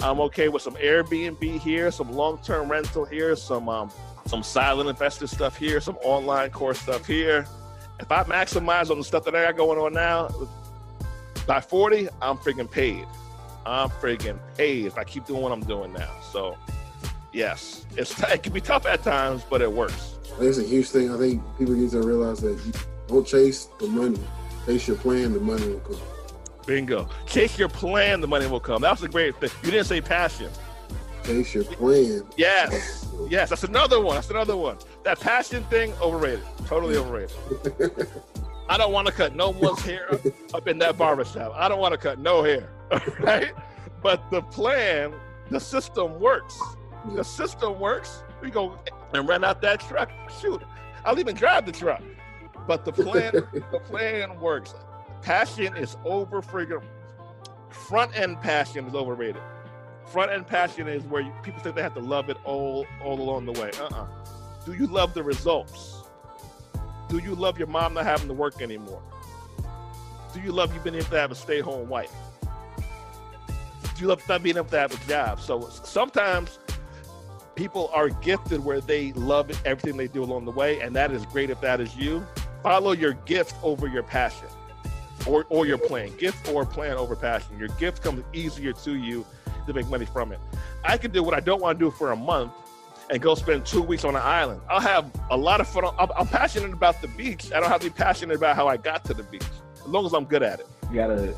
I'm 0.00 0.20
okay 0.20 0.48
with 0.48 0.62
some 0.62 0.74
Airbnb 0.74 1.60
here, 1.60 1.90
some 1.90 2.12
long-term 2.12 2.70
rental 2.70 3.04
here, 3.04 3.34
some 3.36 3.68
um, 3.68 3.90
some 4.26 4.42
silent 4.42 4.88
investor 4.88 5.26
stuff 5.26 5.56
here, 5.56 5.80
some 5.80 5.96
online 5.98 6.50
course 6.50 6.80
stuff 6.80 7.06
here. 7.06 7.46
If 8.00 8.10
I 8.10 8.24
maximize 8.24 8.90
on 8.90 8.98
the 8.98 9.04
stuff 9.04 9.24
that 9.24 9.34
I 9.34 9.44
got 9.44 9.56
going 9.56 9.78
on 9.78 9.92
now, 9.92 10.28
by 11.46 11.60
40, 11.60 12.08
I'm 12.20 12.36
freaking 12.36 12.70
paid. 12.70 13.06
I'm 13.64 13.88
freaking 13.88 14.38
paid 14.56 14.86
if 14.86 14.98
I 14.98 15.04
keep 15.04 15.26
doing 15.26 15.42
what 15.42 15.52
I'm 15.52 15.64
doing 15.64 15.92
now. 15.92 16.10
So, 16.32 16.56
yes, 17.36 17.84
it's 17.96 18.20
it 18.22 18.42
can 18.42 18.52
be 18.52 18.60
tough 18.60 18.86
at 18.86 19.02
times, 19.02 19.44
but 19.48 19.60
it 19.60 19.70
works. 19.70 20.14
It's 20.40 20.58
a 20.58 20.64
huge 20.64 20.88
thing. 20.88 21.12
I 21.12 21.18
think 21.18 21.42
people 21.58 21.74
need 21.74 21.90
to 21.90 22.02
realize 22.02 22.40
that 22.40 22.58
you 22.64 22.72
don't 23.06 23.26
chase 23.26 23.68
the 23.78 23.86
money, 23.86 24.18
chase 24.66 24.88
your 24.88 24.96
plan. 24.96 25.32
The 25.32 25.40
money 25.40 25.68
will 25.68 25.80
come. 25.80 26.00
Bingo. 26.66 27.08
Chase 27.26 27.58
your 27.58 27.68
plan. 27.68 28.20
The 28.20 28.26
money 28.26 28.46
will 28.46 28.60
come. 28.60 28.82
That 28.82 28.90
was 28.90 29.02
a 29.02 29.08
great 29.08 29.36
thing. 29.36 29.50
You 29.62 29.70
didn't 29.70 29.86
say 29.86 30.00
passion. 30.00 30.50
Chase 31.24 31.54
your 31.54 31.64
plan. 31.64 32.24
Yes. 32.36 33.06
Yes. 33.28 33.50
That's 33.50 33.64
another 33.64 34.00
one. 34.00 34.16
That's 34.16 34.30
another 34.30 34.56
one. 34.56 34.78
That 35.04 35.20
passion 35.20 35.62
thing 35.64 35.92
overrated. 36.02 36.44
Totally 36.66 36.96
overrated. 36.96 37.36
I 38.68 38.76
don't 38.76 38.92
want 38.92 39.06
to 39.06 39.12
cut 39.12 39.36
no 39.36 39.50
one's 39.50 39.80
hair 39.82 40.12
up, 40.12 40.20
up 40.54 40.66
in 40.66 40.78
that 40.78 40.98
barbershop. 40.98 41.52
I 41.54 41.68
don't 41.68 41.78
want 41.78 41.92
to 41.92 41.98
cut 41.98 42.18
no 42.18 42.42
hair, 42.42 42.68
right? 43.20 43.52
But 44.02 44.28
the 44.32 44.42
plan, 44.42 45.14
the 45.50 45.60
system 45.60 46.18
works. 46.18 46.60
The 47.14 47.24
system 47.24 47.78
works. 47.78 48.22
We 48.40 48.50
go 48.50 48.78
and 49.12 49.28
rent 49.28 49.44
out 49.44 49.60
that 49.62 49.80
truck. 49.80 50.10
Shoot, 50.40 50.62
I'll 51.04 51.18
even 51.18 51.34
drive 51.34 51.66
the 51.66 51.72
truck. 51.72 52.02
But 52.66 52.84
the 52.84 52.92
plan, 52.92 53.32
the 53.32 53.80
plan 53.84 54.38
works. 54.40 54.74
Passion 55.22 55.76
is 55.76 55.96
over 56.04 56.42
freaking. 56.42 56.82
Front 57.70 58.18
end 58.18 58.40
passion 58.40 58.86
is 58.86 58.94
overrated. 58.94 59.42
Front 60.06 60.30
end 60.30 60.46
passion 60.46 60.88
is 60.88 61.02
where 61.04 61.22
you, 61.22 61.32
people 61.42 61.60
think 61.60 61.76
they 61.76 61.82
have 61.82 61.94
to 61.94 62.00
love 62.00 62.28
it 62.28 62.36
all 62.44 62.86
all 63.02 63.20
along 63.20 63.46
the 63.46 63.52
way. 63.52 63.70
Uh-uh. 63.78 64.06
Do 64.64 64.72
you 64.72 64.86
love 64.86 65.14
the 65.14 65.22
results? 65.22 66.02
Do 67.08 67.18
you 67.18 67.34
love 67.34 67.58
your 67.58 67.68
mom 67.68 67.94
not 67.94 68.04
having 68.04 68.28
to 68.28 68.34
work 68.34 68.60
anymore? 68.60 69.02
Do 70.34 70.40
you 70.40 70.52
love 70.52 70.74
you 70.74 70.80
being 70.80 70.96
able 70.96 71.06
to 71.06 71.18
have 71.18 71.30
a 71.30 71.34
stay 71.34 71.60
home 71.60 71.88
wife? 71.88 72.12
Do 73.94 74.02
you 74.02 74.08
love 74.08 74.28
not 74.28 74.42
being 74.42 74.56
able 74.56 74.68
to 74.68 74.78
have 74.78 74.92
a 74.92 75.08
job? 75.08 75.40
So 75.40 75.68
sometimes 75.70 76.58
people 77.56 77.90
are 77.92 78.10
gifted 78.10 78.62
where 78.64 78.80
they 78.80 79.12
love 79.14 79.50
everything 79.64 79.96
they 79.96 80.06
do 80.06 80.22
along 80.22 80.44
the 80.44 80.52
way, 80.52 80.80
and 80.80 80.94
that 80.94 81.10
is 81.10 81.26
great 81.26 81.50
if 81.50 81.60
that 81.62 81.80
is 81.80 81.96
you. 81.96 82.24
Follow 82.62 82.92
your 82.92 83.14
gift 83.24 83.56
over 83.62 83.88
your 83.88 84.02
passion 84.02 84.48
or, 85.26 85.46
or 85.48 85.66
your 85.66 85.78
plan. 85.78 86.14
Gift 86.18 86.48
or 86.52 86.64
plan 86.64 86.96
over 86.96 87.16
passion. 87.16 87.58
Your 87.58 87.68
gift 87.68 88.02
comes 88.02 88.22
easier 88.32 88.72
to 88.72 88.94
you 88.94 89.26
to 89.66 89.72
make 89.72 89.88
money 89.88 90.04
from 90.04 90.32
it. 90.32 90.38
I 90.84 90.98
can 90.98 91.10
do 91.10 91.22
what 91.22 91.34
I 91.34 91.40
don't 91.40 91.60
want 91.60 91.78
to 91.78 91.84
do 91.84 91.90
for 91.90 92.12
a 92.12 92.16
month 92.16 92.52
and 93.10 93.22
go 93.22 93.34
spend 93.34 93.64
two 93.64 93.82
weeks 93.82 94.04
on 94.04 94.14
an 94.16 94.22
island. 94.22 94.60
I'll 94.68 94.80
have 94.80 95.10
a 95.30 95.36
lot 95.36 95.60
of 95.60 95.68
fun. 95.68 95.84
I'm, 95.98 96.10
I'm, 96.16 96.26
passionate 96.26 96.72
about 96.72 97.00
the 97.00 97.08
beach. 97.08 97.52
I 97.52 97.60
don't 97.60 97.68
have 97.68 97.80
to 97.80 97.90
be 97.90 97.94
passionate 97.94 98.36
about 98.36 98.56
how 98.56 98.66
I 98.68 98.76
got 98.76 99.04
to 99.06 99.14
the 99.14 99.22
beach, 99.22 99.44
as 99.76 99.86
long 99.86 100.04
as 100.06 100.12
I'm 100.12 100.24
good 100.24 100.42
at 100.42 100.60
it. 100.60 100.66
You 100.90 100.96
gotta, 100.96 101.34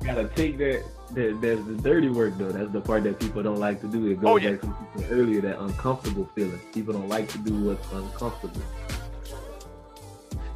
you 0.00 0.06
gotta 0.06 0.28
take 0.28 0.58
that. 0.58 0.84
That 1.14 1.38
there's 1.40 1.64
the 1.64 1.74
dirty 1.74 2.08
work 2.08 2.36
though. 2.38 2.50
That's 2.50 2.70
the 2.70 2.80
part 2.80 3.04
that 3.04 3.18
people 3.20 3.42
don't 3.42 3.58
like 3.58 3.80
to 3.80 3.86
do. 3.86 4.06
It 4.10 4.20
goes 4.20 4.30
oh, 4.30 4.36
yeah. 4.36 4.52
back 4.52 4.60
to 4.60 5.08
earlier 5.10 5.40
that 5.42 5.60
uncomfortable 5.60 6.28
feeling. 6.34 6.60
People 6.72 6.94
don't 6.94 7.08
like 7.08 7.28
to 7.30 7.38
do 7.38 7.54
what's 7.64 7.92
uncomfortable. 7.92 8.62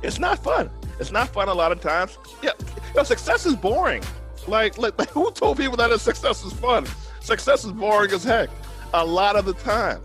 It's 0.03 0.19
not 0.19 0.43
fun. 0.43 0.71
It's 0.99 1.13
not 1.13 1.29
fun 1.29 1.49
a 1.49 1.55
lot 1.55 1.73
of 1.73 1.81
times. 1.81 2.19
Yeah, 2.43 2.51
you 2.59 2.95
know, 2.97 3.03
success 3.03 3.47
is 3.47 3.55
boring. 3.55 4.03
Like, 4.49 4.77
like, 4.79 4.99
like 4.99 5.11
who 5.11 5.31
told 5.31 5.57
people 5.57 5.77
that 5.77 5.99
success 6.01 6.45
is 6.45 6.53
fun? 6.53 6.87
Success 7.21 7.65
is 7.65 7.73
boring 7.73 8.11
as 8.11 8.25
heck 8.25 8.51
a 8.95 9.05
lot 9.05 9.37
of 9.37 9.45
the 9.45 9.55
time. 9.55 10.01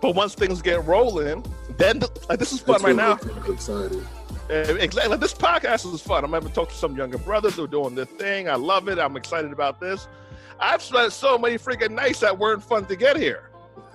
But 0.00 0.14
once 0.14 0.34
things 0.34 0.62
get 0.62 0.84
rolling, 0.84 1.44
then 1.76 2.02
like 2.28 2.38
this 2.38 2.52
is 2.52 2.60
fun 2.60 2.80
That's 2.80 2.84
right 2.84 2.96
now. 2.96 3.18
Excited. 3.52 4.06
Exactly. 4.50 5.10
Like, 5.10 5.20
this 5.20 5.34
podcast 5.34 5.92
is 5.92 6.00
fun. 6.00 6.24
I'm 6.24 6.34
able 6.34 6.48
to 6.48 6.54
talk 6.54 6.70
to 6.70 6.74
some 6.74 6.96
younger 6.96 7.18
brothers 7.18 7.54
who 7.56 7.64
are 7.64 7.68
doing 7.68 7.94
their 7.94 8.06
thing. 8.06 8.48
I 8.48 8.54
love 8.54 8.88
it. 8.88 8.98
I'm 8.98 9.16
excited 9.16 9.52
about 9.52 9.80
this. 9.80 10.08
I've 10.60 10.82
spent 10.82 11.12
so 11.12 11.38
many 11.38 11.56
freaking 11.56 11.90
nights 11.90 12.20
that 12.20 12.36
weren't 12.36 12.62
fun 12.62 12.86
to 12.86 12.96
get 12.96 13.16
here. 13.16 13.50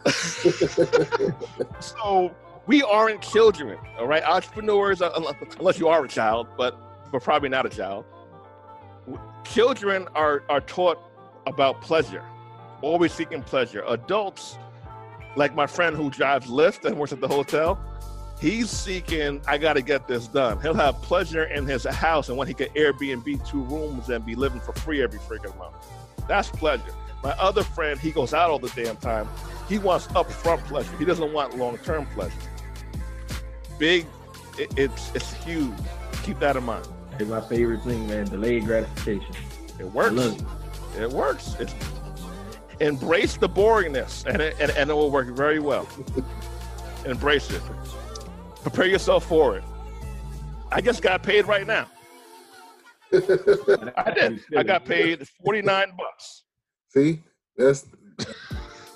so 1.79 2.33
we 2.67 2.83
aren't 2.83 3.21
children, 3.21 3.77
all 3.97 4.07
right? 4.07 4.23
Entrepreneurs, 4.23 5.01
uh, 5.01 5.11
unless 5.59 5.79
you 5.79 5.87
are 5.87 6.03
a 6.03 6.07
child, 6.07 6.47
but 6.57 6.77
but 7.11 7.23
probably 7.23 7.49
not 7.49 7.65
a 7.65 7.69
child. 7.69 8.05
Children 9.45 10.07
are 10.15 10.43
are 10.49 10.61
taught 10.61 10.99
about 11.47 11.81
pleasure, 11.81 12.23
always 12.81 13.13
seeking 13.13 13.41
pleasure. 13.43 13.83
Adults 13.87 14.57
like 15.35 15.55
my 15.55 15.67
friend 15.67 15.95
who 15.95 16.09
drives 16.09 16.47
Lyft 16.47 16.85
and 16.85 16.97
works 16.97 17.11
at 17.11 17.19
the 17.19 17.27
hotel, 17.27 17.79
he's 18.43 18.69
seeking, 18.69 19.41
I 19.47 19.57
got 19.57 19.73
to 19.73 19.81
get 19.81 20.05
this 20.05 20.27
done. 20.27 20.61
He'll 20.61 20.73
have 20.73 21.01
pleasure 21.01 21.45
in 21.45 21.65
his 21.65 21.85
house 21.85 22.27
and 22.27 22.37
when 22.37 22.45
he 22.45 22.53
can 22.53 22.67
Airbnb 22.69 23.47
two 23.47 23.63
rooms 23.63 24.09
and 24.09 24.25
be 24.25 24.35
living 24.35 24.59
for 24.59 24.73
free 24.73 25.01
every 25.01 25.19
freaking 25.19 25.57
month. 25.57 25.75
That's 26.27 26.49
pleasure. 26.49 26.83
My 27.23 27.31
other 27.39 27.63
friend, 27.63 27.97
he 27.97 28.11
goes 28.11 28.33
out 28.33 28.49
all 28.49 28.59
the 28.59 28.69
damn 28.75 28.97
time. 28.97 29.29
He 29.69 29.79
wants 29.79 30.07
upfront 30.07 30.59
pleasure. 30.65 30.95
He 30.97 31.05
doesn't 31.05 31.31
want 31.31 31.57
long-term 31.57 32.05
pleasure. 32.07 32.33
Big, 33.79 34.05
it, 34.59 34.77
it's 34.77 35.15
it's 35.15 35.33
huge. 35.33 35.73
Keep 36.23 36.39
that 36.39 36.57
in 36.57 36.63
mind. 36.63 36.85
It's 37.19 37.29
my 37.29 37.39
favorite 37.39 37.81
thing, 37.83 38.07
man. 38.07 38.25
Delayed 38.25 38.65
gratification. 38.65 39.33
It 39.79 39.85
works. 39.85 40.19
it. 40.19 41.01
it 41.01 41.09
works. 41.09 41.55
It's 41.59 41.73
embrace 42.81 43.37
the 43.37 43.47
boringness 43.47 44.25
and 44.25 44.41
it, 44.41 44.55
and, 44.59 44.71
and 44.71 44.89
it 44.89 44.93
will 44.93 45.11
work 45.11 45.27
very 45.27 45.59
well 45.59 45.87
embrace 47.05 47.49
it 47.51 47.61
prepare 48.63 48.87
yourself 48.87 49.25
for 49.25 49.57
it. 49.57 49.63
I 50.71 50.81
just 50.81 51.01
got 51.01 51.21
paid 51.21 51.45
right 51.45 51.67
now. 51.67 51.87
I 53.13 54.11
did. 54.15 54.41
I 54.57 54.63
got 54.63 54.85
paid 54.85 55.27
49 55.45 55.93
bucks. 55.97 56.43
See? 56.89 57.21
That's 57.57 57.85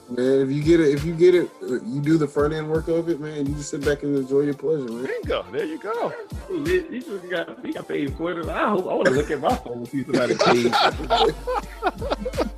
man 0.10 0.40
if 0.40 0.50
you 0.50 0.64
get 0.64 0.80
it 0.80 0.94
if 0.94 1.04
you 1.04 1.14
get 1.14 1.36
it 1.36 1.50
you 1.62 2.00
do 2.02 2.18
the 2.18 2.26
front 2.26 2.54
end 2.54 2.70
work 2.70 2.88
of 2.88 3.10
it 3.10 3.20
man 3.20 3.46
you 3.46 3.54
just 3.56 3.72
sit 3.72 3.84
back 3.84 4.04
and 4.04 4.16
enjoy 4.16 4.40
your 4.40 4.54
pleasure 4.54 4.90
man. 4.90 5.06
Bingo. 5.06 5.46
There 5.52 5.66
you 5.66 5.78
go. 5.78 6.14
You 6.50 7.02
just 7.02 7.30
got, 7.30 7.66
you 7.66 7.74
got 7.74 7.90
paid 7.90 8.16
40 8.16 8.50
i 8.50 8.70
hope 8.70 8.86
i 8.86 8.94
want 8.94 9.06
to 9.08 9.12
look 9.12 9.30
at 9.30 9.42
my 9.42 9.54
phone 9.54 9.80
and 9.80 9.88
see 9.90 10.06
somebody 10.06 10.38
paid 10.38 10.74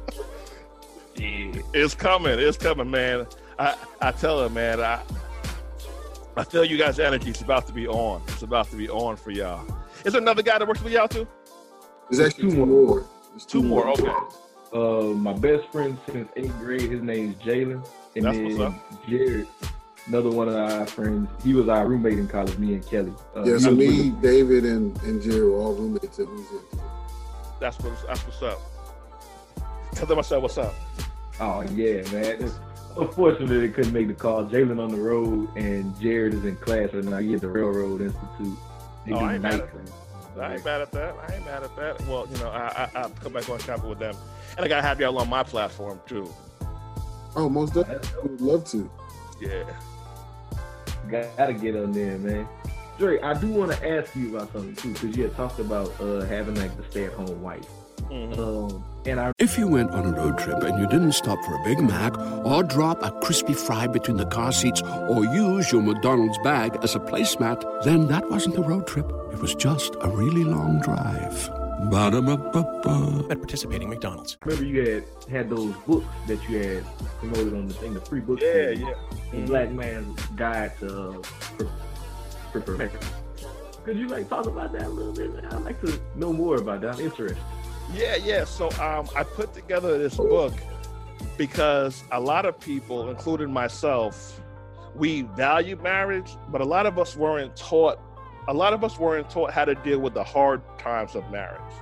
It's 1.73 1.93
coming. 1.93 2.39
It's 2.39 2.57
coming, 2.57 2.89
man. 2.89 3.27
I, 3.57 3.75
I 4.01 4.11
tell 4.11 4.41
her, 4.41 4.49
man, 4.49 4.81
I 4.81 5.01
I 6.35 6.43
feel 6.43 6.63
you 6.63 6.77
guys' 6.77 6.99
energy 6.99 7.31
is 7.31 7.41
about 7.41 7.67
to 7.67 7.73
be 7.73 7.87
on. 7.87 8.21
It's 8.27 8.43
about 8.43 8.69
to 8.69 8.75
be 8.75 8.89
on 8.89 9.17
for 9.17 9.31
y'all. 9.31 9.65
Is 10.05 10.13
there 10.13 10.21
another 10.21 10.41
guy 10.41 10.57
that 10.57 10.67
works 10.67 10.81
with 10.81 10.93
y'all 10.93 11.07
too? 11.07 11.27
There's 12.09 12.25
actually 12.27 12.51
two 12.51 12.65
more. 12.65 13.05
There's 13.31 13.45
two, 13.45 13.61
two 13.61 13.67
more. 13.67 13.85
more. 13.85 13.93
Okay. 13.93 14.35
Uh, 14.71 15.13
my 15.15 15.33
best 15.33 15.69
friend 15.71 15.97
since 16.05 16.29
eighth 16.35 16.57
grade, 16.59 16.91
his 16.91 17.01
name's 17.01 17.35
Jalen. 17.37 17.85
And 18.15 18.25
That's 18.25 18.37
then 18.37 18.57
what's 18.57 18.75
up. 18.75 19.07
Jared, 19.09 19.47
another 20.07 20.29
one 20.29 20.47
of 20.47 20.55
our 20.55 20.85
friends. 20.85 21.29
He 21.43 21.53
was 21.53 21.67
our 21.67 21.87
roommate 21.87 22.19
in 22.19 22.27
college, 22.27 22.57
me 22.57 22.73
and 22.73 22.85
Kelly. 22.85 23.13
Uh, 23.35 23.43
yeah, 23.43 23.57
so 23.57 23.71
me, 23.71 24.11
David, 24.21 24.65
and, 24.65 24.99
and 25.03 25.21
Jared 25.21 25.43
were 25.43 25.57
all 25.57 25.73
roommates 25.73 26.19
at 26.19 26.27
Louisiana. 26.27 26.63
That's 27.59 27.77
what's 27.79 28.03
that's 28.03 28.21
what's 28.25 28.41
up. 28.41 28.61
Tell 29.93 30.05
them 30.05 30.19
I 30.19 30.21
said 30.21 30.41
what's 30.41 30.57
up. 30.57 30.73
Oh 31.39 31.61
yeah, 31.73 32.01
man. 32.11 32.43
It's, 32.43 32.59
unfortunately, 32.97 33.59
they 33.59 33.69
couldn't 33.69 33.93
make 33.93 34.07
the 34.07 34.13
call. 34.13 34.45
Jalen 34.45 34.79
on 34.81 34.89
the 34.89 34.97
road 34.97 35.49
and 35.55 35.99
Jared 35.99 36.33
is 36.33 36.45
in 36.45 36.55
class 36.57 36.93
right 36.93 37.03
now. 37.03 37.17
He 37.17 37.33
at 37.33 37.41
the 37.41 37.47
Railroad 37.47 38.01
Institute. 38.01 38.57
They 39.05 39.13
oh, 39.13 39.17
I 39.17 39.33
ain't, 39.35 39.43
mad 39.43 39.53
at 39.55 39.73
that. 39.73 40.41
I 40.41 40.53
ain't 40.53 40.65
mad 40.65 40.81
at 40.81 40.91
that. 40.91 41.15
I 41.27 41.35
ain't 41.35 41.45
mad 41.45 41.63
at 41.63 41.75
that. 41.75 42.01
Well, 42.07 42.27
you 42.31 42.37
know, 42.39 42.49
I 42.49 42.89
I, 42.95 43.01
I 43.01 43.09
come 43.21 43.33
back 43.33 43.49
on 43.49 43.59
shopping 43.59 43.89
with 43.89 43.99
them, 43.99 44.15
and 44.55 44.65
I 44.65 44.67
gotta 44.67 44.81
have 44.81 44.99
y'all 44.99 45.17
on 45.17 45.29
my 45.29 45.43
platform 45.43 45.99
too. 46.07 46.31
Oh, 47.35 47.49
most 47.49 47.73
definitely. 47.73 48.09
I 48.17 48.21
would 48.23 48.41
love 48.41 48.65
to. 48.71 48.89
Yeah. 49.39 49.63
Gotta 51.09 51.53
get 51.53 51.75
on 51.75 51.91
there, 51.91 52.17
man. 52.17 52.47
Dre, 52.97 53.19
I 53.21 53.33
do 53.33 53.47
want 53.47 53.71
to 53.71 53.89
ask 53.89 54.15
you 54.15 54.35
about 54.35 54.51
something 54.51 54.75
too, 54.75 54.93
because 54.93 55.15
you 55.15 55.23
had 55.23 55.35
talked 55.35 55.59
about 55.59 55.89
uh, 56.01 56.21
having 56.21 56.55
like 56.55 56.75
the 56.75 56.83
stay-at-home 56.91 57.41
wife. 57.41 57.65
Mm-hmm. 58.09 58.39
Um, 58.39 58.83
and 59.09 59.19
I- 59.19 59.31
if 59.39 59.57
you 59.57 59.67
went 59.67 59.91
on 59.91 60.05
a 60.05 60.11
road 60.11 60.37
trip 60.37 60.63
and 60.63 60.79
you 60.79 60.87
didn't 60.87 61.13
stop 61.13 61.43
for 61.45 61.55
a 61.55 61.63
Big 61.63 61.79
Mac 61.79 62.17
or 62.45 62.63
drop 62.63 63.03
a 63.03 63.11
crispy 63.21 63.53
fry 63.53 63.87
between 63.87 64.17
the 64.17 64.25
car 64.25 64.51
seats 64.51 64.81
or 64.81 65.25
use 65.25 65.71
your 65.71 65.81
McDonald's 65.81 66.37
bag 66.39 66.77
as 66.83 66.95
a 66.95 66.99
placemat, 66.99 67.83
then 67.83 68.07
that 68.07 68.29
wasn't 68.29 68.57
a 68.57 68.61
road 68.61 68.87
trip. 68.87 69.11
It 69.31 69.39
was 69.39 69.55
just 69.55 69.95
a 70.01 70.09
really 70.09 70.43
long 70.43 70.81
drive. 70.81 71.49
Ba-da-ba-ba-ba. 71.89 73.27
At 73.29 73.37
participating 73.37 73.89
McDonald's. 73.89 74.37
Remember 74.43 74.65
you 74.65 74.89
had 74.89 75.03
had 75.31 75.49
those 75.49 75.73
books 75.87 76.05
that 76.27 76.49
you 76.49 76.57
had 76.57 76.85
promoted 77.19 77.53
on 77.53 77.67
the 77.67 77.73
thing, 77.73 77.93
the 77.93 78.01
free 78.01 78.19
books. 78.19 78.43
Yeah, 78.43 78.71
yeah. 78.71 78.93
The 79.31 79.37
mm-hmm. 79.37 79.45
Black 79.45 79.71
Man's 79.71 80.21
Guide 80.35 80.77
to 80.79 81.21
uh, 82.53 82.87
Could 83.85 83.97
you 83.97 84.07
like 84.07 84.27
talk 84.27 84.45
about 84.45 84.73
that 84.73 84.87
a 84.87 84.89
little 84.89 85.13
bit? 85.13 85.31
I'd 85.45 85.61
like 85.61 85.79
to 85.81 85.99
know 86.15 86.33
more 86.33 86.57
about 86.57 86.81
that. 86.81 86.95
I'm 86.95 87.01
interested. 87.01 87.37
Yeah, 87.93 88.15
yeah. 88.17 88.45
So 88.45 88.69
um, 88.81 89.09
I 89.15 89.23
put 89.23 89.53
together 89.53 89.97
this 89.97 90.15
book 90.15 90.53
because 91.37 92.03
a 92.11 92.19
lot 92.19 92.45
of 92.45 92.59
people, 92.59 93.09
including 93.09 93.51
myself, 93.51 94.41
we 94.95 95.23
value 95.23 95.75
marriage, 95.77 96.35
but 96.49 96.61
a 96.61 96.65
lot 96.65 96.85
of 96.85 96.99
us 96.99 97.15
weren't 97.15 97.55
taught. 97.55 97.99
A 98.47 98.53
lot 98.53 98.73
of 98.73 98.83
us 98.83 98.97
weren't 98.97 99.29
taught 99.29 99.51
how 99.51 99.65
to 99.65 99.75
deal 99.75 99.99
with 99.99 100.13
the 100.13 100.23
hard 100.23 100.61
times 100.79 101.15
of 101.15 101.29
marriage. 101.29 101.73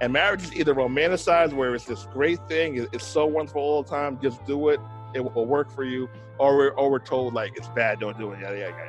And 0.00 0.12
marriage 0.12 0.42
is 0.42 0.54
either 0.54 0.74
romanticized, 0.74 1.52
where 1.52 1.74
it's 1.74 1.84
this 1.84 2.06
great 2.12 2.38
thing, 2.48 2.86
it's 2.92 3.06
so 3.06 3.26
wonderful 3.26 3.62
all 3.62 3.82
the 3.82 3.88
time, 3.88 4.18
just 4.20 4.44
do 4.44 4.68
it, 4.68 4.80
it 5.14 5.20
will 5.20 5.46
work 5.46 5.70
for 5.70 5.84
you, 5.84 6.08
or 6.38 6.56
we're, 6.56 6.70
or 6.70 6.90
we're 6.90 6.98
told 6.98 7.32
like 7.32 7.56
it's 7.56 7.68
bad, 7.68 8.00
don't 8.00 8.18
do 8.18 8.32
it, 8.32 8.40
yeah, 8.42 8.52
yeah, 8.52 8.68
yeah. 8.68 8.88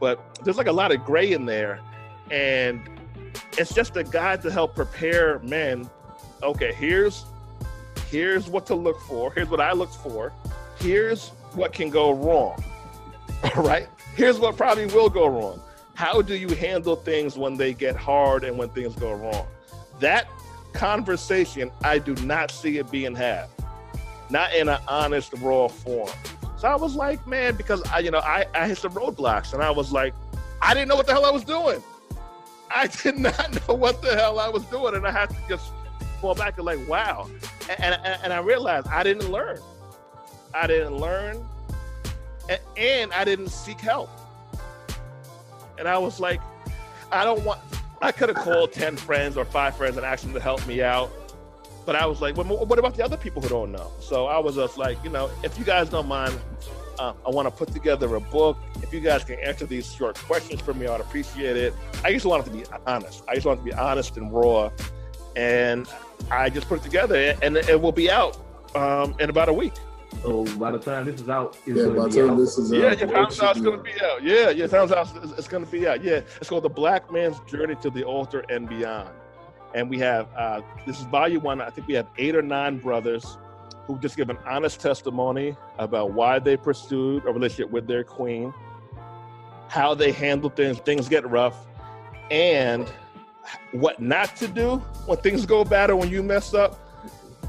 But 0.00 0.40
there's 0.44 0.58
like 0.58 0.66
a 0.66 0.72
lot 0.72 0.92
of 0.92 1.04
gray 1.04 1.32
in 1.32 1.46
there, 1.46 1.80
and 2.30 2.91
it's 3.58 3.74
just 3.74 3.96
a 3.96 4.04
guide 4.04 4.42
to 4.42 4.50
help 4.50 4.74
prepare 4.74 5.38
men. 5.40 5.88
Okay, 6.42 6.72
here's 6.72 7.24
here's 8.08 8.48
what 8.48 8.66
to 8.66 8.74
look 8.74 9.00
for. 9.02 9.32
Here's 9.32 9.48
what 9.48 9.60
I 9.60 9.72
looked 9.72 9.96
for. 9.96 10.32
Here's 10.78 11.28
what 11.54 11.72
can 11.72 11.90
go 11.90 12.12
wrong. 12.12 12.62
All 13.56 13.62
right. 13.62 13.88
Here's 14.14 14.38
what 14.38 14.56
probably 14.56 14.86
will 14.86 15.08
go 15.08 15.26
wrong. 15.26 15.60
How 15.94 16.22
do 16.22 16.34
you 16.34 16.48
handle 16.48 16.96
things 16.96 17.36
when 17.36 17.56
they 17.56 17.74
get 17.74 17.96
hard 17.96 18.44
and 18.44 18.56
when 18.58 18.68
things 18.70 18.94
go 18.94 19.12
wrong? 19.12 19.46
That 20.00 20.26
conversation, 20.72 21.70
I 21.82 21.98
do 21.98 22.14
not 22.26 22.50
see 22.50 22.78
it 22.78 22.90
being 22.90 23.14
had, 23.14 23.48
not 24.30 24.54
in 24.54 24.68
an 24.68 24.80
honest, 24.88 25.32
raw 25.38 25.68
form. 25.68 26.10
So 26.56 26.68
I 26.68 26.76
was 26.76 26.94
like, 26.94 27.26
man, 27.26 27.56
because 27.56 27.82
I, 27.90 27.98
you 27.98 28.10
know, 28.10 28.20
I, 28.20 28.46
I 28.54 28.68
hit 28.68 28.78
some 28.78 28.92
roadblocks 28.92 29.52
and 29.52 29.62
I 29.62 29.70
was 29.70 29.92
like, 29.92 30.14
I 30.60 30.74
didn't 30.74 30.88
know 30.88 30.96
what 30.96 31.06
the 31.06 31.12
hell 31.12 31.26
I 31.26 31.30
was 31.30 31.44
doing. 31.44 31.82
I 32.74 32.86
did 32.86 33.18
not 33.18 33.52
know 33.68 33.74
what 33.74 34.02
the 34.02 34.14
hell 34.14 34.38
I 34.38 34.48
was 34.48 34.64
doing. 34.66 34.94
And 34.94 35.06
I 35.06 35.10
had 35.10 35.30
to 35.30 35.36
just 35.48 35.72
fall 36.20 36.34
back 36.34 36.56
and 36.56 36.66
like, 36.66 36.86
wow. 36.88 37.28
And, 37.68 37.94
and, 37.94 38.20
and 38.22 38.32
I 38.32 38.38
realized 38.38 38.86
I 38.88 39.02
didn't 39.02 39.30
learn. 39.30 39.58
I 40.54 40.66
didn't 40.66 40.96
learn 40.96 41.44
and, 42.48 42.60
and 42.76 43.12
I 43.12 43.24
didn't 43.24 43.48
seek 43.48 43.80
help. 43.80 44.10
And 45.78 45.88
I 45.88 45.98
was 45.98 46.20
like, 46.20 46.40
I 47.10 47.24
don't 47.24 47.44
want, 47.44 47.60
I 48.00 48.12
could 48.12 48.28
have 48.28 48.38
called 48.38 48.72
10 48.74 48.96
friends 48.96 49.36
or 49.36 49.44
five 49.44 49.76
friends 49.76 49.96
and 49.96 50.06
asked 50.06 50.24
them 50.24 50.34
to 50.34 50.40
help 50.40 50.66
me 50.66 50.82
out. 50.82 51.10
But 51.84 51.96
I 51.96 52.06
was 52.06 52.20
like, 52.20 52.36
well, 52.36 52.46
what 52.46 52.78
about 52.78 52.94
the 52.94 53.04
other 53.04 53.16
people 53.16 53.42
who 53.42 53.48
don't 53.48 53.72
know? 53.72 53.90
So 54.00 54.26
I 54.26 54.38
was 54.38 54.54
just 54.54 54.78
like, 54.78 55.02
you 55.02 55.10
know, 55.10 55.30
if 55.42 55.58
you 55.58 55.64
guys 55.64 55.88
don't 55.88 56.06
mind, 56.06 56.38
uh, 56.98 57.12
I 57.26 57.30
want 57.30 57.46
to 57.46 57.50
put 57.52 57.72
together 57.72 58.14
a 58.14 58.20
book. 58.20 58.56
If 58.82 58.92
you 58.92 59.00
guys 59.00 59.24
can 59.24 59.38
answer 59.40 59.66
these 59.66 59.92
short 59.92 60.16
questions 60.18 60.60
for 60.60 60.74
me, 60.74 60.86
I'd 60.86 61.00
appreciate 61.00 61.56
it. 61.56 61.74
I 62.04 62.12
just 62.12 62.26
wanted 62.26 62.46
to 62.46 62.52
be 62.52 62.64
honest. 62.86 63.22
I 63.28 63.34
just 63.34 63.46
wanted 63.46 63.60
to 63.60 63.64
be 63.64 63.72
honest 63.74 64.16
and 64.16 64.32
raw. 64.32 64.70
And 65.36 65.88
I 66.30 66.50
just 66.50 66.68
put 66.68 66.80
it 66.80 66.82
together, 66.82 67.34
and 67.42 67.56
it 67.56 67.80
will 67.80 67.92
be 67.92 68.10
out 68.10 68.36
um, 68.76 69.14
in 69.18 69.30
about 69.30 69.48
a 69.48 69.52
week. 69.52 69.72
So 70.22 70.44
by 70.58 70.70
the 70.70 70.78
time 70.78 71.06
this 71.06 71.20
is 71.22 71.28
out, 71.30 71.56
it's 71.66 71.78
Yeah, 71.78 71.84
gonna 71.86 71.96
by 72.02 72.08
the 72.08 72.20
time 72.20 72.30
out. 72.30 72.36
this 72.36 72.58
is 72.58 72.70
Yeah, 72.70 72.78
out, 72.88 72.98
yeah, 72.98 73.04
it 73.04 73.12
Pound 73.14 73.32
should 73.32 73.42
House 73.44 73.56
be 73.58 73.62
going 73.64 73.76
to 73.78 73.82
be 73.82 73.92
out. 74.04 74.22
Yeah, 74.22 74.50
yeah, 74.50 74.66
Pound 74.66 74.90
House 74.90 75.16
is, 75.16 75.32
is 75.32 75.48
going 75.48 75.64
to 75.64 75.70
be 75.72 75.88
out. 75.88 76.04
Yeah, 76.04 76.20
it's 76.38 76.48
called 76.50 76.64
The 76.64 76.68
Black 76.68 77.10
Man's 77.10 77.40
Journey 77.50 77.76
to 77.76 77.88
the 77.88 78.04
Altar 78.04 78.44
and 78.50 78.68
Beyond. 78.68 79.08
And 79.74 79.88
we 79.88 79.98
have, 80.00 80.28
uh, 80.36 80.60
this 80.86 80.98
is 80.98 81.04
volume 81.06 81.42
one. 81.42 81.62
I 81.62 81.70
think 81.70 81.86
we 81.86 81.94
have 81.94 82.06
eight 82.18 82.36
or 82.36 82.42
nine 82.42 82.78
brothers 82.78 83.38
who 83.86 83.98
just 83.98 84.16
give 84.16 84.30
an 84.30 84.38
honest 84.46 84.80
testimony 84.80 85.56
about 85.78 86.12
why 86.12 86.38
they 86.38 86.56
pursued 86.56 87.24
a 87.26 87.32
relationship 87.32 87.70
with 87.70 87.86
their 87.86 88.04
queen, 88.04 88.52
how 89.68 89.94
they 89.94 90.12
handle 90.12 90.50
things, 90.50 90.78
things 90.78 91.08
get 91.08 91.28
rough, 91.28 91.66
and 92.30 92.88
what 93.72 94.00
not 94.00 94.36
to 94.36 94.46
do 94.46 94.76
when 95.06 95.18
things 95.18 95.44
go 95.44 95.64
bad 95.64 95.90
or 95.90 95.96
when 95.96 96.10
you 96.10 96.22
mess 96.22 96.54
up, 96.54 96.78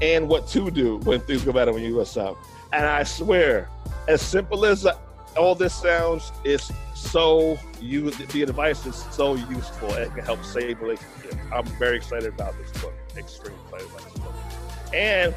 and 0.02 0.28
what 0.28 0.48
to 0.48 0.70
do 0.70 0.98
when 0.98 1.20
things 1.20 1.44
go 1.44 1.52
bad 1.52 1.68
or 1.68 1.72
when 1.72 1.84
you 1.84 1.96
mess 1.96 2.16
up. 2.16 2.36
And 2.72 2.84
I 2.84 3.04
swear, 3.04 3.68
as 4.08 4.20
simple 4.20 4.66
as 4.66 4.86
all 5.36 5.54
this 5.54 5.74
sounds, 5.74 6.32
it's 6.44 6.70
so 6.94 7.58
you 7.80 8.10
the 8.10 8.42
advice 8.42 8.86
is 8.86 8.96
so 9.10 9.34
useful. 9.34 9.92
It 9.94 10.12
can 10.14 10.24
help 10.24 10.44
save 10.44 10.80
relationships. 10.80 11.36
I'm 11.52 11.64
very 11.78 11.96
excited 11.96 12.32
about 12.32 12.54
this 12.58 12.70
book. 12.82 12.94
Extremely 13.16 13.60
excited 13.64 13.88
about 13.88 14.04
this 14.04 14.22
book. 14.22 14.34
And 14.92 15.34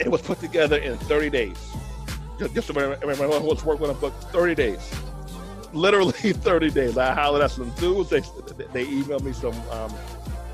it 0.00 0.10
was 0.10 0.22
put 0.22 0.40
together 0.40 0.78
in 0.78 0.96
30 0.98 1.30
days. 1.30 1.56
Just, 2.38 2.54
just 2.54 2.68
remember, 2.70 2.98
I 3.04 3.38
was 3.38 3.64
working 3.64 3.84
on 3.84 3.90
a 3.90 3.94
book 3.94 4.14
30 4.32 4.54
days. 4.54 4.94
Literally 5.72 6.12
30 6.32 6.70
days. 6.70 6.96
I 6.96 7.12
hollered 7.14 7.42
at 7.42 7.50
some 7.50 7.70
dudes. 7.70 8.10
They 8.10 8.20
they 8.72 8.86
emailed 8.86 9.22
me 9.22 9.32
some 9.32 9.54
um, 9.70 9.94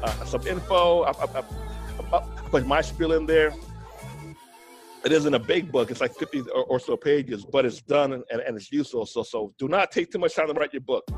uh, 0.03 0.25
some 0.25 0.47
info. 0.47 1.03
I, 1.03 1.11
I, 1.11 1.43
I, 2.13 2.17
I 2.19 2.21
put 2.51 2.67
my 2.67 2.81
spiel 2.83 3.13
in 3.13 3.25
there. 3.25 3.55
It 5.05 5.13
isn't 5.13 5.33
a 5.33 5.39
big 5.39 5.71
book. 5.71 5.91
It's 5.91 6.01
like 6.01 6.15
50 6.15 6.41
or, 6.55 6.65
or 6.65 6.81
so 6.81 6.97
pages, 6.97 7.45
but 7.45 7.65
it's 7.65 7.81
done 7.81 8.13
and, 8.13 8.25
and 8.31 8.57
it's 8.57 8.73
useful. 8.73 9.07
So 9.07 9.23
so 9.23 9.55
do 9.59 9.69
not 9.69 9.93
take 9.93 10.11
too 10.11 10.19
much 10.19 10.35
time 10.35 10.49
to 10.49 10.55
write 10.55 10.73
your 10.73 10.83
book. 10.83 11.09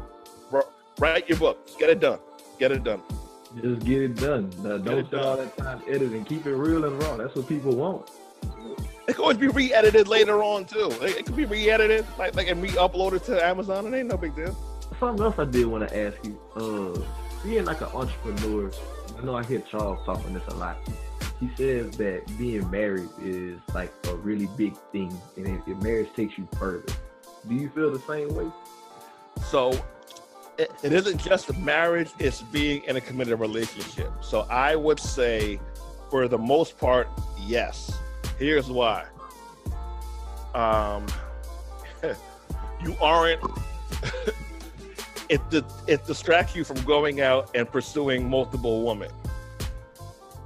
Write 0.98 1.28
your 1.28 1.38
book. 1.38 1.70
Get 1.78 1.90
it 1.90 2.00
done. 2.00 2.20
Get 2.58 2.72
it 2.72 2.84
done. 2.84 3.02
Just 3.62 3.84
get 3.84 4.02
it 4.02 4.16
done. 4.16 4.52
Uh, 4.60 4.78
don't 4.78 5.06
spend 5.06 5.22
all 5.22 5.36
that 5.36 5.56
time 5.56 5.82
editing. 5.88 6.24
Keep 6.24 6.46
it 6.46 6.54
real 6.54 6.84
and 6.84 7.02
raw. 7.02 7.16
That's 7.16 7.34
what 7.34 7.48
people 7.48 7.74
want. 7.74 8.10
It 9.08 9.16
could 9.16 9.22
always 9.22 9.38
be 9.38 9.48
re-edited 9.48 10.06
later 10.06 10.42
on 10.42 10.64
too. 10.64 10.90
It, 11.02 11.18
it 11.18 11.26
can 11.26 11.34
be 11.34 11.44
re-edited, 11.44 12.06
like 12.18 12.36
like 12.36 12.48
and 12.48 12.62
re-uploaded 12.62 13.24
to 13.26 13.44
Amazon. 13.44 13.92
It 13.92 13.98
ain't 13.98 14.08
no 14.08 14.16
big 14.16 14.36
deal. 14.36 14.56
Something 15.00 15.24
else 15.24 15.38
I 15.38 15.44
did 15.44 15.66
want 15.66 15.88
to 15.88 15.98
ask 15.98 16.16
you. 16.24 16.38
Uh, 16.56 17.00
being 17.42 17.64
like 17.64 17.80
an 17.80 17.88
entrepreneur, 17.88 18.70
I 19.18 19.24
know 19.24 19.36
I 19.36 19.44
hear 19.44 19.60
Charles 19.60 20.04
talking 20.04 20.34
this 20.34 20.46
a 20.48 20.54
lot. 20.54 20.76
He 21.40 21.48
says 21.56 21.96
that 21.98 22.26
being 22.36 22.68
married 22.70 23.08
is 23.22 23.58
like 23.74 23.92
a 24.08 24.14
really 24.16 24.48
big 24.56 24.76
thing, 24.92 25.16
and 25.36 25.46
if, 25.46 25.68
if 25.68 25.82
marriage 25.82 26.08
takes 26.14 26.36
you 26.36 26.48
further. 26.58 26.92
Do 27.48 27.54
you 27.54 27.70
feel 27.70 27.90
the 27.92 28.00
same 28.00 28.34
way? 28.34 28.50
So 29.46 29.72
it, 30.58 30.92
isn't 30.92 31.18
just 31.18 31.56
marriage; 31.58 32.10
it's 32.18 32.42
being 32.42 32.82
in 32.84 32.96
a 32.96 33.00
committed 33.00 33.38
relationship. 33.38 34.10
So 34.20 34.40
I 34.50 34.76
would 34.76 34.98
say, 34.98 35.60
for 36.10 36.28
the 36.28 36.38
most 36.38 36.78
part, 36.78 37.08
yes. 37.46 37.96
Here's 38.38 38.68
why. 38.68 39.04
Um, 40.54 41.06
you 42.84 42.96
aren't. 43.00 43.40
it 45.28 45.40
it 45.86 46.06
distracts 46.06 46.56
you 46.56 46.64
from 46.64 46.80
going 46.82 47.20
out 47.20 47.50
and 47.54 47.70
pursuing 47.70 48.28
multiple 48.28 48.84
women, 48.84 49.10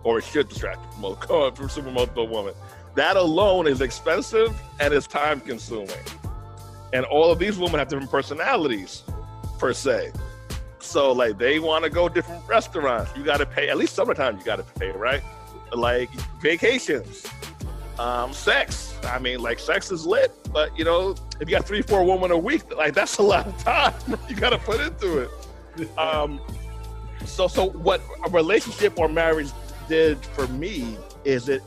or 0.04 0.18
it 0.18 0.24
should 0.24 0.48
distract 0.48 0.80
you 1.00 1.16
from 1.16 1.52
pursuing 1.54 1.94
multiple 1.94 2.28
women. 2.28 2.54
That 2.94 3.16
alone 3.16 3.66
is 3.66 3.80
expensive 3.80 4.60
and 4.78 4.92
is 4.92 5.06
time 5.06 5.40
consuming. 5.40 5.96
And 6.92 7.06
all 7.06 7.32
of 7.32 7.38
these 7.38 7.56
women 7.56 7.78
have 7.78 7.88
different 7.88 8.10
personalities, 8.10 9.02
per 9.62 9.72
se. 9.72 10.10
So 10.80 11.12
like 11.12 11.38
they 11.38 11.60
want 11.60 11.84
to 11.84 11.90
go 11.90 12.08
different 12.08 12.46
restaurants. 12.48 13.12
You 13.16 13.22
got 13.22 13.36
to 13.36 13.46
pay. 13.46 13.68
At 13.68 13.76
least 13.76 13.94
summertime, 13.94 14.36
you 14.36 14.44
got 14.44 14.56
to 14.56 14.64
pay, 14.64 14.90
right? 14.90 15.22
Like 15.72 16.10
vacations, 16.40 17.24
um, 17.96 18.32
sex. 18.32 18.98
I 19.04 19.20
mean, 19.20 19.40
like 19.40 19.60
sex 19.60 19.92
is 19.92 20.04
lit, 20.04 20.32
but 20.52 20.76
you 20.76 20.84
know, 20.84 21.14
if 21.40 21.48
you 21.48 21.56
got 21.56 21.64
three, 21.64 21.80
four 21.80 22.04
women 22.04 22.32
a 22.32 22.36
week, 22.36 22.74
like 22.74 22.92
that's 22.92 23.18
a 23.18 23.22
lot 23.22 23.46
of 23.46 23.56
time 23.58 23.94
you 24.28 24.34
got 24.34 24.50
to 24.50 24.58
put 24.58 24.80
into 24.80 25.18
it. 25.18 25.30
Um, 25.96 26.40
so, 27.24 27.46
so 27.46 27.70
what 27.70 28.02
a 28.26 28.30
relationship 28.30 28.98
or 28.98 29.08
marriage 29.08 29.50
did 29.88 30.18
for 30.26 30.48
me 30.48 30.96
is 31.24 31.48
it 31.48 31.62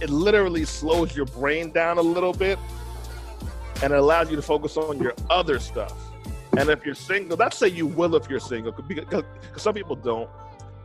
it 0.00 0.10
literally 0.10 0.64
slows 0.64 1.14
your 1.14 1.26
brain 1.26 1.70
down 1.70 1.98
a 1.98 2.02
little 2.02 2.32
bit 2.32 2.58
and 3.84 3.92
it 3.92 3.98
allows 3.98 4.30
you 4.30 4.36
to 4.36 4.42
focus 4.42 4.76
on 4.76 4.98
your 4.98 5.14
other 5.30 5.60
stuff. 5.60 6.09
And 6.56 6.68
if 6.68 6.84
you're 6.84 6.94
single, 6.94 7.36
let's 7.36 7.56
say 7.56 7.68
you 7.68 7.86
will 7.86 8.16
if 8.16 8.28
you're 8.28 8.40
single, 8.40 8.72
because, 8.72 9.24
some 9.56 9.74
people 9.74 9.96
don't, 9.96 10.28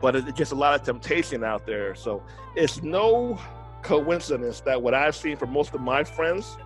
but 0.00 0.14
it's 0.14 0.32
just 0.32 0.52
a 0.52 0.54
lot 0.54 0.78
of 0.78 0.86
temptation 0.86 1.42
out 1.42 1.66
there. 1.66 1.94
So 1.94 2.22
it's 2.54 2.82
no 2.82 3.40
coincidence 3.82 4.60
that 4.60 4.80
what 4.80 4.94
I've 4.94 5.16
seen 5.16 5.36
from 5.36 5.52
most 5.52 5.74
of 5.74 5.80
my 5.80 6.04
friends 6.04 6.56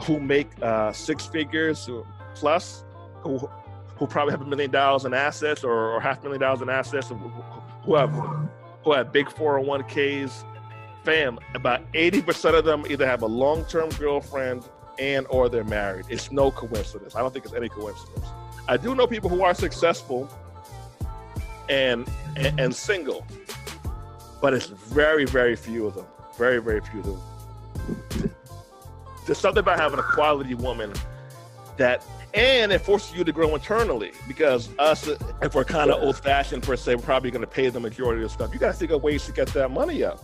who 0.00 0.20
make 0.20 0.50
uh, 0.62 0.92
six 0.92 1.26
figures 1.26 1.88
plus, 2.34 2.84
who 3.20 3.48
who 3.96 4.06
probably 4.06 4.32
have 4.32 4.42
a 4.42 4.46
million 4.46 4.70
dollars 4.70 5.06
in 5.06 5.14
assets 5.14 5.64
or, 5.64 5.72
or 5.72 6.00
half 6.00 6.20
a 6.20 6.22
million 6.24 6.40
dollars 6.40 6.60
in 6.60 6.68
assets, 6.68 7.08
who 7.84 7.94
have 7.94 8.12
who 8.84 8.92
have 8.92 9.12
big 9.12 9.26
401ks, 9.26 10.44
fam, 11.02 11.38
about 11.54 11.90
80% 11.92 12.56
of 12.56 12.64
them 12.64 12.84
either 12.88 13.06
have 13.06 13.22
a 13.22 13.26
long-term 13.26 13.88
girlfriend 13.90 14.62
and 14.98 15.26
or 15.28 15.48
they're 15.48 15.64
married. 15.64 16.06
It's 16.08 16.30
no 16.32 16.50
coincidence. 16.50 17.14
I 17.14 17.20
don't 17.20 17.32
think 17.32 17.44
it's 17.44 17.54
any 17.54 17.68
coincidence. 17.68 18.26
I 18.68 18.76
do 18.76 18.94
know 18.94 19.06
people 19.06 19.30
who 19.30 19.42
are 19.42 19.54
successful 19.54 20.28
and 21.68 22.08
and, 22.36 22.58
and 22.60 22.74
single, 22.74 23.26
but 24.40 24.54
it's 24.54 24.66
very 24.66 25.24
very 25.24 25.56
few 25.56 25.86
of 25.86 25.94
them. 25.94 26.06
Very 26.38 26.60
very 26.60 26.80
few 26.80 27.00
of 27.00 27.06
them. 27.06 28.32
There's 29.26 29.38
something 29.38 29.60
about 29.60 29.78
having 29.80 29.98
a 29.98 30.02
quality 30.04 30.54
woman 30.54 30.92
that 31.76 32.04
and 32.34 32.70
it 32.70 32.80
forces 32.80 33.16
you 33.16 33.24
to 33.24 33.32
grow 33.32 33.54
internally 33.54 34.12
because 34.28 34.68
us 34.78 35.08
if 35.42 35.54
we're 35.54 35.64
kind 35.64 35.90
of 35.90 36.02
old 36.02 36.16
fashioned 36.18 36.62
per 36.62 36.76
se 36.76 36.94
we're 36.94 37.02
probably 37.02 37.30
going 37.30 37.40
to 37.40 37.46
pay 37.46 37.68
the 37.70 37.80
majority 37.80 38.22
of 38.22 38.30
stuff 38.30 38.52
you 38.52 38.58
got 38.58 38.72
to 38.72 38.78
think 38.78 38.90
of 38.90 39.02
ways 39.02 39.24
to 39.26 39.32
get 39.32 39.48
that 39.48 39.70
money 39.70 40.02
up 40.04 40.22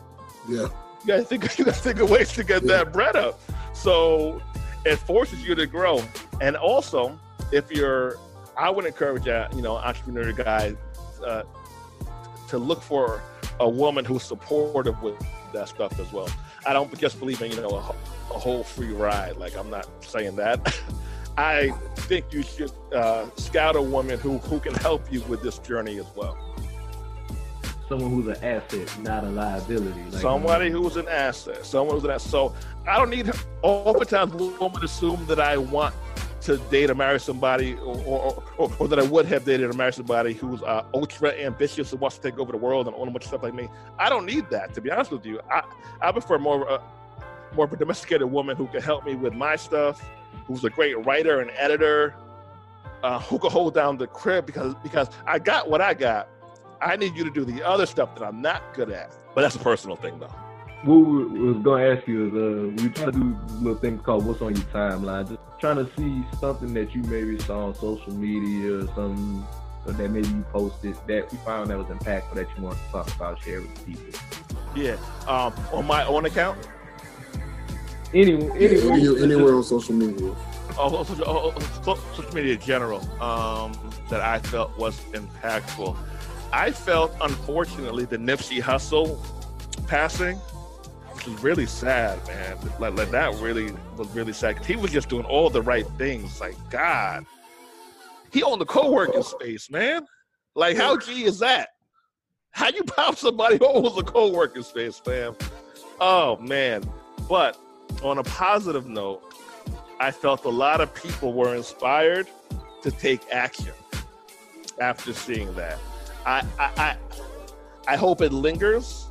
Yeah. 0.49 0.69
you 1.01 1.07
got 1.07 1.17
to 1.17 1.23
think 1.25 1.43
you 1.59 1.65
got 1.65 1.75
to 1.75 1.81
think 1.81 2.01
of 2.01 2.11
ways 2.11 2.33
to 2.33 2.45
get 2.45 2.65
that 2.65 2.93
bread 2.93 3.17
up 3.17 3.41
so 3.73 4.41
it 4.85 4.97
forces 4.97 5.47
you 5.47 5.55
to 5.55 5.67
grow. 5.67 6.03
And 6.41 6.57
also 6.57 7.19
if 7.53 7.71
you're 7.71 8.17
i 8.57 8.69
would 8.69 8.85
encourage 8.85 9.27
a 9.27 9.49
you 9.55 9.63
know 9.63 9.77
entrepreneur 9.77 10.33
guy 10.33 10.75
uh, 11.27 11.43
to 12.49 12.59
look 12.59 12.83
for 12.83 13.23
a 13.61 13.69
woman 13.69 14.05
who's 14.05 14.23
supportive 14.23 15.01
with 15.03 15.15
that 15.53 15.69
stuff 15.69 16.01
as 16.01 16.11
well. 16.13 16.29
I 16.67 16.73
don't 16.73 16.97
just 16.99 17.19
believe 17.19 17.43
in 17.43 17.51
you 17.51 17.61
know 17.61 17.71
a, 17.71 18.35
a 18.35 18.39
whole 18.39 18.65
free 18.65 18.93
ride. 18.93 19.37
Like 19.37 19.57
i'm 19.57 19.71
not 19.71 19.89
saying 20.03 20.37
that. 20.37 20.79
I 21.37 21.71
think 21.97 22.27
you 22.31 22.43
should 22.43 22.73
uh, 22.95 23.27
scout 23.37 23.75
a 23.75 23.81
woman 23.81 24.19
who, 24.19 24.37
who 24.37 24.61
can 24.61 24.75
help 24.75 25.11
you 25.11 25.23
with 25.23 25.43
this 25.43 25.59
journey 25.59 25.99
as 25.99 26.05
well. 26.15 26.37
Someone 27.93 28.11
who's 28.11 28.27
an 28.29 28.43
asset, 28.43 28.99
not 29.01 29.23
a 29.23 29.29
liability. 29.29 30.03
Like, 30.05 30.23
Somebody 30.23 30.71
who's 30.71 30.97
an 30.97 31.09
asset. 31.09 31.67
Someone 31.67 31.97
who's 31.97 32.05
an 32.05 32.13
asset. 32.13 32.31
So 32.31 32.55
I 32.89 32.97
don't 32.97 33.11
need. 33.11 33.31
Oftentimes, 33.61 34.33
women 34.33 34.83
assume 34.83 35.27
that 35.27 35.39
I 35.39 35.59
want 35.59 35.95
to 36.41 36.57
date 36.57 36.89
or 36.89 36.95
marry 36.95 37.21
somebody, 37.21 37.75
or, 37.75 38.03
or, 38.07 38.43
or, 38.57 38.73
or 38.79 38.89
that 38.89 38.99
I 38.99 39.03
would 39.03 39.27
have 39.27 39.45
dated 39.45 39.69
or 39.69 39.75
married 39.75 39.93
somebody 39.93 40.33
who's 40.33 40.63
uh, 40.63 40.85
ultra 40.95 41.33
ambitious 41.33 41.93
and 41.93 42.01
wants 42.01 42.17
to 42.17 42.23
take 42.23 42.39
over 42.39 42.51
the 42.51 42.57
world 42.57 42.87
and 42.87 42.97
own 42.97 43.09
a 43.09 43.11
bunch 43.11 43.25
of 43.25 43.29
stuff 43.29 43.43
like 43.43 43.53
me. 43.53 43.69
I 43.99 44.09
don't 44.09 44.25
need 44.25 44.49
that, 44.49 44.73
to 44.73 44.81
be 44.81 44.91
honest 44.91 45.11
with 45.11 45.27
you. 45.27 45.43
I, 45.51 45.63
I 46.01 46.13
prefer 46.13 46.39
more 46.39 46.67
uh, 46.71 46.81
more 47.55 47.67
of 47.67 47.73
a 47.75 47.77
domesticated 47.77 48.31
woman 48.31 48.57
who 48.57 48.69
can 48.69 48.81
help 48.81 49.05
me 49.05 49.17
with 49.17 49.35
my 49.35 49.55
stuff, 49.55 50.03
who's 50.47 50.65
a 50.65 50.71
great 50.71 50.95
writer 51.05 51.41
and 51.43 51.51
editor, 51.59 52.15
uh, 53.03 53.19
who 53.19 53.39
can 53.39 53.51
hold 53.51 53.75
down 53.75 53.99
the 53.99 54.07
crib 54.07 54.47
because 54.47 54.75
because 54.83 55.11
I 55.27 55.39
got 55.39 55.69
what 55.69 55.83
I 55.83 55.93
got. 55.93 56.31
I 56.83 56.97
need 56.97 57.17
you 57.17 57.25
to 57.25 57.31
do 57.31 57.45
the 57.45 57.63
other 57.63 57.87
stuff 57.87 58.15
that 58.17 58.25
I'm 58.25 58.43
not 58.43 58.75
good 58.75 58.91
at. 58.91 59.15
But 59.35 59.43
that's 59.43 59.57
a 59.57 59.61
personal 59.61 59.97
thing, 59.97 60.19
though 60.19 60.35
what 60.85 61.31
we 61.31 61.41
was 61.41 61.63
gonna 61.63 61.95
ask 61.95 62.09
you 62.09 62.27
is 62.27 62.33
uh 62.35 62.83
we 62.83 62.91
try 62.91 63.05
to 63.05 63.13
do 63.13 63.39
little 63.61 63.79
things 63.79 64.03
called 64.03 64.27
what's 64.27 64.43
on 64.43 64.55
your 64.55 64.65
timeline. 64.67 65.29
Just 65.29 65.41
trying 65.61 65.77
to 65.77 65.89
see 65.97 66.25
something 66.41 66.75
that 66.75 66.95
you 66.95 67.03
maybe 67.05 67.39
saw 67.39 67.67
on 67.67 67.75
social 67.75 68.13
media 68.13 68.79
or 68.79 68.87
something 68.89 69.47
that 69.87 70.11
maybe 70.11 70.29
you 70.29 70.45
posted 70.53 70.97
that 71.07 71.31
we 71.31 71.39
found 71.39 71.71
that 71.71 71.79
was 71.79 71.87
impactful 71.87 72.35
that 72.35 72.49
you 72.57 72.63
want 72.63 72.77
to 72.77 72.93
talk 72.93 73.15
about, 73.15 73.43
share 73.43 73.61
with 73.61 73.87
people. 73.87 74.21
Yeah. 74.75 74.97
Um 75.29 75.53
on 75.73 75.87
my 75.87 76.05
own 76.05 76.27
account? 76.27 76.59
Any, 78.15 78.35
anywhere, 78.35 78.99
yeah, 78.99 79.23
anywhere 79.23 79.55
on 79.55 79.63
social 79.63 79.95
media. 79.95 80.35
Oh, 80.79 81.03
social, 81.05 81.25
oh, 81.29 81.55
oh, 81.87 82.15
social 82.15 82.35
media 82.35 82.55
in 82.55 82.61
general, 82.61 83.01
um, 83.23 83.73
that 84.11 84.21
I 84.21 84.39
felt 84.39 84.77
was 84.79 85.01
impactful. 85.13 85.97
I 86.53 86.71
felt, 86.71 87.15
unfortunately, 87.21 88.05
the 88.05 88.19
Nipsey 88.19 88.61
Hussle 88.61 89.19
passing 89.87 90.39
which 91.23 91.35
was 91.35 91.43
really 91.43 91.67
sad, 91.67 92.19
man. 92.27 92.57
Like, 92.79 92.95
like 92.95 93.11
that 93.11 93.35
really 93.37 93.73
was 93.97 94.09
really 94.09 94.33
sad. 94.33 94.65
He 94.65 94.77
was 94.77 94.91
just 94.91 95.09
doing 95.09 95.25
all 95.25 95.51
the 95.51 95.63
right 95.63 95.87
things. 95.99 96.41
Like 96.41 96.57
God, 96.71 97.25
he 98.33 98.43
owned 98.43 98.61
the 98.61 98.67
co-working 98.67 99.23
space, 99.23 99.71
man. 99.71 100.07
Like 100.55 100.77
how 100.77 100.97
G 100.97 101.25
is 101.25 101.39
that? 101.39 101.71
How 102.51 102.69
you 102.69 102.83
pop 102.83 103.17
somebody 103.17 103.59
who 103.59 103.67
owns 103.67 103.97
a 103.97 104.03
co-working 104.03 104.63
space, 104.63 104.99
fam? 104.99 105.37
Oh 106.01 106.37
man. 106.39 106.83
But 107.29 107.57
on 108.03 108.19
a 108.19 108.25
positive 108.25 108.89
note, 108.89 109.23
I 110.01 110.11
felt 110.11 110.45
a 110.45 110.51
lot 110.51 110.81
of 110.81 110.93
people 110.93 111.33
were 111.33 111.55
inspired 111.55 112.27
to 112.83 112.91
take 112.91 113.21
action 113.31 113.73
after 114.81 115.13
seeing 115.13 115.55
that. 115.55 115.79
I 116.27 116.97
I 117.89 117.97
hope 117.97 118.23
it 118.23 118.33
lingers 118.33 119.07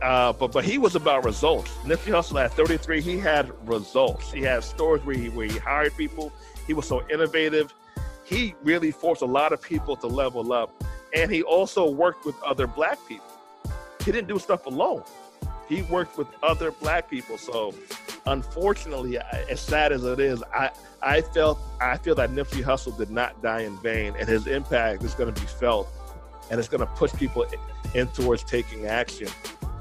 uh, 0.00 0.32
but 0.32 0.52
but 0.52 0.64
he 0.64 0.78
was 0.78 0.94
about 0.94 1.24
results. 1.24 1.70
Nipsey 1.84 2.12
Hussle 2.12 2.44
at 2.44 2.52
33, 2.52 3.00
he 3.00 3.18
had 3.18 3.50
results. 3.68 4.32
He 4.32 4.42
had 4.42 4.64
stores 4.64 5.04
where 5.04 5.16
he 5.16 5.28
where 5.28 5.46
he 5.46 5.58
hired 5.58 5.96
people. 5.96 6.32
He 6.66 6.74
was 6.74 6.86
so 6.86 7.02
innovative. 7.08 7.72
He 8.24 8.54
really 8.62 8.90
forced 8.90 9.22
a 9.22 9.26
lot 9.26 9.52
of 9.52 9.60
people 9.60 9.96
to 9.96 10.06
level 10.06 10.52
up, 10.52 10.72
and 11.14 11.30
he 11.30 11.42
also 11.42 11.88
worked 11.88 12.24
with 12.24 12.40
other 12.42 12.66
black 12.66 12.98
people. 13.06 13.26
He 14.04 14.12
didn't 14.12 14.28
do 14.28 14.38
stuff 14.38 14.66
alone. 14.66 15.02
He 15.68 15.82
worked 15.82 16.18
with 16.18 16.28
other 16.42 16.70
black 16.72 17.08
people. 17.08 17.38
So, 17.38 17.74
unfortunately, 18.26 19.18
as 19.18 19.60
sad 19.60 19.92
as 19.92 20.04
it 20.04 20.20
is, 20.20 20.42
I 20.54 20.70
I 21.02 21.20
felt 21.20 21.58
I 21.80 21.96
feel 21.98 22.14
that 22.16 22.30
Nipsey 22.30 22.62
Hussle 22.62 22.96
did 22.96 23.10
not 23.10 23.40
die 23.42 23.62
in 23.62 23.76
vain, 23.78 24.14
and 24.18 24.28
his 24.28 24.46
impact 24.46 25.02
is 25.02 25.14
going 25.14 25.32
to 25.32 25.40
be 25.40 25.46
felt, 25.46 25.88
and 26.52 26.60
it's 26.60 26.68
going 26.68 26.80
to 26.80 26.86
push 26.86 27.12
people 27.14 27.46
in 27.94 28.06
towards 28.08 28.44
taking 28.44 28.86
action. 28.86 29.26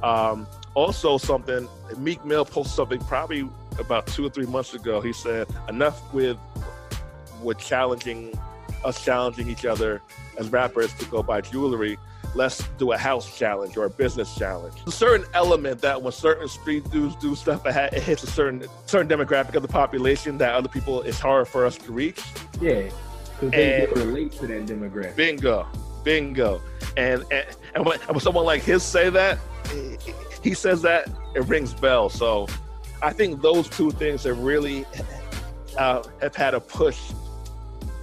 Um, 0.01 0.47
also, 0.73 1.17
something 1.17 1.67
Meek 1.97 2.23
Mill 2.25 2.45
posted 2.45 2.73
something 2.73 2.99
probably 3.01 3.47
about 3.77 4.07
two 4.07 4.25
or 4.25 4.29
three 4.29 4.45
months 4.45 4.73
ago. 4.73 5.01
He 5.01 5.11
said, 5.11 5.47
"Enough 5.67 6.01
with 6.13 6.37
with 7.43 7.59
challenging 7.59 8.39
us 8.85 9.03
challenging 9.03 9.49
each 9.49 9.65
other 9.65 10.01
as 10.39 10.49
rappers 10.49 10.93
to 10.95 11.05
go 11.05 11.21
buy 11.21 11.41
jewelry. 11.41 11.97
Let's 12.33 12.65
do 12.77 12.93
a 12.93 12.97
house 12.97 13.37
challenge 13.37 13.75
or 13.75 13.85
a 13.85 13.89
business 13.89 14.33
challenge. 14.35 14.75
A 14.87 14.91
certain 14.91 15.27
element 15.33 15.81
that 15.81 16.01
when 16.01 16.13
certain 16.13 16.47
street 16.47 16.89
dudes 16.89 17.15
do 17.17 17.35
stuff, 17.35 17.63
it 17.65 18.01
hits 18.01 18.23
a 18.23 18.27
certain 18.27 18.65
certain 18.85 19.09
demographic 19.09 19.55
of 19.55 19.61
the 19.61 19.67
population 19.67 20.37
that 20.37 20.53
other 20.53 20.69
people 20.69 21.01
it's 21.01 21.19
hard 21.19 21.49
for 21.49 21.65
us 21.65 21.77
to 21.79 21.91
reach. 21.91 22.21
Yeah, 22.61 22.89
because 23.41 23.51
they 23.51 23.83
and 23.83 23.97
relate 23.97 24.31
to 24.33 24.47
that 24.47 24.65
demographic. 24.65 25.17
Bingo, 25.17 25.67
bingo. 26.03 26.61
And 26.97 27.23
and, 27.31 27.45
and 27.75 27.85
when, 27.85 27.99
when 27.99 28.19
someone 28.19 28.45
like 28.45 28.61
his 28.61 28.83
say 28.83 29.09
that, 29.09 29.37
he 30.43 30.53
says 30.53 30.81
that 30.81 31.09
it 31.35 31.45
rings 31.45 31.73
bells. 31.73 32.13
So 32.13 32.47
I 33.01 33.13
think 33.13 33.41
those 33.41 33.69
two 33.69 33.91
things 33.91 34.23
have 34.23 34.39
really 34.39 34.85
uh, 35.77 36.03
have 36.21 36.35
had 36.35 36.53
a 36.53 36.59
push 36.59 37.13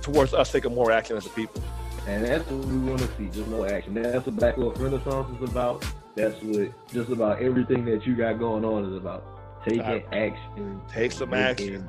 towards 0.02 0.32
us 0.32 0.50
taking 0.50 0.74
more 0.74 0.90
action 0.90 1.16
as 1.16 1.26
a 1.26 1.30
people. 1.30 1.62
And 2.06 2.24
that's 2.24 2.50
what 2.50 2.64
we 2.66 2.78
want 2.78 3.00
to 3.00 3.08
see, 3.18 3.26
just 3.26 3.48
more 3.48 3.68
action. 3.68 3.94
That's 3.94 4.24
what 4.24 4.36
Black 4.36 4.56
Wealth 4.56 4.78
Renaissance 4.78 5.28
is 5.36 5.50
about. 5.50 5.84
That's 6.14 6.42
what 6.42 6.72
just 6.88 7.10
about 7.10 7.42
everything 7.42 7.84
that 7.84 8.06
you 8.06 8.16
got 8.16 8.38
going 8.38 8.64
on 8.64 8.86
is 8.86 8.96
about. 8.96 9.24
Taking 9.64 10.02
action. 10.12 10.80
Take 10.88 11.12
some 11.12 11.34
action. 11.34 11.88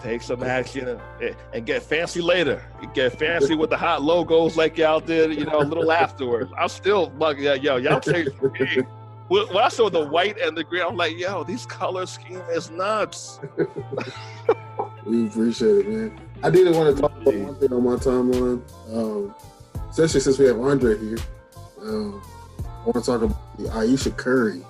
Take 0.00 0.22
some 0.22 0.42
action 0.42 0.88
and, 1.20 1.36
and, 1.52 1.66
get 1.66 1.82
fancy 1.82 2.20
later. 2.20 2.62
Get 2.92 3.18
fancy 3.18 3.54
with 3.54 3.70
the 3.70 3.76
hot 3.76 4.02
logos 4.02 4.56
like 4.56 4.76
y'all 4.76 5.00
did, 5.00 5.34
you 5.34 5.44
know, 5.44 5.60
a 5.60 5.64
little 5.64 5.90
afterwards. 5.90 6.52
I'm 6.58 6.68
still 6.68 7.10
bugging 7.10 7.50
out, 7.50 7.62
yo, 7.62 7.76
y'all 7.76 8.00
changed 8.00 8.32
me. 8.42 8.82
When 9.28 9.56
I 9.56 9.68
saw 9.68 9.88
the 9.88 10.06
white 10.06 10.38
and 10.38 10.56
the 10.56 10.62
green, 10.62 10.82
I'm 10.82 10.96
like, 10.96 11.16
yo, 11.16 11.44
these 11.44 11.64
color 11.64 12.04
scheme 12.04 12.42
is 12.50 12.70
nuts. 12.70 13.40
we 15.06 15.26
appreciate 15.26 15.86
it, 15.86 15.88
man. 15.88 16.20
I 16.42 16.50
did 16.50 16.74
want 16.74 16.94
to 16.94 17.00
talk 17.00 17.12
about 17.12 17.34
one 17.34 17.54
thing 17.54 17.72
on 17.72 17.84
my 17.84 17.96
timeline, 17.96 18.62
um, 18.92 19.34
especially 19.88 20.20
since 20.20 20.38
we 20.38 20.44
have 20.46 20.60
Andre 20.60 20.98
here. 20.98 21.18
Um, 21.80 22.22
I 22.58 22.84
want 22.84 22.96
to 22.96 23.00
talk 23.00 23.22
about 23.22 23.58
the 23.58 23.70
Ayesha 23.70 24.10
Curry 24.10 24.62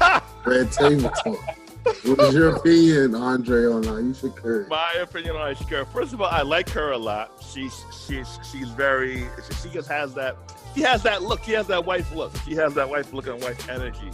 red 0.44 0.72
table 0.72 1.10
talk. 1.10 1.58
What 2.04 2.20
is 2.20 2.34
your 2.34 2.56
opinion, 2.56 3.14
Andre, 3.14 3.66
on 3.66 3.86
Ayesha 3.86 4.30
Curry? 4.30 4.66
My 4.68 4.92
opinion 5.00 5.36
on 5.36 5.42
Ayesha 5.42 5.64
Curry. 5.64 5.84
First 5.92 6.12
of 6.12 6.20
all, 6.20 6.28
I 6.28 6.42
like 6.42 6.68
her 6.70 6.92
a 6.92 6.98
lot. 6.98 7.32
She's 7.52 7.84
she's 8.06 8.38
she's 8.50 8.68
very 8.70 9.26
she 9.62 9.70
just 9.70 9.88
has 9.88 10.14
that 10.14 10.36
she 10.74 10.82
has 10.82 11.02
that 11.02 11.22
look. 11.22 11.42
She 11.44 11.52
has 11.52 11.66
that 11.68 11.84
wife 11.84 12.12
look. 12.14 12.32
She 12.44 12.54
has 12.54 12.74
that 12.74 12.88
wife 12.88 13.12
look 13.12 13.26
and 13.26 13.40
wife 13.42 13.68
energy. 13.68 14.10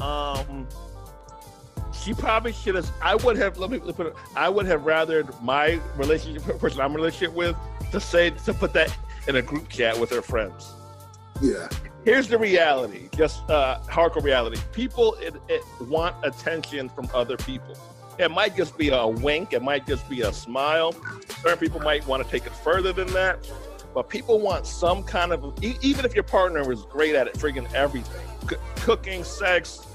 Um, 0.00 0.66
she 1.92 2.14
probably 2.14 2.52
should 2.52 2.74
have. 2.74 2.90
I 3.00 3.14
would 3.16 3.36
have. 3.36 3.58
Let 3.58 3.70
me 3.70 3.78
put 3.78 4.06
it. 4.06 4.14
I 4.34 4.48
would 4.48 4.66
have 4.66 4.84
rather 4.84 5.24
my 5.42 5.80
relationship 5.96 6.58
person 6.58 6.80
I'm 6.80 6.90
in 6.90 6.96
a 6.96 6.96
relationship 6.96 7.34
with 7.34 7.56
to 7.92 8.00
say 8.00 8.30
to 8.30 8.54
put 8.54 8.72
that 8.72 8.94
in 9.28 9.36
a 9.36 9.42
group 9.42 9.68
chat 9.68 9.98
with 9.98 10.10
her 10.10 10.22
friends. 10.22 10.72
Yeah. 11.40 11.68
Here's 12.04 12.28
the 12.28 12.38
reality 12.38 13.08
just 13.16 13.48
uh, 13.50 13.80
hardcore 13.86 14.22
reality. 14.22 14.60
People 14.72 15.14
it, 15.14 15.34
it 15.48 15.62
want 15.82 16.14
attention 16.24 16.88
from 16.88 17.08
other 17.14 17.36
people. 17.36 17.76
It 18.18 18.30
might 18.30 18.56
just 18.56 18.78
be 18.78 18.90
a 18.90 19.06
wink 19.06 19.52
it 19.52 19.62
might 19.62 19.86
just 19.86 20.08
be 20.08 20.22
a 20.22 20.32
smile. 20.32 20.94
Certain 21.42 21.58
people 21.58 21.80
might 21.80 22.06
want 22.06 22.22
to 22.22 22.30
take 22.30 22.46
it 22.46 22.52
further 22.52 22.92
than 22.92 23.08
that 23.14 23.46
but 23.94 24.08
people 24.08 24.40
want 24.40 24.66
some 24.66 25.04
kind 25.04 25.32
of 25.32 25.54
even 25.62 26.04
if 26.04 26.14
your 26.14 26.24
partner 26.24 26.70
is 26.72 26.82
great 26.82 27.14
at 27.14 27.28
it 27.28 27.34
friggin' 27.34 27.72
everything. 27.74 28.28
C- 28.50 28.56
cooking 28.76 29.22
sex 29.22 29.86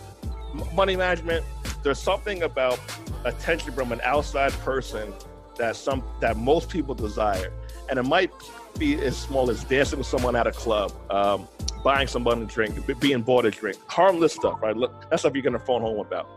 m- 0.53 0.63
money 0.73 0.95
management 0.95 1.45
there's 1.83 1.99
something 1.99 2.43
about 2.43 2.79
attention 3.25 3.73
from 3.73 3.91
an 3.91 4.01
outside 4.03 4.51
person 4.53 5.13
that 5.57 5.75
some 5.75 6.03
that 6.21 6.37
most 6.37 6.69
people 6.69 6.95
desire. 6.95 7.51
And 7.89 7.99
it 7.99 8.03
might 8.03 8.31
be 8.77 8.95
as 9.01 9.17
small 9.17 9.49
as 9.49 9.63
dancing 9.63 9.99
with 9.99 10.07
someone 10.07 10.35
at 10.35 10.47
a 10.47 10.51
club 10.51 10.91
um, 11.11 11.47
buying 11.83 12.07
someone 12.07 12.41
a 12.41 12.45
drink, 12.45 12.75
being 12.99 13.21
bought 13.21 13.45
a 13.45 13.51
drink, 13.51 13.77
harmless 13.87 14.33
stuff, 14.33 14.61
right? 14.61 14.75
Look, 14.75 15.09
that's 15.09 15.21
stuff 15.21 15.33
you're 15.33 15.43
gonna 15.43 15.59
phone 15.59 15.81
home 15.81 15.99
about. 15.99 16.27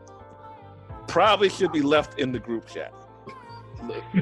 Probably 1.08 1.48
should 1.48 1.72
be 1.72 1.82
left 1.82 2.18
in 2.18 2.32
the 2.32 2.38
group 2.38 2.66
chat. 2.66 2.92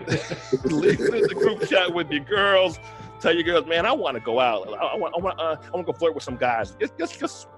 Leave 0.64 1.00
it 1.00 1.14
in 1.14 1.22
the 1.22 1.34
group 1.34 1.68
chat 1.68 1.92
with 1.92 2.10
your 2.10 2.24
girls. 2.24 2.78
Tell 3.20 3.34
your 3.34 3.42
girls, 3.42 3.66
man, 3.66 3.84
I 3.84 3.92
want 3.92 4.14
to 4.14 4.20
go 4.20 4.40
out. 4.40 4.66
I, 4.68 4.96
want, 4.96 5.14
I 5.14 5.20
want, 5.20 5.38
uh, 5.38 5.56
I 5.62 5.70
want 5.70 5.86
to 5.86 5.92
go 5.92 5.98
flirt 5.98 6.14
with 6.14 6.24
some 6.24 6.36
guys. 6.36 6.74
Just, 6.80 6.96
just, 6.96 7.20
just 7.20 7.48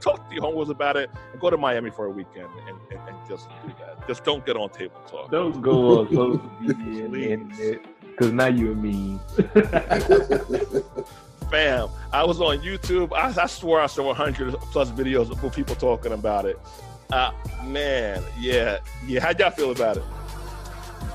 talk 0.00 0.28
to 0.28 0.34
your 0.34 0.42
homeboys 0.42 0.68
about 0.68 0.96
it 0.96 1.10
and 1.30 1.40
go 1.40 1.48
to 1.48 1.56
Miami 1.56 1.90
for 1.90 2.06
a 2.06 2.10
weekend 2.10 2.48
and, 2.66 2.76
and, 2.90 3.08
and 3.08 3.16
just 3.28 3.48
do 3.64 3.72
that. 3.78 4.06
Just 4.08 4.24
don't 4.24 4.44
get 4.44 4.56
on 4.56 4.70
table 4.70 5.00
talk. 5.06 5.30
Don't 5.30 5.62
go 5.62 6.00
on 6.00 6.08
social 6.08 6.50
media 6.60 7.78
because 8.12 8.32
now 8.32 8.46
you're 8.46 8.74
mean 8.74 9.18
fam, 11.52 11.90
I 12.12 12.24
was 12.24 12.40
on 12.40 12.58
YouTube. 12.60 13.12
I, 13.12 13.42
I 13.42 13.46
swore 13.46 13.80
I 13.80 13.86
saw 13.86 14.06
100 14.06 14.54
plus 14.72 14.90
videos 14.90 15.30
of 15.30 15.54
people 15.54 15.76
talking 15.76 16.12
about 16.12 16.46
it. 16.46 16.58
Uh, 17.12 17.30
man, 17.64 18.24
yeah, 18.38 18.78
yeah. 19.06 19.20
How'd 19.20 19.38
y'all 19.38 19.50
feel 19.50 19.70
about 19.70 19.98
it? 19.98 20.02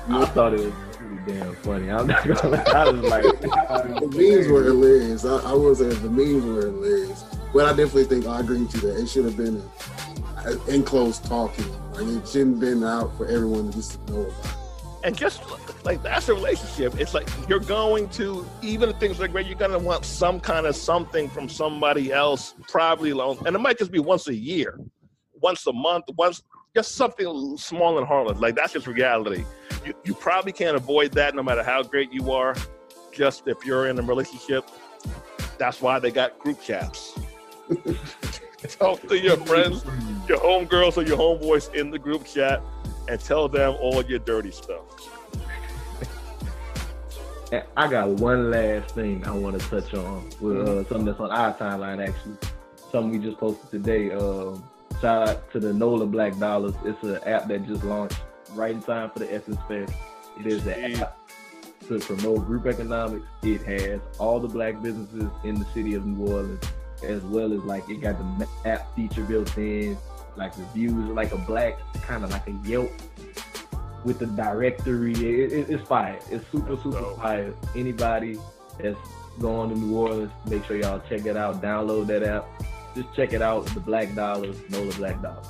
I 0.08 0.24
thought 0.26 0.54
it 0.54 0.60
was 0.60 0.72
pretty 0.92 1.16
damn 1.26 1.54
funny. 1.56 1.90
I'm 1.90 2.06
not 2.06 2.26
gonna 2.26 2.50
lie. 2.50 2.62
I 2.62 2.88
was 2.88 3.02
like, 3.02 3.22
the 3.40 4.08
memes 4.14 4.48
were 4.48 4.62
hilarious. 4.62 5.24
I, 5.24 5.38
I 5.38 5.52
was 5.52 5.78
say 5.78 5.88
the 5.88 6.08
memes 6.08 6.44
were 6.44 6.66
hilarious. 6.66 7.24
But 7.52 7.66
I 7.66 7.70
definitely 7.70 8.04
think 8.04 8.26
I 8.26 8.38
agree 8.40 8.62
with 8.62 8.74
you 8.76 8.80
that 8.82 9.00
it 9.02 9.08
should 9.08 9.24
have 9.24 9.36
been 9.36 9.60
an 10.44 10.60
enclosed 10.68 11.24
talking. 11.24 11.66
Like 11.94 12.06
it 12.06 12.28
shouldn't 12.28 12.52
have 12.52 12.60
been 12.60 12.84
out 12.84 13.16
for 13.16 13.26
everyone 13.26 13.70
to 13.70 13.76
just 13.76 14.06
to 14.06 14.12
know 14.12 14.20
about. 14.20 14.67
And 15.04 15.16
just 15.16 15.42
like 15.84 16.02
that's 16.02 16.28
a 16.28 16.34
relationship. 16.34 17.00
It's 17.00 17.14
like 17.14 17.28
you're 17.48 17.60
going 17.60 18.08
to 18.10 18.44
even 18.62 18.92
things 18.94 19.20
are 19.20 19.28
great, 19.28 19.46
you're 19.46 19.58
gonna 19.58 19.78
want 19.78 20.04
some 20.04 20.40
kind 20.40 20.66
of 20.66 20.74
something 20.74 21.28
from 21.28 21.48
somebody 21.48 22.12
else, 22.12 22.54
probably 22.68 23.10
alone. 23.10 23.38
And 23.46 23.54
it 23.54 23.58
might 23.60 23.78
just 23.78 23.92
be 23.92 24.00
once 24.00 24.28
a 24.28 24.34
year, 24.34 24.78
once 25.40 25.66
a 25.66 25.72
month, 25.72 26.06
once 26.16 26.42
just 26.74 26.96
something 26.96 27.56
small 27.56 27.98
and 27.98 28.06
harmless. 28.06 28.38
Like 28.38 28.56
that's 28.56 28.72
just 28.72 28.86
reality. 28.86 29.44
You, 29.84 29.94
you 30.04 30.14
probably 30.14 30.52
can't 30.52 30.76
avoid 30.76 31.12
that 31.12 31.34
no 31.34 31.42
matter 31.42 31.62
how 31.62 31.82
great 31.82 32.12
you 32.12 32.32
are. 32.32 32.56
Just 33.12 33.46
if 33.46 33.64
you're 33.64 33.88
in 33.88 33.98
a 33.98 34.02
relationship, 34.02 34.68
that's 35.58 35.80
why 35.80 35.98
they 35.98 36.10
got 36.10 36.38
group 36.38 36.60
chats. 36.60 37.18
Talk 38.78 39.00
to 39.08 39.18
your 39.18 39.36
friends, 39.38 39.84
your 40.28 40.38
homegirls 40.38 40.96
or 40.96 41.02
your 41.02 41.16
homeboys 41.16 41.72
in 41.74 41.90
the 41.90 41.98
group 41.98 42.26
chat 42.26 42.60
and 43.08 43.18
tell 43.20 43.48
them 43.48 43.74
all 43.80 44.02
your 44.04 44.18
dirty 44.18 44.50
stuff. 44.50 44.82
I 47.76 47.88
got 47.88 48.08
one 48.08 48.50
last 48.50 48.94
thing 48.94 49.26
I 49.26 49.32
want 49.32 49.60
to 49.60 49.68
touch 49.68 49.94
on 49.94 50.24
with 50.40 50.58
uh, 50.58 50.64
mm-hmm. 50.64 50.88
something 50.88 51.04
that's 51.06 51.20
on 51.20 51.30
our 51.30 51.54
timeline 51.54 52.06
actually. 52.06 52.36
Something 52.92 53.10
we 53.10 53.18
just 53.18 53.38
posted 53.38 53.70
today. 53.70 54.12
Um, 54.12 54.62
shout 55.00 55.28
out 55.28 55.50
to 55.52 55.60
the 55.60 55.72
NOLA 55.72 56.06
Black 56.06 56.38
Dollars. 56.38 56.74
It's 56.84 57.02
an 57.02 57.18
app 57.24 57.48
that 57.48 57.66
just 57.66 57.84
launched 57.84 58.20
right 58.52 58.72
in 58.72 58.82
time 58.82 59.10
for 59.10 59.20
the 59.20 59.32
Essence 59.32 59.58
Fest. 59.66 59.92
It 60.38 60.46
is 60.46 60.66
an 60.66 60.96
app 60.96 61.18
to 61.88 61.98
promote 61.98 62.46
group 62.46 62.66
economics. 62.66 63.26
It 63.42 63.62
has 63.62 64.00
all 64.18 64.40
the 64.40 64.48
black 64.48 64.82
businesses 64.82 65.30
in 65.44 65.58
the 65.58 65.64
city 65.66 65.94
of 65.94 66.06
New 66.06 66.26
Orleans, 66.26 66.64
as 67.02 67.22
well 67.22 67.52
as 67.52 67.60
like 67.60 67.88
it 67.88 68.02
got 68.02 68.18
the 68.18 68.48
app 68.66 68.94
feature 68.94 69.24
built 69.24 69.56
in 69.56 69.96
like 70.38 70.56
reviews, 70.56 71.10
like 71.10 71.32
a 71.32 71.38
black 71.38 71.78
kind 72.02 72.24
of 72.24 72.30
like 72.30 72.46
a 72.48 72.52
Yelp 72.64 72.90
with 74.04 74.18
the 74.18 74.26
directory. 74.26 75.12
It, 75.12 75.52
it, 75.52 75.70
it's 75.70 75.86
fire. 75.86 76.18
It's 76.30 76.44
super 76.50 76.76
super 76.76 77.14
fire. 77.16 77.52
Anybody 77.74 78.38
that's 78.80 78.98
going 79.40 79.70
to 79.70 79.78
New 79.78 79.96
Orleans, 79.96 80.32
make 80.48 80.64
sure 80.64 80.76
y'all 80.76 81.02
check 81.08 81.26
it 81.26 81.36
out. 81.36 81.60
Download 81.62 82.06
that 82.06 82.22
app. 82.22 82.46
Just 82.94 83.12
check 83.14 83.32
it 83.32 83.42
out. 83.42 83.66
The 83.66 83.80
Black 83.80 84.14
Dollars, 84.14 84.56
NOLA 84.70 84.94
Black 84.94 85.20
Dollars. 85.20 85.46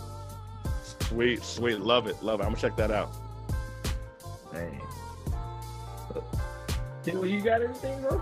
Sweet, 1.01 1.43
sweet, 1.43 1.81
love 1.81 2.07
it, 2.07 2.23
love 2.23 2.41
it. 2.41 2.45
I'm 2.45 2.51
gonna 2.51 2.61
check 2.61 2.77
that 2.77 2.91
out. 2.91 3.11
Man. 4.53 4.81
you 7.07 7.41
got 7.41 7.63
anything, 7.63 8.03
bro? 8.03 8.21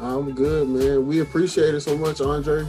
I'm 0.00 0.32
good, 0.32 0.68
man. 0.68 1.06
We 1.06 1.20
appreciate 1.20 1.74
it 1.74 1.80
so 1.80 1.96
much, 1.96 2.20
Andre. 2.20 2.64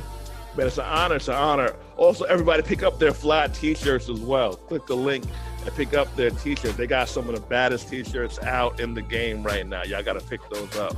Man, 0.56 0.68
it's 0.68 0.78
an 0.78 0.86
honor. 0.86 1.16
It's 1.16 1.28
an 1.28 1.36
honor. 1.36 1.76
Also, 1.98 2.26
everybody 2.26 2.62
pick 2.62 2.84
up 2.84 3.00
their 3.00 3.14
fly 3.14 3.48
t-shirts 3.48 4.08
as 4.08 4.20
well. 4.20 4.56
Click 4.56 4.86
the 4.86 4.96
link 4.96 5.26
and 5.66 5.76
pick 5.76 5.96
up 5.96 6.16
their 6.16 6.30
t-shirts. 6.30 6.76
They 6.76 6.88
got 6.88 7.10
some 7.10 7.28
of 7.28 7.36
the 7.36 7.42
baddest 7.42 7.90
t-shirts 7.90 8.40
out 8.40 8.80
in 8.80 8.94
the 8.94 9.02
game 9.02 9.44
right 9.44 9.66
now. 9.66 9.84
Y'all 9.84 10.04
got 10.04 10.14
to 10.14 10.22
pick 10.22 10.40
those 10.50 10.76
up. 10.78 10.96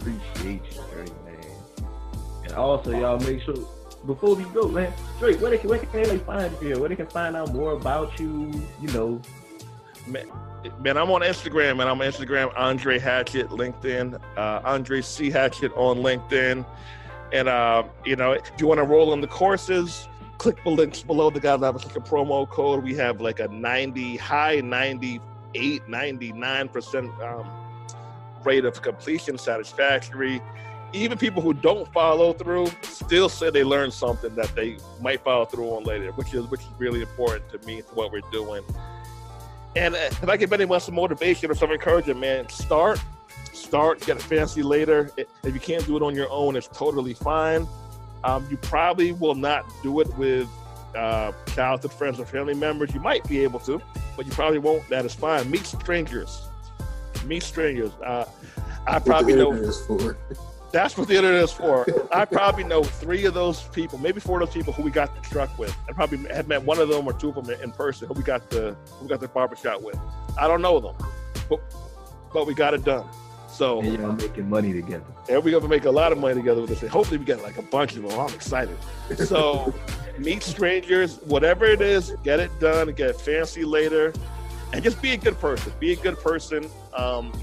Appreciate 0.00 0.62
you, 0.72 0.82
Drake, 0.92 1.24
man. 1.24 1.86
And 2.44 2.52
also, 2.54 2.90
y'all 2.98 3.20
make 3.20 3.42
sure 3.42 3.54
before 4.06 4.34
we 4.34 4.44
go, 4.44 4.66
man, 4.68 4.92
Drake, 5.18 5.40
where, 5.40 5.50
they, 5.56 5.66
where 5.68 5.78
can 5.78 6.02
they 6.02 6.18
find 6.18 6.50
you? 6.62 6.80
Where 6.80 6.88
they 6.88 6.96
can 6.96 7.06
find 7.06 7.36
out 7.36 7.52
more 7.52 7.72
about 7.72 8.18
you? 8.18 8.50
You 8.80 8.88
know, 8.92 9.20
man, 10.06 10.26
man, 10.80 10.96
I'm 10.96 11.10
on 11.10 11.20
Instagram, 11.20 11.72
and 11.72 11.82
I'm 11.82 12.00
on 12.00 12.06
Instagram, 12.10 12.50
Andre 12.56 12.98
Hatchett, 12.98 13.48
LinkedIn, 13.50 14.18
uh, 14.38 14.62
Andre 14.64 15.02
C 15.02 15.30
Hatchett 15.30 15.76
on 15.76 15.98
LinkedIn. 15.98 16.64
And 17.32 17.48
uh, 17.48 17.84
you 18.04 18.16
know, 18.16 18.32
if 18.32 18.50
you 18.58 18.66
want 18.66 18.78
to 18.78 18.84
roll 18.84 19.12
in 19.12 19.20
the 19.20 19.28
courses, 19.28 20.08
click 20.38 20.62
the 20.64 20.70
links 20.70 21.02
below. 21.02 21.30
The 21.30 21.40
guys 21.40 21.60
have 21.60 21.76
like 21.76 21.96
a 21.96 22.00
promo 22.00 22.48
code. 22.48 22.82
We 22.82 22.94
have 22.96 23.20
like 23.20 23.40
a 23.40 23.48
90, 23.48 24.16
high 24.16 24.60
98, 24.60 25.82
99% 25.86 27.22
um, 27.22 27.50
rate 28.42 28.64
of 28.64 28.80
completion 28.82 29.38
satisfactory. 29.38 30.40
Even 30.92 31.18
people 31.18 31.40
who 31.40 31.54
don't 31.54 31.92
follow 31.92 32.32
through 32.32 32.68
still 32.82 33.28
say 33.28 33.50
they 33.50 33.62
learned 33.62 33.92
something 33.92 34.34
that 34.34 34.52
they 34.56 34.78
might 35.00 35.22
follow 35.22 35.44
through 35.44 35.68
on 35.70 35.84
later, 35.84 36.10
which 36.12 36.34
is 36.34 36.46
which 36.46 36.62
is 36.62 36.68
really 36.78 37.02
important 37.02 37.48
to 37.50 37.64
me 37.66 37.82
to 37.82 37.94
what 37.94 38.10
we're 38.10 38.22
doing. 38.32 38.64
And 39.76 39.94
uh, 39.94 39.98
if 39.98 40.28
I 40.28 40.36
give 40.36 40.52
anyone 40.52 40.80
some 40.80 40.96
motivation 40.96 41.50
or 41.50 41.54
some 41.54 41.70
encouragement, 41.70 42.18
man, 42.18 42.48
start 42.48 42.98
start, 43.70 44.00
get 44.00 44.16
it 44.16 44.22
fancy 44.22 44.64
later. 44.64 45.10
If 45.16 45.54
you 45.54 45.60
can't 45.60 45.86
do 45.86 45.96
it 45.96 46.02
on 46.02 46.12
your 46.12 46.28
own, 46.28 46.56
it's 46.56 46.66
totally 46.66 47.14
fine. 47.14 47.68
Um, 48.24 48.44
you 48.50 48.56
probably 48.56 49.12
will 49.12 49.36
not 49.36 49.64
do 49.84 50.00
it 50.00 50.08
with 50.18 50.48
uh, 50.96 51.30
childhood 51.54 51.92
friends 51.92 52.18
or 52.18 52.26
family 52.26 52.54
members. 52.54 52.92
You 52.92 52.98
might 52.98 53.26
be 53.28 53.44
able 53.44 53.60
to, 53.60 53.80
but 54.16 54.26
you 54.26 54.32
probably 54.32 54.58
won't. 54.58 54.88
That 54.88 55.04
is 55.04 55.14
fine. 55.14 55.48
Meet 55.48 55.66
strangers. 55.66 56.42
Meet 57.24 57.44
strangers. 57.44 57.92
Uh, 58.04 58.24
I 58.88 58.98
probably 58.98 59.36
know. 59.36 59.52
That's 60.72 60.96
what 60.96 61.06
the 61.06 61.14
internet 61.14 61.44
is 61.44 61.52
for. 61.52 61.86
I 62.12 62.24
probably 62.24 62.64
know 62.64 62.82
three 62.82 63.24
of 63.24 63.34
those 63.34 63.62
people, 63.68 63.98
maybe 63.98 64.18
four 64.18 64.40
of 64.40 64.48
those 64.48 64.54
people 64.54 64.72
who 64.72 64.82
we 64.82 64.90
got 64.90 65.14
the 65.14 65.28
truck 65.28 65.56
with. 65.60 65.76
I 65.88 65.92
probably 65.92 66.18
have 66.34 66.48
met 66.48 66.64
one 66.64 66.78
of 66.78 66.88
them 66.88 67.06
or 67.06 67.12
two 67.12 67.28
of 67.28 67.46
them 67.46 67.60
in 67.62 67.70
person 67.70 68.08
who 68.08 68.14
we 68.14 68.24
got 68.24 68.50
the 68.50 68.76
who 68.94 69.04
we 69.04 69.08
got 69.08 69.20
the 69.20 69.28
barbershop 69.28 69.80
with. 69.80 69.98
I 70.36 70.48
don't 70.48 70.60
know 70.60 70.80
them, 70.80 70.96
but, 71.48 71.60
but 72.32 72.48
we 72.48 72.54
got 72.54 72.74
it 72.74 72.84
done. 72.84 73.06
So 73.60 73.82
and 73.82 73.92
y'all 73.92 74.12
making 74.12 74.48
money 74.48 74.72
together. 74.72 75.04
And 75.28 75.44
we're 75.44 75.50
gonna 75.50 75.68
make 75.68 75.84
a 75.84 75.90
lot 75.90 76.12
of 76.12 76.18
money 76.18 76.34
together 76.34 76.62
with 76.62 76.70
this. 76.70 76.80
And 76.80 76.90
hopefully 76.90 77.18
we 77.18 77.26
get 77.26 77.42
like 77.42 77.58
a 77.58 77.62
bunch 77.62 77.94
of 77.94 78.02
them. 78.02 78.18
I'm 78.18 78.32
excited. 78.32 78.74
So 79.16 79.74
meet 80.18 80.42
strangers, 80.42 81.18
whatever 81.24 81.66
it 81.66 81.82
is, 81.82 82.14
get 82.24 82.40
it 82.40 82.50
done, 82.58 82.90
get 82.92 83.20
fancy 83.20 83.66
later, 83.66 84.14
and 84.72 84.82
just 84.82 85.02
be 85.02 85.10
a 85.10 85.18
good 85.18 85.38
person. 85.38 85.74
Be 85.78 85.92
a 85.92 85.96
good 85.96 86.18
person. 86.20 86.70
Um, 86.96 87.38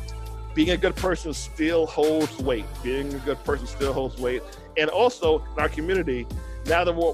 being 0.55 0.71
a 0.71 0.77
good 0.77 0.95
person 0.95 1.35
still 1.35 1.85
holds 1.85 2.35
weight. 2.39 2.65
Being 2.81 3.13
a 3.13 3.19
good 3.19 3.43
person 3.43 3.67
still 3.67 3.93
holds 3.93 4.17
weight. 4.17 4.41
And 4.75 4.89
also 4.89 5.45
in 5.53 5.59
our 5.59 5.69
community, 5.69 6.25
now 6.65 6.83
that 6.83 6.95
we're, 6.95 7.13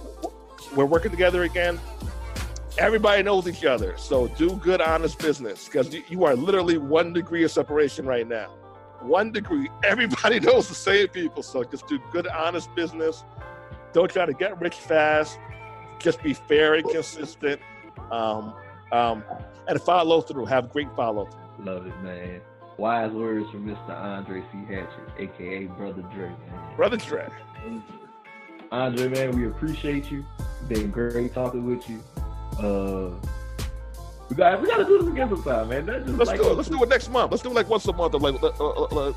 we're 0.77 0.85
working 0.85 1.11
together 1.11 1.43
again, 1.43 1.77
everybody 2.77 3.21
knows 3.21 3.49
each 3.49 3.65
other. 3.65 3.97
So 3.97 4.29
do 4.29 4.55
good, 4.55 4.79
honest 4.79 5.19
business 5.19 5.65
because 5.65 5.93
you 5.93 6.23
are 6.23 6.37
literally 6.37 6.77
one 6.77 7.11
degree 7.11 7.43
of 7.43 7.51
separation 7.51 8.05
right 8.05 8.25
now 8.25 8.49
one 9.03 9.31
degree. 9.31 9.69
Everybody 9.83 10.39
knows 10.39 10.67
the 10.67 10.75
same 10.75 11.07
people. 11.07 11.43
So 11.43 11.63
just 11.63 11.87
do 11.87 11.99
good, 12.11 12.27
honest 12.27 12.73
business. 12.75 13.23
Don't 13.93 14.11
try 14.11 14.25
to 14.25 14.33
get 14.33 14.59
rich 14.59 14.75
fast. 14.75 15.39
Just 15.99 16.21
be 16.23 16.33
fair 16.33 16.75
and 16.75 16.87
consistent. 16.89 17.61
Um, 18.11 18.53
um, 18.91 19.23
and 19.67 19.81
follow 19.81 20.21
through. 20.21 20.45
Have 20.45 20.71
great 20.71 20.93
follow 20.95 21.25
through. 21.25 21.65
Love 21.65 21.87
it, 21.87 22.01
man. 22.01 22.41
Wise 22.77 23.11
words 23.11 23.49
from 23.51 23.67
Mr. 23.67 23.89
Andre 23.89 24.41
C. 24.51 24.57
Hatchett, 24.67 25.09
aka 25.19 25.65
Brother 25.65 26.01
Dre, 26.13 26.29
man. 26.29 26.75
Brother 26.75 26.97
Dre. 26.97 27.27
Andre, 28.71 29.07
man, 29.07 29.37
we 29.37 29.47
appreciate 29.47 30.09
you. 30.09 30.25
Been 30.67 30.89
great 30.89 31.33
talking 31.33 31.65
with 31.65 31.87
you. 31.87 32.01
Uh, 32.59 33.11
we 34.33 34.37
got 34.37 34.61
we 34.61 34.67
got 34.67 34.77
to 34.77 34.85
do 34.85 34.97
this 34.99 35.07
again 35.07 35.29
sometime, 35.29 35.69
man. 35.69 36.17
Let's 36.17 36.31
like, 36.31 36.41
do 36.41 36.49
it. 36.49 36.53
Let's 36.55 36.69
do 36.69 36.81
it 36.81 36.89
next 36.89 37.09
month. 37.09 37.31
Let's 37.31 37.43
do 37.43 37.51
it 37.51 37.53
like 37.53 37.69
once 37.69 37.85
a 37.85 37.93
month, 37.93 38.15
or 38.15 38.19
like 38.19 38.41
uh, 38.41 38.47
uh, 38.47 38.83
uh, 38.85 39.13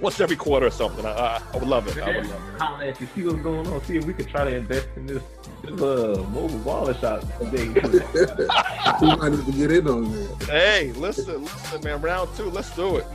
once 0.00 0.20
every 0.20 0.34
quarter 0.34 0.66
or 0.66 0.70
something. 0.70 1.06
I, 1.06 1.10
I, 1.10 1.42
I 1.54 1.56
would 1.58 1.68
love 1.68 1.86
it. 1.86 2.02
I 2.02 2.16
would 2.16 2.26
love 2.26 2.54
it. 2.54 2.60
Holla 2.60 2.86
at 2.86 3.00
you, 3.00 3.06
see 3.14 3.24
what's 3.24 3.40
going 3.40 3.66
on. 3.68 3.84
See 3.84 3.98
if 3.98 4.04
we 4.04 4.12
could 4.12 4.28
try 4.28 4.44
to 4.44 4.56
invest 4.56 4.88
in 4.96 5.06
this 5.06 5.22
this 5.62 5.80
uh, 5.80 6.24
mobile 6.32 6.58
baller 6.60 6.98
shop 7.00 7.22
thing. 7.52 7.72
we 9.00 9.16
might 9.16 9.30
need 9.30 9.46
to 9.46 9.52
get 9.52 9.70
in 9.70 9.86
on 9.86 10.10
that. 10.10 10.44
Hey, 10.46 10.92
listen, 10.92 11.44
listen, 11.44 11.84
man. 11.84 12.00
Round 12.00 12.28
two, 12.36 12.50
let's 12.50 12.74
do 12.74 12.96
it. 12.96 13.06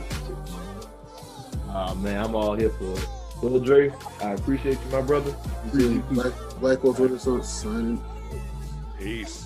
Oh 1.68 1.94
man, 1.96 2.24
I'm 2.24 2.34
all 2.34 2.54
here 2.54 2.70
for 2.70 2.92
it. 2.92 3.06
Little 3.42 3.60
Dre, 3.60 3.92
I 4.22 4.30
appreciate 4.30 4.78
you, 4.82 4.90
my 4.90 5.02
brother. 5.02 5.36
Appreciate 5.66 5.92
you, 5.92 6.00
Black, 6.10 6.32
Black 6.58 6.82
Wealth 6.82 6.98
Renaissance 6.98 7.50
signing. 7.50 8.02
Peace. 8.98 9.45